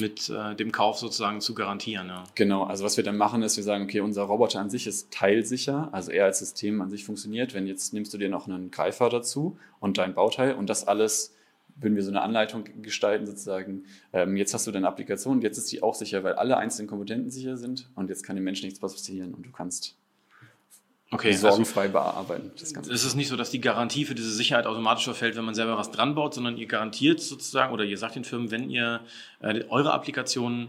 mit 0.00 0.28
äh, 0.28 0.54
dem 0.56 0.72
Kauf 0.72 0.98
sozusagen 0.98 1.40
zu 1.40 1.54
garantieren. 1.54 2.08
Ja. 2.08 2.24
Genau, 2.34 2.64
also 2.64 2.84
was 2.84 2.96
wir 2.96 3.04
dann 3.04 3.16
machen, 3.16 3.42
ist, 3.42 3.56
wir 3.56 3.64
sagen, 3.64 3.84
okay, 3.84 4.00
unser 4.00 4.22
Roboter 4.22 4.60
an 4.60 4.70
sich 4.70 4.86
ist 4.86 5.12
teilsicher, 5.12 5.88
also 5.92 6.10
er 6.10 6.24
als 6.24 6.40
System 6.40 6.80
an 6.80 6.90
sich 6.90 7.04
funktioniert. 7.04 7.54
Wenn 7.54 7.66
jetzt 7.66 7.92
nimmst 7.92 8.12
du 8.12 8.18
dir 8.18 8.28
noch 8.28 8.48
einen 8.48 8.70
Greifer 8.70 9.08
dazu 9.08 9.56
und 9.80 9.98
dein 9.98 10.14
Bauteil 10.14 10.54
und 10.54 10.68
das 10.68 10.86
alles 10.86 11.34
würden 11.76 11.96
wir 11.96 12.02
so 12.02 12.10
eine 12.10 12.22
Anleitung 12.22 12.64
gestalten, 12.82 13.26
sozusagen, 13.26 13.84
ähm, 14.12 14.36
jetzt 14.36 14.54
hast 14.54 14.66
du 14.66 14.70
deine 14.70 14.86
Applikation, 14.86 15.42
jetzt 15.42 15.58
ist 15.58 15.72
die 15.72 15.82
auch 15.82 15.94
sicher, 15.94 16.22
weil 16.22 16.34
alle 16.34 16.56
einzelnen 16.56 16.88
Komponenten 16.88 17.30
sicher 17.30 17.56
sind 17.56 17.90
und 17.94 18.10
jetzt 18.10 18.22
kann 18.22 18.36
dem 18.36 18.44
Menschen 18.44 18.66
nichts 18.66 18.78
passieren 18.78 19.34
und 19.34 19.44
du 19.44 19.50
kannst 19.50 19.96
okay, 21.14 21.32
sorgenfrei 21.32 21.82
also, 21.82 21.92
bearbeiten. 21.92 22.50
Das 22.58 22.74
Ganze. 22.74 22.92
Es 22.92 23.04
ist 23.04 23.14
nicht 23.14 23.28
so, 23.28 23.36
dass 23.36 23.50
die 23.50 23.60
Garantie 23.60 24.04
für 24.04 24.14
diese 24.14 24.30
Sicherheit 24.30 24.66
automatisch 24.66 25.04
verfällt, 25.04 25.36
wenn 25.36 25.44
man 25.44 25.54
selber 25.54 25.78
was 25.78 25.90
dran 25.90 26.14
baut, 26.14 26.34
sondern 26.34 26.56
ihr 26.56 26.66
garantiert 26.66 27.20
sozusagen 27.20 27.72
oder 27.72 27.84
ihr 27.84 27.98
sagt 27.98 28.16
den 28.16 28.24
Firmen, 28.24 28.50
wenn 28.50 28.70
ihr 28.70 29.00
äh, 29.40 29.64
eure 29.68 29.92
Applikationen 29.92 30.68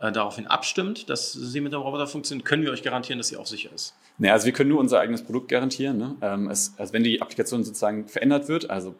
äh, 0.00 0.12
daraufhin 0.12 0.46
abstimmt, 0.46 1.08
dass 1.10 1.32
sie 1.32 1.60
mit 1.60 1.72
dem 1.72 1.80
Roboter 1.80 2.06
funktionieren, 2.06 2.44
können 2.44 2.62
wir 2.62 2.70
euch 2.70 2.82
garantieren, 2.82 3.18
dass 3.18 3.28
sie 3.28 3.36
auch 3.36 3.46
sicher 3.46 3.70
ist. 3.74 3.94
Naja, 4.18 4.34
also 4.34 4.46
wir 4.46 4.52
können 4.52 4.70
nur 4.70 4.80
unser 4.80 5.00
eigenes 5.00 5.22
Produkt 5.22 5.48
garantieren. 5.48 5.96
Ne? 5.96 6.16
Ähm, 6.20 6.48
es, 6.50 6.74
also 6.76 6.92
wenn 6.92 7.02
die 7.02 7.20
Applikation 7.22 7.64
sozusagen 7.64 8.06
verändert 8.06 8.48
wird, 8.48 8.70
also 8.70 8.94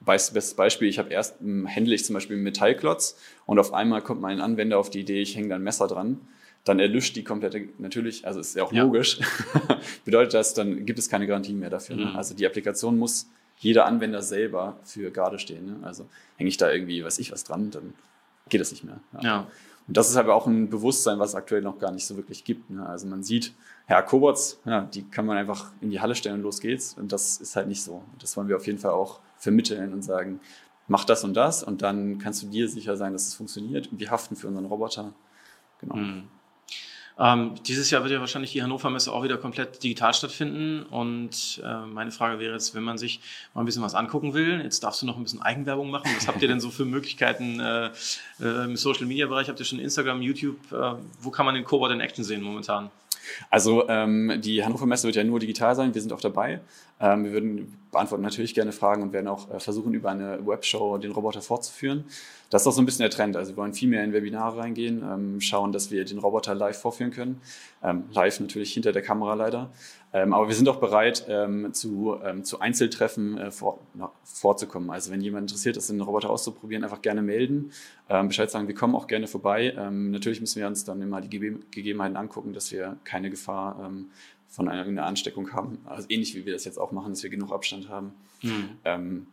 bestes 0.00 0.54
Beispiel, 0.54 0.88
ich 0.88 0.98
habe 0.98 1.10
erst 1.10 1.40
ähm, 1.40 1.66
händle 1.66 1.94
ich 1.94 2.04
zum 2.04 2.14
Beispiel 2.14 2.36
einen 2.36 2.44
Metallklotz 2.44 3.16
und 3.46 3.58
auf 3.58 3.72
einmal 3.72 4.02
kommt 4.02 4.20
mein 4.20 4.40
Anwender 4.40 4.78
auf 4.78 4.90
die 4.90 5.00
Idee, 5.00 5.22
ich 5.22 5.36
hänge 5.36 5.48
da 5.48 5.54
ein 5.54 5.62
Messer 5.62 5.86
dran 5.86 6.20
dann 6.64 6.78
erlischt 6.78 7.16
die 7.16 7.24
komplette, 7.24 7.68
natürlich, 7.78 8.26
also 8.26 8.40
ist 8.40 8.54
ja 8.54 8.62
auch 8.62 8.72
ja. 8.72 8.84
logisch, 8.84 9.20
bedeutet 10.04 10.34
das, 10.34 10.54
dann 10.54 10.86
gibt 10.86 10.98
es 10.98 11.08
keine 11.08 11.26
Garantie 11.26 11.54
mehr 11.54 11.70
dafür. 11.70 11.96
Ne? 11.96 12.06
Mhm. 12.06 12.16
Also 12.16 12.34
die 12.34 12.46
Applikation 12.46 12.98
muss 12.98 13.28
jeder 13.58 13.86
Anwender 13.86 14.22
selber 14.22 14.78
für 14.84 15.10
gerade 15.10 15.38
stehen. 15.38 15.66
Ne? 15.66 15.76
Also 15.82 16.08
hänge 16.36 16.48
ich 16.48 16.56
da 16.56 16.70
irgendwie, 16.70 17.04
weiß 17.04 17.18
ich 17.18 17.32
was 17.32 17.44
dran, 17.44 17.70
dann 17.70 17.94
geht 18.48 18.60
das 18.60 18.70
nicht 18.70 18.84
mehr. 18.84 19.00
Ja. 19.14 19.22
ja. 19.22 19.46
Und 19.88 19.96
das 19.96 20.08
ist 20.08 20.16
aber 20.16 20.34
auch 20.34 20.46
ein 20.46 20.70
Bewusstsein, 20.70 21.18
was 21.18 21.30
es 21.30 21.34
aktuell 21.34 21.62
noch 21.62 21.78
gar 21.78 21.90
nicht 21.90 22.06
so 22.06 22.16
wirklich 22.16 22.44
gibt. 22.44 22.70
Ne? 22.70 22.86
Also 22.86 23.06
man 23.08 23.24
sieht, 23.24 23.52
ja, 23.88 24.00
Cobots, 24.00 24.60
ja, 24.64 24.82
die 24.82 25.02
kann 25.02 25.26
man 25.26 25.36
einfach 25.36 25.72
in 25.80 25.90
die 25.90 26.00
Halle 26.00 26.14
stellen 26.14 26.36
und 26.36 26.42
los 26.42 26.60
geht's. 26.60 26.94
Und 26.94 27.10
das 27.10 27.38
ist 27.38 27.56
halt 27.56 27.66
nicht 27.66 27.82
so. 27.82 28.04
Das 28.20 28.36
wollen 28.36 28.48
wir 28.48 28.56
auf 28.56 28.66
jeden 28.66 28.78
Fall 28.78 28.92
auch 28.92 29.18
vermitteln 29.36 29.92
und 29.92 30.02
sagen, 30.02 30.38
mach 30.86 31.04
das 31.04 31.24
und 31.24 31.34
das 31.34 31.64
und 31.64 31.82
dann 31.82 32.18
kannst 32.18 32.42
du 32.42 32.46
dir 32.46 32.68
sicher 32.68 32.96
sein, 32.96 33.12
dass 33.12 33.26
es 33.26 33.34
funktioniert. 33.34 33.90
Und 33.90 33.98
wir 33.98 34.10
haften 34.10 34.36
für 34.36 34.46
unseren 34.46 34.66
Roboter. 34.66 35.12
Genau. 35.80 35.96
Mhm. 35.96 36.28
Ähm, 37.18 37.54
dieses 37.66 37.90
Jahr 37.90 38.02
wird 38.02 38.12
ja 38.12 38.20
wahrscheinlich 38.20 38.52
die 38.52 38.62
Hannover 38.62 38.90
Messe 38.90 39.12
auch 39.12 39.22
wieder 39.22 39.36
komplett 39.36 39.82
digital 39.82 40.14
stattfinden. 40.14 40.82
Und 40.84 41.62
äh, 41.64 41.86
meine 41.86 42.10
Frage 42.10 42.38
wäre 42.38 42.54
jetzt, 42.54 42.74
wenn 42.74 42.82
man 42.82 42.98
sich 42.98 43.20
mal 43.54 43.62
ein 43.62 43.66
bisschen 43.66 43.82
was 43.82 43.94
angucken 43.94 44.34
will, 44.34 44.60
jetzt 44.62 44.82
darfst 44.82 45.02
du 45.02 45.06
noch 45.06 45.16
ein 45.16 45.22
bisschen 45.22 45.42
Eigenwerbung 45.42 45.90
machen. 45.90 46.10
Was 46.16 46.26
habt 46.26 46.40
ihr 46.42 46.48
denn 46.48 46.60
so 46.60 46.70
für 46.70 46.84
Möglichkeiten 46.84 47.60
äh, 47.60 47.90
äh, 48.40 48.64
im 48.64 48.76
Social 48.76 49.06
Media 49.06 49.26
Bereich? 49.26 49.48
Habt 49.48 49.60
ihr 49.60 49.66
schon 49.66 49.78
Instagram, 49.78 50.22
YouTube? 50.22 50.58
Äh, 50.72 50.94
wo 51.20 51.30
kann 51.30 51.46
man 51.46 51.54
den 51.54 51.64
Cobot 51.64 51.90
in 51.90 52.00
Action 52.00 52.24
sehen 52.24 52.42
momentan? 52.42 52.90
Also 53.50 53.88
ähm, 53.88 54.40
die 54.40 54.64
Hannover 54.64 54.86
Messe 54.86 55.06
wird 55.06 55.16
ja 55.16 55.24
nur 55.24 55.38
digital 55.38 55.76
sein, 55.76 55.94
wir 55.94 56.00
sind 56.00 56.12
auch 56.12 56.20
dabei. 56.20 56.60
Ähm, 57.00 57.24
wir 57.24 57.32
würden 57.32 57.81
beantworten 57.92 58.22
natürlich 58.22 58.54
gerne 58.54 58.72
Fragen 58.72 59.02
und 59.02 59.12
werden 59.12 59.28
auch 59.28 59.50
äh, 59.50 59.60
versuchen, 59.60 59.92
über 59.92 60.10
eine 60.10 60.44
Webshow 60.44 60.96
den 60.98 61.12
Roboter 61.12 61.42
fortzuführen. 61.42 62.04
Das 62.48 62.62
ist 62.62 62.66
auch 62.66 62.72
so 62.72 62.82
ein 62.82 62.86
bisschen 62.86 63.02
der 63.02 63.10
Trend. 63.10 63.36
Also 63.36 63.52
wir 63.52 63.58
wollen 63.58 63.74
viel 63.74 63.88
mehr 63.88 64.02
in 64.02 64.12
Webinare 64.12 64.58
reingehen, 64.58 65.02
ähm, 65.02 65.40
schauen, 65.40 65.72
dass 65.72 65.90
wir 65.90 66.04
den 66.04 66.18
Roboter 66.18 66.54
live 66.54 66.78
vorführen 66.78 67.10
können. 67.10 67.40
Ähm, 67.82 68.04
live 68.10 68.40
natürlich 68.40 68.72
hinter 68.72 68.92
der 68.92 69.02
Kamera 69.02 69.34
leider. 69.34 69.70
Ähm, 70.14 70.32
aber 70.32 70.48
wir 70.48 70.54
sind 70.54 70.68
auch 70.68 70.76
bereit, 70.76 71.26
zu, 71.72 72.18
Einzeltreffen 72.60 73.38
äh, 73.38 73.50
vorzukommen. 74.24 74.90
Also 74.90 75.10
wenn 75.10 75.20
jemand 75.20 75.50
interessiert 75.50 75.76
ist, 75.76 75.90
einen 75.90 76.00
Roboter 76.02 76.28
auszuprobieren, 76.28 76.84
einfach 76.84 77.00
gerne 77.00 77.22
melden. 77.22 77.72
Bescheid 78.08 78.50
sagen, 78.50 78.68
wir 78.68 78.74
kommen 78.74 78.94
auch 78.94 79.06
gerne 79.06 79.26
vorbei. 79.26 79.74
Natürlich 79.90 80.40
müssen 80.40 80.60
wir 80.60 80.66
uns 80.66 80.84
dann 80.84 81.00
immer 81.00 81.22
die 81.22 81.30
Gebe 81.30 81.60
Gegebenheiten 81.70 82.18
angucken, 82.18 82.52
dass 82.52 82.70
wir 82.72 82.98
keine 83.04 83.30
Gefahr 83.30 83.90
von 84.52 84.68
einer, 84.68 84.82
einer, 84.82 85.06
Ansteckung 85.06 85.52
haben. 85.52 85.78
Also 85.84 86.06
ähnlich 86.08 86.34
wie 86.36 86.46
wir 86.46 86.52
das 86.52 86.64
jetzt 86.64 86.78
auch 86.78 86.92
machen, 86.92 87.10
dass 87.10 87.22
wir 87.22 87.30
genug 87.30 87.52
Abstand 87.52 87.88
haben. 87.88 88.12
Mhm. 88.42 89.26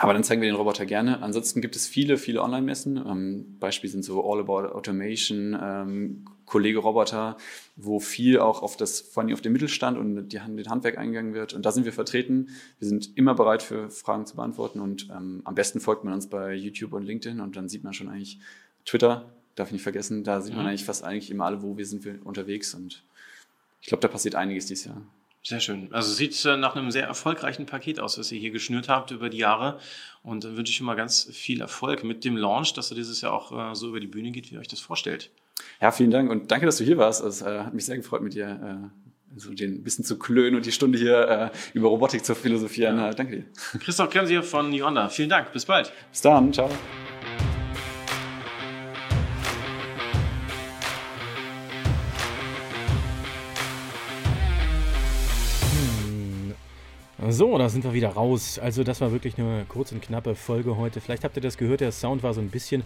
Aber 0.00 0.12
dann 0.12 0.22
zeigen 0.22 0.40
wir 0.40 0.48
den 0.48 0.56
Roboter 0.56 0.86
gerne. 0.86 1.22
Ansonsten 1.22 1.60
gibt 1.60 1.74
es 1.74 1.88
viele, 1.88 2.18
viele 2.18 2.42
Online-Messen. 2.42 2.98
Ähm, 2.98 3.56
Beispiele 3.58 3.90
sind 3.90 4.04
so 4.04 4.24
All 4.30 4.40
About 4.40 4.68
Automation, 4.74 5.58
ähm, 5.60 6.24
Kollege-Roboter, 6.46 7.36
wo 7.76 7.98
viel 7.98 8.38
auch 8.38 8.62
auf 8.62 8.76
das, 8.76 9.00
vor 9.00 9.22
allem 9.22 9.32
auf 9.32 9.40
den 9.40 9.52
Mittelstand 9.52 9.98
und 9.98 10.28
die, 10.28 10.38
den 10.38 10.70
Handwerk 10.70 10.98
eingegangen 10.98 11.34
wird. 11.34 11.52
Und 11.52 11.66
da 11.66 11.72
sind 11.72 11.84
wir 11.84 11.92
vertreten. 11.92 12.50
Wir 12.78 12.88
sind 12.88 13.16
immer 13.16 13.34
bereit 13.34 13.62
für 13.62 13.90
Fragen 13.90 14.24
zu 14.24 14.36
beantworten 14.36 14.80
und 14.80 15.08
ähm, 15.10 15.42
am 15.44 15.54
besten 15.54 15.80
folgt 15.80 16.04
man 16.04 16.14
uns 16.14 16.28
bei 16.28 16.54
YouTube 16.54 16.92
und 16.92 17.02
LinkedIn 17.02 17.40
und 17.40 17.56
dann 17.56 17.68
sieht 17.68 17.82
man 17.82 17.92
schon 17.92 18.08
eigentlich 18.08 18.38
Twitter, 18.84 19.32
darf 19.56 19.68
ich 19.68 19.72
nicht 19.72 19.82
vergessen, 19.82 20.22
da 20.22 20.40
sieht 20.40 20.54
man 20.54 20.62
mhm. 20.62 20.68
eigentlich 20.68 20.84
fast 20.84 21.02
eigentlich 21.02 21.30
immer 21.30 21.46
alle, 21.46 21.62
wo 21.62 21.76
wir 21.76 21.86
sind 21.86 22.04
wir 22.04 22.24
unterwegs 22.24 22.72
und 22.72 23.02
ich 23.80 23.88
glaube, 23.88 24.00
da 24.00 24.08
passiert 24.08 24.34
einiges 24.34 24.66
dieses 24.66 24.86
Jahr. 24.86 25.02
Sehr 25.42 25.60
schön. 25.60 25.88
Also 25.92 26.12
sieht 26.12 26.44
äh, 26.44 26.56
nach 26.56 26.76
einem 26.76 26.90
sehr 26.90 27.06
erfolgreichen 27.06 27.64
Paket 27.64 28.00
aus, 28.00 28.18
was 28.18 28.30
ihr 28.32 28.38
hier 28.38 28.50
geschnürt 28.50 28.88
habt 28.88 29.12
über 29.12 29.30
die 29.30 29.38
Jahre. 29.38 29.78
Und 30.22 30.44
dann 30.44 30.56
wünsche 30.56 30.72
ich 30.72 30.80
immer 30.80 30.96
ganz 30.96 31.28
viel 31.32 31.60
Erfolg 31.60 32.04
mit 32.04 32.24
dem 32.24 32.36
Launch, 32.36 32.74
dass 32.74 32.90
er 32.90 32.96
dieses 32.96 33.20
Jahr 33.20 33.32
auch 33.32 33.72
äh, 33.72 33.74
so 33.74 33.88
über 33.88 34.00
die 34.00 34.08
Bühne 34.08 34.30
geht, 34.30 34.50
wie 34.50 34.56
ihr 34.56 34.60
euch 34.60 34.68
das 34.68 34.80
vorstellt. 34.80 35.30
Ja, 35.80 35.90
vielen 35.90 36.10
Dank 36.10 36.30
und 36.30 36.50
danke, 36.50 36.66
dass 36.66 36.76
du 36.76 36.84
hier 36.84 36.98
warst. 36.98 37.22
Es 37.24 37.40
äh, 37.40 37.60
hat 37.60 37.72
mich 37.72 37.86
sehr 37.86 37.96
gefreut, 37.96 38.22
mit 38.22 38.34
dir 38.34 38.90
so 39.36 39.52
den 39.52 39.74
ein 39.74 39.82
bisschen 39.82 40.04
zu 40.04 40.18
klönen 40.18 40.56
und 40.56 40.66
die 40.66 40.72
Stunde 40.72 40.98
hier 40.98 41.52
über 41.74 41.88
Robotik 41.88 42.24
zu 42.24 42.34
philosophieren. 42.34 42.96
Ja. 42.96 43.10
danke 43.12 43.36
dir. 43.36 43.44
Christoph 43.78 44.10
Kremsier 44.10 44.42
von 44.42 44.72
Yonda. 44.72 45.08
Vielen 45.10 45.28
Dank. 45.28 45.52
Bis 45.52 45.66
bald. 45.66 45.92
Bis 46.10 46.22
dann. 46.22 46.52
Ciao. 46.52 46.70
So, 57.30 57.58
da 57.58 57.68
sind 57.68 57.84
wir 57.84 57.92
wieder 57.92 58.08
raus. 58.08 58.58
Also 58.58 58.84
das 58.84 59.02
war 59.02 59.12
wirklich 59.12 59.36
eine 59.36 59.66
kurz 59.68 59.92
und 59.92 60.00
knappe 60.00 60.34
Folge 60.34 60.78
heute. 60.78 61.02
Vielleicht 61.02 61.24
habt 61.24 61.36
ihr 61.36 61.42
das 61.42 61.58
gehört, 61.58 61.82
der 61.82 61.92
Sound 61.92 62.22
war 62.22 62.32
so 62.32 62.40
ein 62.40 62.48
bisschen 62.48 62.84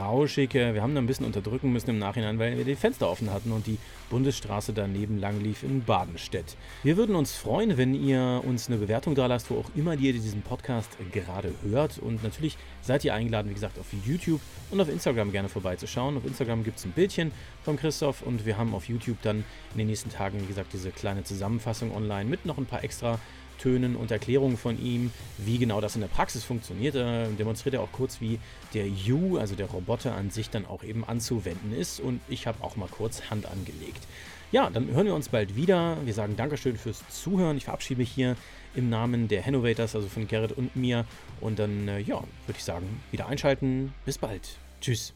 rauschig. 0.00 0.52
Wir 0.54 0.82
haben 0.82 0.96
da 0.96 1.00
ein 1.00 1.06
bisschen 1.06 1.26
unterdrücken 1.26 1.72
müssen 1.72 1.90
im 1.90 2.00
Nachhinein, 2.00 2.40
weil 2.40 2.56
wir 2.56 2.64
die 2.64 2.74
Fenster 2.74 3.08
offen 3.08 3.30
hatten 3.30 3.52
und 3.52 3.68
die 3.68 3.78
Bundesstraße 4.10 4.72
daneben 4.72 5.20
lang 5.20 5.40
lief 5.40 5.62
in 5.62 5.84
Badenstedt. 5.84 6.56
Wir 6.82 6.96
würden 6.96 7.14
uns 7.14 7.34
freuen, 7.34 7.76
wenn 7.76 7.94
ihr 7.94 8.42
uns 8.44 8.66
eine 8.66 8.78
Bewertung 8.78 9.14
da 9.14 9.26
lasst, 9.26 9.48
wo 9.50 9.58
auch 9.58 9.70
immer 9.76 9.94
ihr 9.94 10.12
diesen 10.12 10.42
Podcast 10.42 10.90
gerade 11.12 11.52
hört. 11.62 11.98
Und 11.98 12.24
natürlich 12.24 12.58
seid 12.82 13.04
ihr 13.04 13.14
eingeladen, 13.14 13.48
wie 13.50 13.54
gesagt, 13.54 13.78
auf 13.78 13.86
YouTube 14.04 14.40
und 14.72 14.80
auf 14.80 14.88
Instagram 14.88 15.30
gerne 15.30 15.48
vorbeizuschauen. 15.48 16.16
Auf 16.16 16.24
Instagram 16.24 16.64
gibt 16.64 16.78
es 16.78 16.84
ein 16.84 16.90
Bildchen 16.90 17.30
von 17.62 17.76
Christoph 17.76 18.22
und 18.22 18.44
wir 18.44 18.58
haben 18.58 18.74
auf 18.74 18.88
YouTube 18.88 19.22
dann 19.22 19.44
in 19.72 19.78
den 19.78 19.86
nächsten 19.86 20.10
Tagen, 20.10 20.40
wie 20.40 20.46
gesagt, 20.46 20.72
diese 20.72 20.90
kleine 20.90 21.22
Zusammenfassung 21.22 21.94
online 21.94 22.28
mit 22.28 22.44
noch 22.44 22.58
ein 22.58 22.66
paar 22.66 22.82
extra 22.82 23.20
Tönen 23.58 23.96
und 23.96 24.10
Erklärungen 24.10 24.56
von 24.56 24.82
ihm, 24.82 25.10
wie 25.38 25.58
genau 25.58 25.80
das 25.80 25.94
in 25.94 26.00
der 26.00 26.08
Praxis 26.08 26.44
funktioniert. 26.44 26.94
Er 26.94 27.28
demonstriert 27.28 27.74
er 27.74 27.82
auch 27.82 27.92
kurz, 27.92 28.20
wie 28.20 28.38
der 28.72 28.86
U, 29.08 29.38
also 29.38 29.54
der 29.54 29.66
Roboter 29.66 30.14
an 30.14 30.30
sich 30.30 30.50
dann 30.50 30.66
auch 30.66 30.82
eben 30.82 31.04
anzuwenden 31.04 31.72
ist. 31.72 32.00
Und 32.00 32.20
ich 32.28 32.46
habe 32.46 32.62
auch 32.62 32.76
mal 32.76 32.88
kurz 32.88 33.30
Hand 33.30 33.46
angelegt. 33.46 34.06
Ja, 34.52 34.70
dann 34.70 34.88
hören 34.88 35.06
wir 35.06 35.14
uns 35.14 35.30
bald 35.30 35.56
wieder. 35.56 35.96
Wir 36.04 36.14
sagen 36.14 36.36
Dankeschön 36.36 36.76
fürs 36.76 37.02
Zuhören. 37.08 37.56
Ich 37.56 37.64
verabschiede 37.64 37.98
mich 37.98 38.10
hier 38.10 38.36
im 38.74 38.88
Namen 38.88 39.28
der 39.28 39.44
Hannovators, 39.44 39.96
also 39.96 40.08
von 40.08 40.28
Gerrit 40.28 40.52
und 40.52 40.76
mir. 40.76 41.06
Und 41.40 41.58
dann, 41.58 41.88
äh, 41.88 41.98
ja, 41.98 42.16
würde 42.46 42.58
ich 42.58 42.64
sagen, 42.64 43.00
wieder 43.10 43.26
einschalten. 43.26 43.92
Bis 44.04 44.18
bald. 44.18 44.58
Tschüss. 44.80 45.12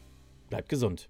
Bleibt 0.49 0.69
gesund. 0.69 1.07